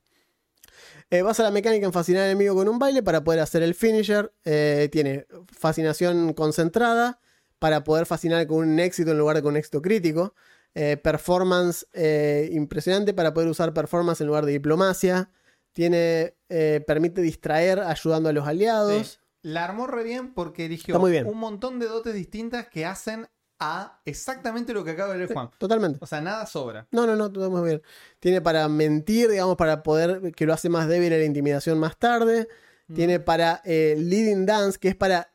Eh, 1.11 1.23
basa 1.23 1.41
la 1.41 1.49
mecánica 1.49 1.88
en 1.88 1.91
fascinar 1.93 2.21
al 2.23 2.30
enemigo 2.30 2.53
con 2.53 2.67
un 2.69 2.77
baile 2.77 3.01
para 3.01 3.23
poder 3.23 3.39
hacer 3.39 3.63
el 3.63 3.73
finisher. 3.73 4.32
Eh, 4.45 4.89
tiene 4.91 5.25
fascinación 5.47 6.34
concentrada 6.34 7.19
para 7.57 7.84
poder 7.84 8.05
fascinar 8.05 8.45
con 8.45 8.57
un 8.59 8.80
éxito 8.80 9.09
en 9.11 9.17
lugar 9.17 9.36
de 9.36 9.41
con 9.41 9.53
un 9.53 9.57
éxito 9.57 9.82
crítico. 9.82 10.36
Eh, 10.76 10.97
performance 10.97 11.88
eh, 11.93 12.49
impresionante 12.53 13.13
para 13.13 13.34
poder 13.34 13.49
usar 13.49 13.74
performance 13.74 14.22
en 14.22 14.28
lugar 14.28 14.45
de 14.45 14.51
diplomacia. 14.51 15.32
Tiene, 15.74 16.36
eh, 16.47 16.84
permite 16.86 17.22
distraer 17.22 17.80
ayudando 17.80 18.30
a 18.30 18.34
los 18.34 18.47
aliados. 18.47 19.07
Sí. 19.07 19.17
La 19.41 19.65
armó 19.65 19.88
re 19.88 20.03
bien 20.03 20.34
porque 20.34 20.65
eligió 20.65 20.93
Está 20.93 20.99
muy 20.99 21.11
bien. 21.11 21.26
un 21.26 21.38
montón 21.38 21.80
de 21.80 21.88
dotes 21.88 22.13
distintas 22.13 22.67
que 22.67 22.86
hacen 22.86 23.28
a 23.59 24.01
exactamente 24.05 24.74
lo 24.74 24.84
que 24.84 24.91
acaba 24.91 25.13
de 25.13 25.20
leer 25.20 25.34
Juan. 25.34 25.49
Totalmente. 25.57 25.99
O 26.01 26.05
sea, 26.05 26.22
nada 26.22 26.45
sobra. 26.45 26.88
No, 26.91 27.07
no, 27.07 27.15
no, 27.15 27.32
todo 27.32 27.49
muy 27.49 27.67
bien. 27.67 27.82
Tiene 28.20 28.41
para 28.41 28.67
mentir, 28.70 29.30
digamos, 29.30 29.55
para 29.57 29.82
poder, 29.82 30.34
que 30.34 30.45
lo 30.45 30.53
hace 30.53 30.70
más 30.70 30.88
débil 30.88 31.11
en 31.13 31.20
la 31.20 31.26
intimidación 31.26 31.80
más 31.80 31.97
tarde. 31.97 32.47
Mm. 32.88 32.93
Tiene 32.93 33.20
para 33.20 33.61
leading 33.65 34.45
dance, 34.45 34.78
que 34.78 34.89
es 34.89 34.95
para 34.95 35.34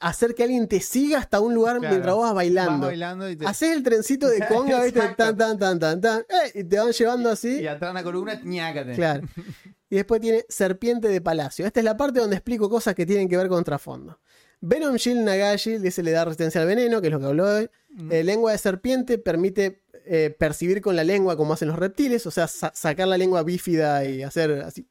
hacer 0.00 0.34
que 0.34 0.42
alguien 0.42 0.68
te 0.68 0.80
siga 0.80 1.18
hasta 1.18 1.40
un 1.40 1.54
lugar 1.54 1.78
Claro. 1.78 1.92
mientras 1.94 2.14
vos 2.14 2.24
vas 2.24 2.34
bailando. 2.34 2.72
Vas 2.72 2.88
bailando 2.88 3.30
y 3.30 3.36
te, 3.36 3.46
Haces 3.46 3.70
el 3.76 3.82
trencito 3.82 4.28
de 4.28 4.38
conga, 4.48 4.82
¿viste? 4.82 5.00
Tan, 5.16 5.36
tan, 5.36 5.58
tan, 5.58 5.78
tan, 5.78 6.00
tan. 6.00 6.20
eh, 6.20 6.50
y 6.60 6.64
te 6.64 6.78
van 6.78 6.92
llevando 6.92 7.30
así. 7.30 7.60
y 7.60 7.66
atrás 7.66 7.90
una 7.92 8.02
columna, 8.02 8.40
ñácate. 8.42 8.92
Claro. 8.94 9.26
Y 9.90 9.96
después 9.96 10.20
tiene 10.20 10.44
Serpiente 10.48 11.06
de 11.06 11.20
Palacio. 11.20 11.64
Esta 11.66 11.78
es 11.78 11.84
la 11.84 11.96
parte 11.96 12.18
donde 12.18 12.34
explico 12.34 12.68
cosas 12.68 12.96
que 12.96 13.06
tienen 13.06 13.28
que 13.28 13.36
ver 13.36 13.46
con 13.48 13.62
trasfondo. 13.62 14.18
Venom 14.60 14.96
Shield 14.96 15.20
Nagashi 15.20 15.74
ese 15.74 16.02
le 16.02 16.10
da 16.10 16.24
resistencia 16.24 16.60
al 16.62 16.66
veneno, 16.66 17.00
que 17.00 17.06
es 17.08 17.12
lo 17.12 17.20
que 17.20 17.26
habló 17.26 17.44
hoy. 17.46 17.70
Mm. 17.90 18.10
Eh, 18.10 18.24
lengua 18.24 18.50
de 18.50 18.58
serpiente 18.58 19.18
permite 19.18 19.82
eh, 20.06 20.34
percibir 20.36 20.80
con 20.80 20.96
la 20.96 21.04
lengua 21.04 21.36
como 21.36 21.52
hacen 21.52 21.68
los 21.68 21.78
reptiles, 21.78 22.26
o 22.26 22.32
sea, 22.32 22.48
sa- 22.48 22.72
sacar 22.74 23.06
la 23.06 23.16
lengua 23.16 23.44
bífida 23.44 24.04
y 24.04 24.24
hacer 24.24 24.62
así. 24.62 24.88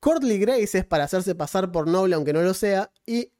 Courtly 0.00 0.38
Grace 0.38 0.76
es 0.78 0.84
para 0.84 1.04
hacerse 1.04 1.34
pasar 1.34 1.72
por 1.72 1.86
noble 1.88 2.14
aunque 2.16 2.32
no 2.34 2.42
lo 2.42 2.52
sea. 2.52 2.90
Y 3.06 3.30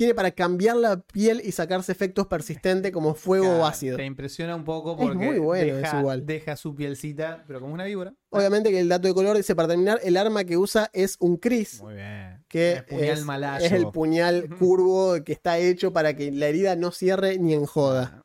tiene 0.00 0.14
para 0.14 0.30
cambiar 0.30 0.76
la 0.76 0.98
piel 0.98 1.42
y 1.44 1.52
sacarse 1.52 1.92
efectos 1.92 2.26
persistentes 2.26 2.90
como 2.90 3.12
fuego 3.14 3.44
Claro, 3.44 3.60
o 3.60 3.66
ácido. 3.66 3.98
Te 3.98 4.06
impresiona 4.06 4.56
un 4.56 4.64
poco 4.64 4.92
Es 4.92 4.96
porque 4.96 5.14
muy 5.26 5.38
bueno, 5.38 5.74
deja, 5.76 5.88
es 5.88 6.00
igual. 6.00 6.24
deja 6.24 6.56
su 6.56 6.74
pielcita, 6.74 7.44
pero 7.46 7.60
como 7.60 7.74
una 7.74 7.84
víbora. 7.84 8.14
Obviamente 8.30 8.70
que 8.70 8.80
el 8.80 8.88
dato 8.88 9.08
de 9.08 9.12
color 9.12 9.36
dice 9.36 9.54
para 9.54 9.68
terminar, 9.68 10.00
el 10.02 10.16
arma 10.16 10.44
que 10.44 10.56
usa 10.56 10.88
es 10.94 11.16
un 11.20 11.36
Chris, 11.36 11.82
Muy 11.82 11.96
bien. 11.96 12.39
Que 12.50 12.72
El 12.72 12.84
puñal 12.84 13.18
es, 13.18 13.24
malayo. 13.24 13.64
es 13.64 13.72
el 13.72 13.86
puñal 13.92 14.48
curvo 14.58 15.22
que 15.24 15.32
está 15.32 15.56
hecho 15.58 15.92
para 15.92 16.14
que 16.16 16.32
la 16.32 16.48
herida 16.48 16.74
no 16.76 16.90
cierre 16.90 17.38
ni 17.38 17.54
en 17.54 17.64
joda. 17.64 18.24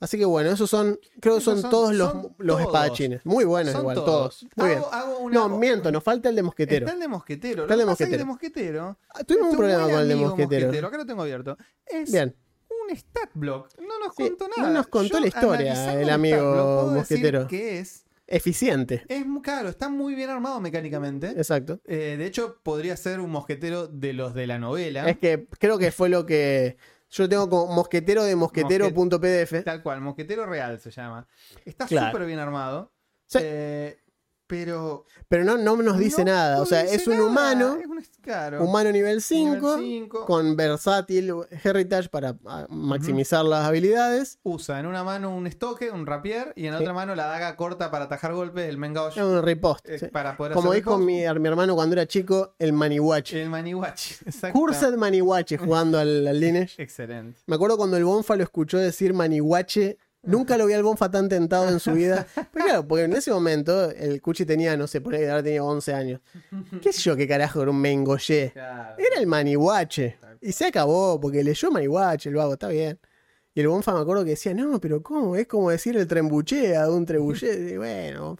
Así 0.00 0.18
que 0.18 0.24
bueno, 0.26 0.50
esos 0.50 0.68
son, 0.68 0.98
creo 1.20 1.36
que 1.36 1.40
son, 1.40 1.62
son- 1.62 1.70
todos 1.70 1.94
los, 1.94 2.10
son 2.12 2.34
los 2.38 2.56
todos. 2.58 2.60
espadachines. 2.66 3.24
Muy 3.24 3.44
buenos 3.44 3.72
Son 3.72 3.82
igual, 3.82 3.94
todos. 3.94 4.40
todos. 4.40 4.46
Muy 4.56 4.66
bien. 4.68 4.78
Hago- 4.80 4.92
hago 4.92 5.18
una- 5.20 5.34
No, 5.34 5.48
miento, 5.58 5.90
nos 5.92 6.02
falta 6.02 6.28
el 6.28 6.34
de 6.36 6.42
mosquetero. 6.42 6.84
Está 6.86 6.94
el 6.94 7.00
de 7.00 7.08
mosquetero. 7.08 7.62
Está 7.62 7.74
el 7.74 7.78
de 7.78 7.84
que 7.84 7.84
el 7.84 7.88
mosquetero. 7.88 8.18
de 8.18 8.24
mosquetero. 8.24 8.98
Ah, 9.14 9.24
Tuvimos 9.24 9.50
un 9.52 9.56
problema 9.56 9.82
con 9.84 9.90
el 10.00 10.08
de 10.08 10.14
amigo 10.14 10.28
mosquetero. 10.36 10.86
Acá 10.88 10.96
lo 10.98 11.06
tengo 11.06 11.22
abierto. 11.22 11.56
Es 11.86 12.10
Bien. 12.12 12.34
un 12.68 12.96
stat 12.96 13.30
block. 13.34 13.68
No 13.78 13.98
nos 14.04 14.14
Sí, 14.16 14.24
contó 14.24 14.48
no 14.48 14.54
nada. 14.62 14.74
nos 14.74 14.86
contó 14.88 15.14
Yo, 15.14 15.20
la 15.20 15.26
historia, 15.28 16.00
el 16.00 16.10
amigo 16.10 16.90
mosquetero. 16.92 17.46
Que 17.46 17.78
es. 17.78 18.04
Eficiente. 18.28 19.04
Es 19.08 19.24
muy 19.24 19.40
claro, 19.42 19.68
está 19.68 19.88
muy 19.88 20.14
bien 20.14 20.30
armado 20.30 20.60
mecánicamente. 20.60 21.28
Exacto. 21.28 21.80
Eh, 21.84 22.16
de 22.18 22.26
hecho, 22.26 22.60
podría 22.62 22.96
ser 22.96 23.20
un 23.20 23.30
mosquetero 23.30 23.86
de 23.86 24.12
los 24.12 24.34
de 24.34 24.46
la 24.46 24.58
novela. 24.58 25.08
Es 25.08 25.18
que 25.18 25.46
creo 25.58 25.78
que 25.78 25.92
fue 25.92 26.08
lo 26.08 26.26
que. 26.26 26.76
Yo 27.08 27.22
lo 27.24 27.28
tengo 27.28 27.48
como 27.48 27.72
mosquetero 27.72 28.24
de 28.24 28.34
mosquetero.pdf. 28.34 29.62
Tal 29.64 29.82
cual, 29.82 30.00
mosquetero 30.00 30.44
real 30.44 30.80
se 30.80 30.90
llama. 30.90 31.26
Está 31.64 31.86
Claro. 31.86 32.10
súper 32.10 32.26
bien 32.26 32.40
armado. 32.40 32.92
Sí. 33.26 33.38
Eh, 33.42 33.98
pero. 34.46 35.04
Pero 35.28 35.44
no, 35.44 35.56
no 35.56 35.76
nos 35.76 35.98
dice 35.98 36.24
no 36.24 36.32
nada. 36.32 36.60
O 36.62 36.66
sea, 36.66 36.82
es 36.82 37.06
un 37.06 37.14
nada. 37.14 37.26
humano, 37.26 37.78
Es 37.80 37.86
un, 37.86 38.02
claro, 38.22 38.62
humano 38.62 38.90
nivel 38.92 38.96
nivel 39.16 39.22
5, 39.22 39.76
cinco. 39.78 40.24
con 40.26 40.56
versátil 40.56 41.32
heritage 41.64 42.08
para 42.08 42.36
ah, 42.46 42.66
maximizar 42.68 43.44
las 43.44 43.64
habilidades. 43.66 44.38
Usa 44.44 44.78
en 44.80 44.86
una 44.86 45.02
mano 45.04 45.34
un 45.34 45.46
estoque, 45.46 45.90
un 45.90 46.06
rapier, 46.06 46.52
y 46.56 46.66
en 46.66 46.72
la 46.72 46.78
Sí. 46.78 46.84
otra 46.84 46.94
mano 46.94 47.14
la 47.14 47.26
daga 47.26 47.56
corta 47.56 47.90
para 47.90 48.04
atajar 48.04 48.34
golpes, 48.34 48.68
el 48.68 48.78
Mengaosh. 48.78 49.18
Es 49.18 49.24
un 49.24 49.42
ripost. 49.42 49.88
eh, 49.88 49.98
sí. 49.98 50.06
para 50.06 50.36
poder 50.36 50.52
Como 50.52 50.70
hacer 50.70 50.82
dijo 50.82 50.96
riposte. 50.98 51.06
mi, 51.34 51.40
mi 51.40 51.48
hermano 51.48 51.74
cuando 51.74 51.94
era 51.94 52.06
chico, 52.06 52.54
el 52.58 52.72
maniwachi. 52.72 53.36
El 53.36 53.50
exacto. 54.26 54.58
Cursed 54.58 54.94
maniwachi 54.96 55.56
jugando 55.56 55.98
al, 55.98 56.26
al 56.26 56.38
Lineage. 56.40 56.80
Excelente. 56.82 57.40
Me 57.46 57.56
acuerdo 57.56 57.76
cuando 57.76 57.96
el 57.96 58.04
Bonfa 58.04 58.36
lo 58.36 58.42
escuchó 58.44 58.78
decir 58.78 59.12
manihuache. 59.14 59.98
Nunca 60.26 60.56
lo 60.58 60.66
vi 60.66 60.74
al 60.74 60.82
Bonfa 60.82 61.10
tan 61.10 61.28
tentado 61.28 61.68
en 61.68 61.80
su 61.80 61.92
vida. 61.92 62.26
Pero 62.52 62.64
claro, 62.64 62.86
porque 62.88 63.04
en 63.04 63.12
ese 63.14 63.30
momento 63.32 63.90
el 63.90 64.20
Cuchi 64.20 64.44
tenía, 64.44 64.76
no 64.76 64.86
sé, 64.86 65.00
por 65.00 65.14
ahí 65.14 65.24
ahora 65.24 65.42
tenía 65.42 65.62
11 65.64 65.94
años. 65.94 66.20
¿Qué 66.82 66.92
sé 66.92 67.00
yo 67.02 67.16
qué 67.16 67.26
carajo 67.26 67.62
era 67.62 67.70
un 67.70 67.80
mengoyé? 67.80 68.50
Claro. 68.52 68.94
Era 68.98 69.20
el 69.20 69.26
manihuache. 69.26 70.18
Y 70.40 70.52
se 70.52 70.66
acabó, 70.66 71.20
porque 71.20 71.42
leyó 71.42 71.70
manihuache, 71.70 72.28
el 72.28 72.34
vago, 72.36 72.52
está 72.54 72.68
bien. 72.68 72.98
Y 73.54 73.60
el 73.60 73.68
Bonfa 73.68 73.94
me 73.94 74.00
acuerdo 74.00 74.22
que 74.24 74.30
decía, 74.30 74.52
no, 74.52 74.78
pero 74.80 75.02
¿cómo? 75.02 75.34
Es 75.34 75.46
como 75.46 75.70
decir 75.70 75.96
el 75.96 76.06
trembuchea 76.06 76.84
de 76.84 76.90
un 76.92 77.06
trebuché. 77.06 77.70
Y 77.72 77.76
bueno, 77.78 78.36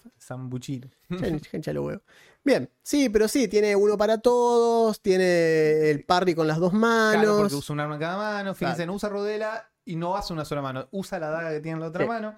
ya 1.08 1.26
hincha 1.52 1.72
los 1.72 1.84
huevos. 1.86 2.02
Bien, 2.44 2.70
sí, 2.82 3.08
pero 3.08 3.26
sí, 3.26 3.48
tiene 3.48 3.74
uno 3.74 3.96
para 3.96 4.18
todos, 4.18 5.00
tiene 5.00 5.90
el 5.90 6.04
parry 6.04 6.34
con 6.34 6.46
las 6.46 6.58
dos 6.58 6.72
manos. 6.72 7.22
Claro, 7.22 7.38
porque 7.38 7.54
usa 7.54 7.72
un 7.72 7.80
arma 7.80 7.94
en 7.94 8.00
cada 8.00 8.16
mano. 8.18 8.54
Fíjense, 8.54 8.76
Claro. 8.76 8.92
no 8.92 8.96
usa 8.96 9.08
rodela 9.08 9.68
y 9.86 9.96
no 9.96 10.14
hace 10.16 10.32
una 10.34 10.44
sola 10.44 10.60
mano. 10.60 10.86
Usa 10.90 11.18
la 11.18 11.30
daga 11.30 11.50
que 11.50 11.60
tiene 11.60 11.74
en 11.76 11.80
la 11.80 11.86
otra 11.86 12.02
Sí. 12.04 12.08
mano. 12.08 12.36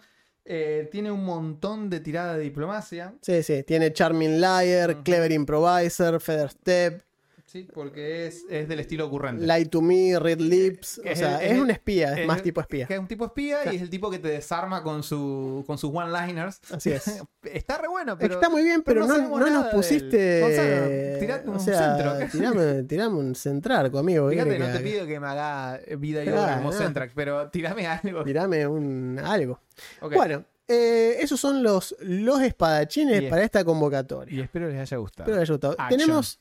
Eh, 0.50 0.88
tiene 0.90 1.10
un 1.10 1.24
montón 1.24 1.90
de 1.90 2.00
tirada 2.00 2.34
de 2.36 2.42
diplomacia. 2.44 3.14
Sí, 3.20 3.42
sí, 3.42 3.64
tiene 3.64 3.92
Charming 3.92 4.40
Liar. 4.40 5.02
Clever 5.02 5.30
Improviser, 5.32 6.20
Feather 6.20 6.50
Step, 6.50 7.02
Sí, 7.50 7.66
porque 7.72 8.26
es, 8.26 8.44
es 8.50 8.68
del 8.68 8.78
estilo 8.80 9.06
ocurrente. 9.06 9.46
Lie 9.46 9.64
to 9.66 9.80
Me, 9.80 10.18
Red 10.18 10.38
Lips. 10.38 11.00
Que 11.02 11.08
O 11.08 11.12
es 11.12 11.18
sea, 11.18 11.38
el- 11.38 11.46
es, 11.46 11.52
es 11.52 11.58
un 11.60 11.70
espía, 11.70 12.12
es, 12.20 12.26
más 12.26 12.42
tipo 12.42 12.60
espía. 12.60 12.86
Que 12.86 12.92
es 12.94 13.00
un 13.00 13.08
tipo 13.08 13.24
espía 13.24 13.72
y 13.72 13.76
es 13.76 13.80
el 13.82 13.88
tipo 13.88 14.10
que 14.10 14.18
te 14.18 14.28
desarma 14.28 14.82
con, 14.82 15.02
su, 15.02 15.64
con 15.66 15.78
sus 15.78 15.90
one-liners. 15.94 16.60
Así 16.70 16.90
es. 16.92 17.22
Está 17.42 17.78
re 17.78 17.88
bueno, 17.88 18.18
pero. 18.18 18.34
Está 18.34 18.50
muy 18.50 18.62
bien, 18.62 18.82
pero, 18.82 19.00
pero 19.00 19.06
no 19.06 19.08
no, 19.08 19.14
sabemos 19.14 19.40
no 19.40 19.46
nos 19.46 19.54
nada 19.54 19.64
de 19.64 19.70
él. 19.70 19.76
pusiste. 19.76 20.40
Gonzalo, 20.42 21.18
tirate 21.20 21.48
un 21.48 21.60
centro. 21.60 22.28
Tirame, 22.38 22.82
tirame 22.82 23.16
un 23.16 23.34
centrarco, 23.34 23.98
amigo. 23.98 24.28
¿qué 24.28 24.34
Fíjate, 24.34 24.50
querés 24.50 24.60
no 24.60 24.66
que 24.66 24.72
te 24.72 24.78
haga? 24.78 24.90
pido 24.96 25.06
que 25.06 25.20
me 25.20 25.26
haga 25.26 25.80
vida 25.98 26.24
y 26.24 26.28
obra 26.28 26.56
como 26.58 26.70
no. 26.70 26.76
Centrac, 26.76 27.12
pero 27.14 27.48
tirame 27.50 27.86
algo. 27.86 28.24
Tirame 28.24 28.66
un 28.66 29.18
algo. 29.24 29.60
Ok. 30.02 30.12
Bueno, 30.14 30.44
eh, 30.66 31.16
esos 31.20 31.40
son 31.40 31.62
los, 31.62 31.96
los 32.00 32.42
espadachines 32.42 33.20
Bien. 33.20 33.30
para 33.30 33.42
esta 33.42 33.64
convocatoria. 33.64 34.34
Y 34.38 34.40
espero 34.42 34.68
les 34.68 34.78
haya 34.78 34.96
gustado. 34.98 35.22
Espero 35.24 35.36
que 35.36 35.40
les 35.40 35.48
haya 35.48 35.54
gustado. 35.54 35.72
Action. 35.78 35.98
Tenemos, 35.98 36.38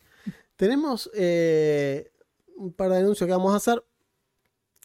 tenemos 0.58 1.10
eh, 1.14 2.12
un 2.58 2.74
par 2.74 2.90
de 2.90 2.98
anuncios 2.98 3.26
que 3.28 3.32
vamos 3.32 3.54
a 3.54 3.58
hacer. 3.58 3.84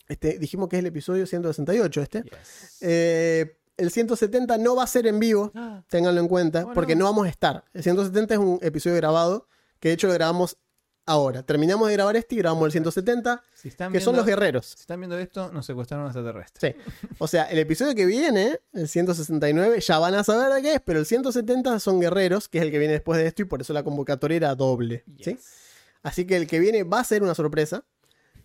Este, 0.08 0.38
dijimos 0.38 0.68
que 0.68 0.76
es 0.76 0.80
el 0.80 0.86
episodio 0.86 1.26
168 1.26 2.02
este. 2.02 2.22
Yes. 2.22 2.78
Eh, 2.82 3.58
el 3.78 3.90
170 3.90 4.58
no 4.58 4.76
va 4.76 4.84
a 4.84 4.86
ser 4.86 5.06
en 5.06 5.18
vivo, 5.18 5.50
Ah, 5.54 5.82
ténganlo 5.88 6.20
en 6.20 6.28
cuenta, 6.28 6.66
Oh, 6.66 6.72
porque 6.74 6.94
no. 6.94 7.00
no 7.00 7.04
vamos 7.06 7.26
a 7.26 7.30
estar. 7.30 7.64
El 7.72 7.82
170 7.82 8.34
es 8.34 8.40
un 8.40 8.58
episodio 8.62 8.96
grabado, 8.96 9.48
que 9.80 9.88
de 9.88 9.94
hecho 9.94 10.06
lo 10.08 10.12
grabamos 10.12 10.58
ahora. 11.06 11.42
Terminamos 11.42 11.88
de 11.88 11.94
grabar 11.94 12.16
este 12.16 12.34
y 12.34 12.38
grabamos 12.38 12.66
el 12.66 12.72
170, 12.72 13.42
si 13.54 13.70
que 13.70 14.00
son 14.00 14.16
los 14.16 14.24
guerreros. 14.26 14.66
Si 14.66 14.80
están 14.80 15.00
viendo 15.00 15.18
esto, 15.18 15.50
nos 15.52 15.66
secuestraron 15.66 16.06
extraterrestres. 16.06 16.76
Sí. 16.76 16.92
O 17.18 17.26
sea, 17.28 17.44
el 17.44 17.58
episodio 17.58 17.94
que 17.94 18.06
viene, 18.06 18.60
el 18.72 18.88
169, 18.88 19.80
ya 19.80 19.98
van 19.98 20.14
a 20.14 20.24
saber 20.24 20.52
de 20.52 20.62
qué 20.62 20.74
es, 20.74 20.80
pero 20.80 20.98
el 21.00 21.06
170 21.06 21.80
son 21.80 22.00
guerreros, 22.00 22.48
que 22.48 22.58
es 22.58 22.64
el 22.64 22.70
que 22.70 22.78
viene 22.78 22.94
después 22.94 23.18
de 23.18 23.26
esto, 23.26 23.42
y 23.42 23.44
por 23.46 23.60
eso 23.60 23.72
la 23.72 23.82
convocatoria 23.82 24.36
era 24.36 24.54
doble. 24.54 25.04
¿sí? 25.20 25.38
Así 26.02 26.26
que 26.26 26.36
el 26.36 26.46
que 26.46 26.58
viene 26.60 26.82
va 26.84 27.00
a 27.00 27.04
ser 27.04 27.22
una 27.22 27.34
sorpresa. 27.34 27.84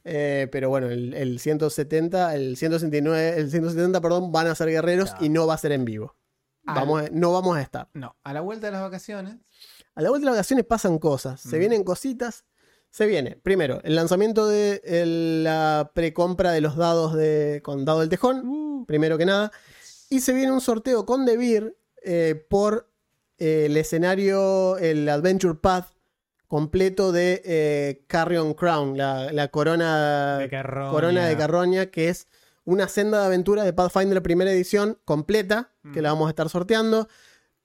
eh, 0.10 0.48
pero 0.52 0.70
bueno, 0.70 0.88
el, 0.88 1.14
el 1.14 1.40
170, 1.40 2.34
el 2.36 2.56
169, 2.58 3.40
el 3.40 3.52
170, 3.52 4.00
perdón, 4.02 4.32
van 4.32 4.48
a 4.48 4.56
ser 4.56 4.70
guerreros 4.70 5.14
y 5.20 5.30
no 5.30 5.46
va 5.48 5.56
a 5.56 5.58
ser 5.58 5.72
en 5.74 5.84
vivo. 5.86 6.16
Al- 6.66 6.76
Vamos 6.76 7.02
a- 7.04 7.10
no 7.12 7.32
vamos 7.34 7.58
a 7.58 7.62
estar. 7.62 7.90
No, 7.94 8.16
a 8.24 8.34
la 8.34 8.42
vuelta 8.42 8.68
de 8.68 8.72
las 8.74 8.82
vacaciones. 8.82 9.36
A 9.98 10.02
la 10.02 10.10
vuelta 10.10 10.26
de 10.26 10.32
las 10.32 10.36
vacaciones 10.38 10.66
pasan 10.66 11.00
cosas, 11.00 11.42
se 11.42 11.58
vienen 11.58 11.84
cositas. 11.84 12.46
Se 12.90 13.06
viene, 13.06 13.36
primero, 13.36 13.82
el 13.84 13.96
lanzamiento 13.96 14.48
de 14.48 14.82
el- 14.86 15.44
la 15.44 15.92
precompra 15.94 16.52
de 16.52 16.62
los 16.62 16.76
dados 16.78 17.14
de, 17.16 17.62
con 17.64 17.84
dado 17.84 18.00
del 18.00 18.10
tejón, 18.10 18.86
primero 18.88 19.18
que 19.18 19.26
nada. 19.26 19.52
Y 20.10 20.22
se 20.22 20.34
viene 20.34 20.52
un 20.52 20.62
sorteo 20.62 21.06
con 21.06 21.26
Debir 21.26 21.76
eh, 22.04 22.46
por 22.50 22.90
eh, 23.40 23.66
el 23.66 23.76
escenario, 23.76 24.78
el 24.78 25.10
Adventure 25.10 25.56
Path 25.56 25.88
completo 26.48 27.12
de 27.12 27.42
eh, 27.44 28.06
Carrion 28.08 28.54
Crown, 28.54 28.98
la, 28.98 29.34
la 29.34 29.50
corona, 29.50 30.38
De 30.38 30.50
Carroña. 30.50 30.92
corona 30.92 31.26
de 31.28 31.36
Carroña, 31.38 31.86
que 31.88 32.08
es 32.10 32.28
una 32.64 32.88
senda 32.88 33.20
de 33.20 33.26
aventura 33.26 33.64
de 33.64 33.74
Pathfinder 33.74 34.22
primera 34.24 34.52
edición 34.52 34.98
completa, 35.06 35.72
que 35.94 36.02
la 36.02 36.10
vamos 36.14 36.28
a 36.28 36.30
estar 36.30 36.48
sorteando. 36.50 37.08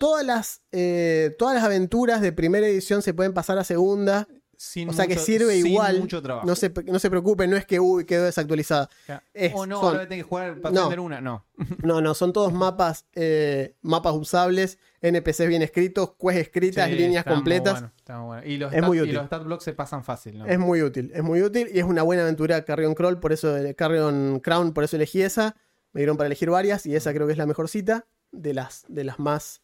Todas 0.03 0.27
las, 0.27 0.63
eh, 0.73 1.35
todas 1.39 1.55
las 1.55 1.63
aventuras 1.65 2.21
de 2.21 2.33
primera 2.33 2.67
edición 2.67 3.03
se 3.03 3.15
pueden 3.15 3.33
pasar 3.33 3.57
a 3.59 3.65
segunda. 3.65 4.27
Sin 4.57 4.89
O 4.89 4.93
sea 4.93 5.07
que 5.09 5.17
sirve 5.17 5.55
sin 5.55 5.67
igual. 5.69 5.99
mucho 6.01 6.21
trabajo. 6.23 6.47
No 6.47 6.55
se, 6.57 6.73
no 6.87 6.99
se 7.01 7.09
preocupen, 7.11 7.51
no 7.51 7.57
es 7.57 7.67
que 7.67 7.81
uy, 7.81 8.05
quedó 8.05 8.25
desactualizada. 8.25 8.89
Es- 9.35 9.53
o 9.57 9.67
no, 9.67 9.81
son- 9.81 9.95
ahora 9.95 10.09
que 10.09 10.23
jugar 10.23 10.61
para 10.61 10.75
aprender 10.77 11.01
una. 11.01 11.21
No. 11.21 11.45
No, 11.85 12.01
no, 12.01 12.15
son 12.15 12.33
todos 12.33 12.53
mapas, 12.53 13.07
eh, 13.15 13.77
mapas 13.83 14.15
usables, 14.15 14.79
NPCs 15.01 15.47
bien 15.49 15.63
escritos, 15.63 16.13
quests 16.21 16.41
escritas, 16.43 16.89
Sí, 16.89 16.95
líneas 16.97 17.21
está 17.23 17.31
muy 17.31 17.37
completas. 17.39 17.73
bueno, 17.75 17.93
está 17.97 18.19
muy 18.19 18.27
bueno. 18.27 18.43
Y 18.47 18.57
los, 18.57 18.73
Es 18.73 18.79
stat, 18.79 18.89
muy 18.89 18.99
y 18.99 19.01
útil. 19.03 19.15
los 19.15 19.25
stat 19.27 19.45
blocks 19.45 19.65
se 19.65 19.73
pasan 19.73 20.05
fácil, 20.05 20.39
¿no? 20.39 20.47
Es 20.47 20.59
muy 20.61 20.83
útil, 20.83 21.11
es 21.15 21.23
muy 21.25 21.43
útil 21.43 21.69
y 21.73 21.79
es 21.81 21.85
una 21.85 22.03
buena 22.03 22.23
aventura 22.23 22.65
Carrion 22.65 22.95
Crawl, 22.95 23.19
por 23.21 23.33
eso 23.33 23.57
eh, 23.57 23.75
Carrion 23.75 24.39
Crown, 24.41 24.73
por 24.75 24.85
eso 24.85 24.95
elegí 24.97 25.23
esa. 25.23 25.57
Me 25.93 26.01
dieron 26.01 26.17
para 26.17 26.27
elegir 26.27 26.51
varias 26.51 26.87
y 26.87 26.95
esa 26.97 27.13
creo 27.13 27.27
que 27.27 27.33
es 27.33 27.39
la 27.39 27.47
mejor 27.47 27.69
cita 27.69 28.07
de 28.31 28.55
las, 28.55 28.85
de 28.89 29.03
las 29.05 29.19
más 29.19 29.61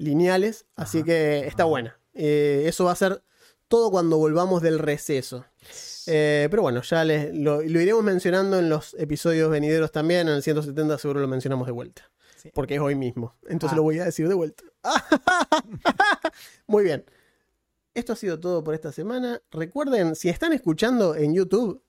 lineales, 0.00 0.66
así 0.76 0.98
Ajá, 0.98 1.04
que 1.06 1.38
está 1.46 1.62
ajá. 1.64 1.70
buena. 1.70 2.00
Eh, 2.14 2.64
eso 2.66 2.84
va 2.84 2.92
a 2.92 2.96
ser 2.96 3.22
todo 3.68 3.90
cuando 3.90 4.16
volvamos 4.18 4.62
del 4.62 4.78
receso. 4.78 5.44
Eh, 6.06 6.48
pero 6.50 6.62
bueno, 6.62 6.82
ya 6.82 7.04
les- 7.04 7.32
lo, 7.34 7.62
lo 7.62 7.80
iremos 7.80 8.02
mencionando 8.02 8.58
en 8.58 8.68
los 8.68 8.94
episodios 8.94 9.50
venideros 9.50 9.92
también. 9.92 10.28
En 10.28 10.34
el 10.34 10.42
170 10.42 10.98
seguro 10.98 11.20
lo 11.20 11.28
mencionamos 11.28 11.66
de 11.66 11.72
vuelta. 11.72 12.10
Sí. 12.36 12.50
Porque 12.54 12.74
es 12.76 12.80
hoy 12.80 12.94
mismo. 12.94 13.36
Entonces 13.48 13.74
Ah. 13.74 13.76
lo 13.76 13.82
voy 13.82 13.98
a 13.98 14.04
decir 14.06 14.26
de 14.26 14.34
vuelta. 14.34 14.64
Muy 16.66 16.84
bien. 16.84 17.04
Esto 17.94 18.12
ha 18.12 18.16
sido 18.16 18.38
todo 18.40 18.64
por 18.64 18.74
esta 18.74 18.92
semana. 18.92 19.42
Recuerden, 19.50 20.14
si 20.16 20.28
están 20.28 20.52
escuchando 20.52 21.14
en 21.16 21.34
YouTube, 21.34 21.82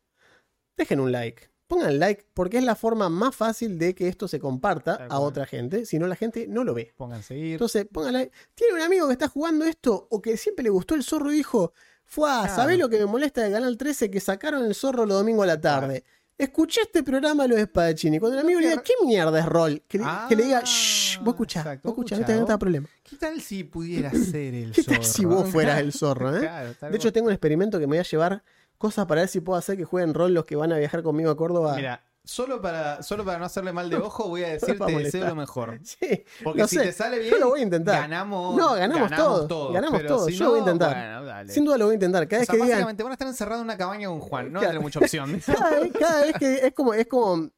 dejen 0.75 0.99
un 0.99 1.11
like. 1.11 1.49
Pongan 1.71 1.99
like 1.99 2.25
porque 2.33 2.57
es 2.57 2.63
la 2.65 2.75
forma 2.75 3.07
más 3.07 3.33
fácil 3.33 3.79
de 3.79 3.95
que 3.95 4.09
esto 4.09 4.27
se 4.27 4.39
comparta 4.39 5.07
a 5.09 5.19
otra 5.19 5.45
gente. 5.45 5.85
Si 5.85 5.97
no, 5.99 6.05
la 6.07 6.17
gente 6.17 6.45
no 6.49 6.65
lo 6.65 6.73
ve. 6.73 6.93
Pongan 6.97 7.23
seguir. 7.23 7.53
Entonces, 7.53 7.87
pongan 7.91 8.11
like. 8.13 8.31
¿Tiene 8.55 8.73
un 8.73 8.81
amigo 8.81 9.07
que 9.07 9.13
está 9.13 9.29
jugando 9.29 9.63
esto 9.63 10.07
o 10.11 10.21
que 10.21 10.35
siempre 10.35 10.63
le 10.63 10.69
gustó 10.69 10.95
el 10.95 11.03
zorro 11.03 11.31
y 11.31 11.35
dijo, 11.37 11.71
fue 12.03 12.27
Claro. 12.29 12.53
¿sabés 12.55 12.77
lo 12.77 12.89
que 12.89 12.99
me 12.99 13.05
molesta 13.05 13.41
de 13.43 13.51
Canal 13.51 13.77
13? 13.77 14.11
Que 14.11 14.19
sacaron 14.19 14.65
el 14.65 14.75
zorro 14.75 15.05
los 15.05 15.17
domingos 15.17 15.43
a 15.43 15.47
la 15.47 15.61
tarde. 15.61 16.03
Escuché 16.37 16.81
este 16.81 17.03
programa 17.03 17.43
de 17.43 17.49
los 17.49 17.59
espadachini. 17.59 18.17
Cuando 18.19 18.37
el 18.39 18.43
amigo 18.43 18.59
le 18.59 18.69
diga, 18.71 18.81
¿qué 18.81 18.93
mierda 19.05 19.39
es 19.39 19.45
rol? 19.45 19.83
Que 19.87 19.99
le, 19.99 20.05
que 20.27 20.35
le 20.35 20.43
diga, 20.43 20.59
Ah, 20.59 20.65
shh, 20.65 21.19
vos 21.21 21.35
escuchá, 21.35 21.59
exacto, 21.59 21.87
vos 21.89 21.93
escuchá, 21.93 22.17
no 22.17 22.25
te 22.25 22.33
no 22.35 22.45
te 22.45 22.51
da 22.51 22.57
problema. 22.57 22.89
¿Qué 23.03 23.15
tal 23.15 23.39
si 23.41 23.63
pudiera 23.63 24.09
ser 24.11 24.55
el 24.55 24.71
¿Qué 24.71 24.81
zorro? 24.83 24.95
tal 24.97 25.05
si 25.05 25.23
vos 25.25 25.49
fueras 25.49 25.79
el 25.79 25.93
zorro, 25.93 26.35
eh? 26.43 26.49
De 26.81 26.95
hecho, 26.97 27.13
tengo 27.13 27.27
un 27.27 27.33
experimento 27.33 27.77
que 27.79 27.85
me 27.85 27.91
voy 27.91 27.99
a 27.99 28.03
llevar 28.03 28.43
cosas 28.81 29.05
para 29.05 29.21
ver 29.21 29.29
si 29.29 29.39
puedo 29.39 29.57
hacer 29.57 29.77
que 29.77 29.85
jueguen 29.85 30.13
rol 30.13 30.33
los 30.33 30.43
que 30.45 30.55
van 30.57 30.73
a 30.73 30.77
viajar 30.77 31.01
conmigo 31.03 31.31
a 31.31 31.37
Córdoba. 31.37 31.75
Mira, 31.75 32.03
solo 32.23 32.61
para, 32.61 33.01
solo 33.03 33.23
para 33.23 33.39
no 33.39 33.45
hacerle 33.45 33.71
mal 33.71 33.89
de 33.89 33.97
ojo, 33.97 34.27
voy 34.27 34.43
a 34.43 34.49
decir 34.49 34.77
para 34.77 34.91
te 34.95 35.03
deseo 35.03 35.25
lo 35.27 35.35
mejor. 35.35 35.79
Sí, 35.83 36.23
Porque 36.43 36.61
no 36.61 36.67
si 36.67 36.75
sé, 36.77 36.83
te 36.83 36.91
sale 36.91 37.19
bien, 37.19 37.31
yo 37.31 37.39
lo 37.39 37.49
voy 37.49 37.61
a 37.61 37.63
intentar. 37.63 38.01
ganamos. 38.01 38.57
No, 38.57 38.73
ganamos 38.73 39.11
todos, 39.15 39.73
ganamos 39.73 40.05
todos, 40.05 40.25
si 40.25 40.33
yo 40.33 40.43
lo 40.45 40.49
voy 40.51 40.59
a 40.59 40.63
intentar. 40.63 41.23
bueno. 41.23 41.53
Sin 41.53 41.63
duda 41.65 41.77
lo 41.77 41.85
voy 41.85 41.93
a 41.93 41.95
intentar. 41.95 42.27
Cada 42.27 42.39
O 42.39 42.41
vez 42.41 42.47
sea, 42.47 42.53
que 42.53 42.57
digan, 42.57 42.69
básicamente 42.77 43.03
van 43.03 43.11
a 43.11 43.13
estar 43.13 43.27
encerrados 43.27 43.61
en 43.61 43.65
una 43.65 43.77
cabaña 43.77 44.07
con 44.09 44.19
Juan, 44.19 44.51
no 44.51 44.59
tiene 44.59 44.79
mucha 44.79 44.99
opción. 44.99 45.39
cada 45.45 45.79
vez, 45.79 45.91
cada 45.97 46.21
vez 46.21 46.33
que 46.37 46.67
es 46.67 46.73
como, 46.73 46.93
es 46.93 47.07
como 47.07 47.49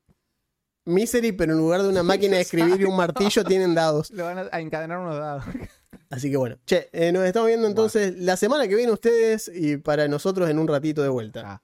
Misery, 0.86 1.32
pero 1.32 1.54
en 1.54 1.60
lugar 1.60 1.82
de 1.82 1.90
una 1.90 2.04
máquina 2.04 2.36
de 2.36 2.42
escribir 2.42 2.82
y 2.82 2.84
un 2.84 2.96
martillo 2.98 3.44
tienen 3.46 3.74
dados. 3.74 4.12
Lo 4.12 4.26
van 4.26 4.50
a 4.52 4.60
encadenar 4.60 5.00
unos 5.00 5.18
dados. 5.18 5.46
Así 6.14 6.30
que 6.30 6.38
bueno. 6.38 6.58
Che, 6.68 6.90
eh, 6.94 7.12
nos 7.12 7.24
estamos 7.24 7.48
viendo 7.48 7.68
entonces 7.68 8.16
la 8.20 8.38
semana 8.38 8.68
que 8.68 8.76
viene 8.76 8.92
ustedes 8.92 9.50
y 9.52 9.78
para 9.78 10.08
nosotros 10.08 10.48
en 10.48 10.60
un 10.60 10.68
ratito 10.68 11.02
de 11.02 11.10
vuelta. 11.10 11.42
Ah. 11.44 11.64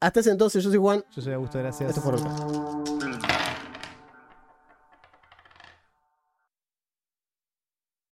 Hasta 0.00 0.20
ese 0.20 0.30
entonces, 0.30 0.64
yo 0.64 0.70
soy 0.70 0.78
Juan. 0.78 1.04
Yo 1.14 1.20
soy 1.20 1.34
Augusto, 1.34 1.58
gracias. 1.58 1.90
Esto 1.90 2.00
fue 2.00 2.12
Roca. 2.12 2.95